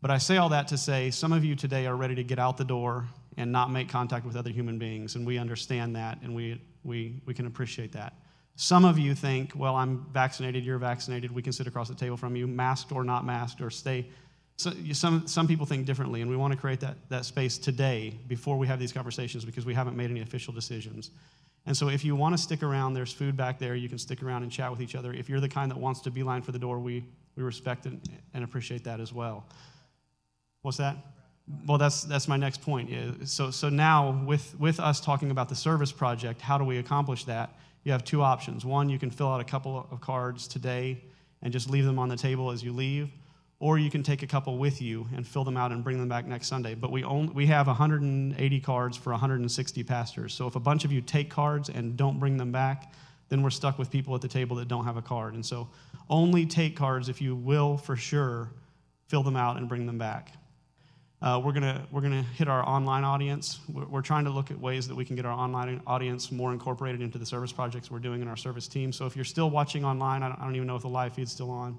But 0.00 0.10
I 0.10 0.18
say 0.18 0.36
all 0.36 0.48
that 0.50 0.68
to 0.68 0.78
say 0.78 1.10
some 1.10 1.32
of 1.32 1.44
you 1.44 1.56
today 1.56 1.86
are 1.86 1.96
ready 1.96 2.14
to 2.14 2.22
get 2.22 2.38
out 2.38 2.56
the 2.56 2.64
door 2.64 3.08
and 3.36 3.50
not 3.50 3.70
make 3.70 3.88
contact 3.88 4.24
with 4.24 4.36
other 4.36 4.50
human 4.50 4.78
beings, 4.78 5.16
and 5.16 5.26
we 5.26 5.38
understand 5.38 5.96
that 5.96 6.18
and 6.22 6.34
we, 6.34 6.62
we, 6.84 7.20
we 7.26 7.34
can 7.34 7.46
appreciate 7.46 7.92
that. 7.92 8.14
Some 8.54 8.86
of 8.86 8.98
you 8.98 9.14
think, 9.14 9.52
well, 9.54 9.76
I'm 9.76 10.06
vaccinated, 10.12 10.64
you're 10.64 10.78
vaccinated, 10.78 11.30
we 11.30 11.42
can 11.42 11.52
sit 11.52 11.66
across 11.66 11.88
the 11.88 11.94
table 11.94 12.16
from 12.16 12.36
you, 12.36 12.46
masked 12.46 12.90
or 12.92 13.04
not 13.04 13.26
masked, 13.26 13.60
or 13.60 13.68
stay 13.68 14.08
so, 14.56 14.72
some, 14.92 15.26
some 15.26 15.46
people 15.46 15.66
think 15.66 15.84
differently, 15.84 16.22
and 16.22 16.30
we 16.30 16.36
want 16.36 16.52
to 16.52 16.58
create 16.58 16.80
that, 16.80 16.96
that 17.10 17.26
space 17.26 17.58
today 17.58 18.18
before 18.26 18.56
we 18.56 18.66
have 18.66 18.78
these 18.78 18.92
conversations 18.92 19.44
because 19.44 19.66
we 19.66 19.74
haven't 19.74 19.96
made 19.96 20.10
any 20.10 20.22
official 20.22 20.52
decisions. 20.52 21.10
And 21.66 21.76
so, 21.76 21.90
if 21.90 22.04
you 22.04 22.16
want 22.16 22.34
to 22.34 22.42
stick 22.42 22.62
around, 22.62 22.94
there's 22.94 23.12
food 23.12 23.36
back 23.36 23.58
there. 23.58 23.74
You 23.74 23.90
can 23.90 23.98
stick 23.98 24.22
around 24.22 24.44
and 24.44 24.50
chat 24.50 24.70
with 24.70 24.80
each 24.80 24.94
other. 24.94 25.12
If 25.12 25.28
you're 25.28 25.40
the 25.40 25.48
kind 25.48 25.70
that 25.70 25.76
wants 25.76 26.00
to 26.02 26.10
beeline 26.10 26.40
for 26.40 26.52
the 26.52 26.58
door, 26.58 26.78
we, 26.78 27.04
we 27.36 27.42
respect 27.42 27.84
and, 27.84 28.00
and 28.32 28.44
appreciate 28.44 28.82
that 28.84 28.98
as 28.98 29.12
well. 29.12 29.44
What's 30.62 30.78
that? 30.78 30.96
Well, 31.66 31.76
that's, 31.76 32.02
that's 32.02 32.26
my 32.26 32.38
next 32.38 32.62
point. 32.62 32.90
So, 33.28 33.50
so 33.50 33.68
now, 33.68 34.24
with, 34.26 34.58
with 34.58 34.80
us 34.80 35.00
talking 35.00 35.30
about 35.30 35.50
the 35.50 35.54
service 35.54 35.92
project, 35.92 36.40
how 36.40 36.56
do 36.56 36.64
we 36.64 36.78
accomplish 36.78 37.24
that? 37.24 37.50
You 37.84 37.92
have 37.92 38.04
two 38.04 38.22
options. 38.22 38.64
One, 38.64 38.88
you 38.88 38.98
can 38.98 39.10
fill 39.10 39.28
out 39.28 39.40
a 39.40 39.44
couple 39.44 39.86
of 39.90 40.00
cards 40.00 40.48
today 40.48 41.04
and 41.42 41.52
just 41.52 41.70
leave 41.70 41.84
them 41.84 41.98
on 41.98 42.08
the 42.08 42.16
table 42.16 42.50
as 42.50 42.64
you 42.64 42.72
leave 42.72 43.10
or 43.58 43.78
you 43.78 43.90
can 43.90 44.02
take 44.02 44.22
a 44.22 44.26
couple 44.26 44.58
with 44.58 44.82
you 44.82 45.06
and 45.14 45.26
fill 45.26 45.44
them 45.44 45.56
out 45.56 45.72
and 45.72 45.82
bring 45.82 45.98
them 45.98 46.08
back 46.08 46.26
next 46.26 46.46
Sunday. 46.46 46.74
But 46.74 46.90
we, 46.90 47.04
only, 47.04 47.32
we 47.32 47.46
have 47.46 47.66
180 47.66 48.60
cards 48.60 48.96
for 48.96 49.10
160 49.10 49.82
pastors. 49.84 50.34
So 50.34 50.46
if 50.46 50.56
a 50.56 50.60
bunch 50.60 50.84
of 50.84 50.92
you 50.92 51.00
take 51.00 51.30
cards 51.30 51.70
and 51.70 51.96
don't 51.96 52.20
bring 52.20 52.36
them 52.36 52.52
back, 52.52 52.92
then 53.28 53.42
we're 53.42 53.50
stuck 53.50 53.78
with 53.78 53.90
people 53.90 54.14
at 54.14 54.20
the 54.20 54.28
table 54.28 54.56
that 54.56 54.68
don't 54.68 54.84
have 54.84 54.96
a 54.96 55.02
card. 55.02 55.34
And 55.34 55.44
so 55.44 55.68
only 56.10 56.44
take 56.46 56.76
cards 56.76 57.08
if 57.08 57.20
you 57.20 57.34
will 57.34 57.76
for 57.78 57.96
sure 57.96 58.50
fill 59.08 59.22
them 59.22 59.36
out 59.36 59.56
and 59.56 59.68
bring 59.68 59.86
them 59.86 59.98
back. 59.98 60.32
Uh, 61.22 61.40
we're 61.42 61.52
gonna 61.52 61.86
we're 61.90 62.02
gonna 62.02 62.22
hit 62.22 62.46
our 62.46 62.62
online 62.68 63.02
audience. 63.02 63.60
We're, 63.72 63.86
we're, 63.86 64.02
trying 64.02 64.24
to 64.24 64.30
look 64.30 64.50
at 64.50 64.60
ways 64.60 64.86
that 64.86 64.94
we 64.94 65.04
can 65.04 65.16
get 65.16 65.24
our 65.24 65.32
online 65.32 65.80
audience 65.86 66.30
more 66.30 66.52
incorporated 66.52 67.00
into 67.00 67.16
the 67.16 67.24
service 67.24 67.52
projects 67.52 67.90
we're 67.90 68.00
doing 68.00 68.20
in 68.20 68.28
our 68.28 68.36
service 68.36 68.68
team. 68.68 68.92
So 68.92 69.06
if 69.06 69.16
you're 69.16 69.24
still 69.24 69.48
watching 69.48 69.82
online, 69.82 70.22
I 70.22 70.28
don't, 70.28 70.38
I 70.38 70.44
don't 70.44 70.56
even 70.56 70.68
know 70.68 70.76
if 70.76 70.82
the 70.82 70.90
live 70.90 71.14
feed's 71.14 71.32
still 71.32 71.50
on. 71.50 71.78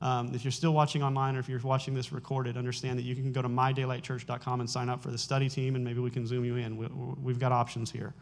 Um, 0.00 0.34
if 0.34 0.44
you're 0.44 0.52
still 0.52 0.74
watching 0.74 1.02
online 1.02 1.36
or 1.36 1.38
if 1.38 1.48
you're 1.48 1.58
watching 1.60 1.94
this 1.94 2.12
recorded, 2.12 2.56
understand 2.56 2.98
that 2.98 3.04
you 3.04 3.14
can 3.14 3.32
go 3.32 3.40
to 3.40 3.48
mydaylightchurch.com 3.48 4.60
and 4.60 4.68
sign 4.68 4.88
up 4.88 5.02
for 5.02 5.10
the 5.10 5.18
study 5.18 5.48
team, 5.48 5.74
and 5.74 5.84
maybe 5.84 6.00
we 6.00 6.10
can 6.10 6.26
zoom 6.26 6.44
you 6.44 6.56
in. 6.56 6.76
We, 6.76 7.32
have 7.32 7.40
got 7.40 7.52
options 7.52 7.90
here. 7.90 8.14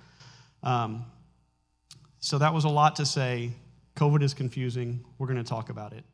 Um, 0.62 1.04
so 2.20 2.38
that 2.38 2.54
was 2.54 2.64
a 2.64 2.68
lot 2.68 2.96
to 2.96 3.06
say. 3.06 3.52
COVID 3.96 4.22
is 4.22 4.34
confusing. 4.34 5.04
We're 5.18 5.26
going 5.26 5.42
to 5.42 5.48
talk 5.48 5.70
about 5.70 5.92
it. 5.92 6.04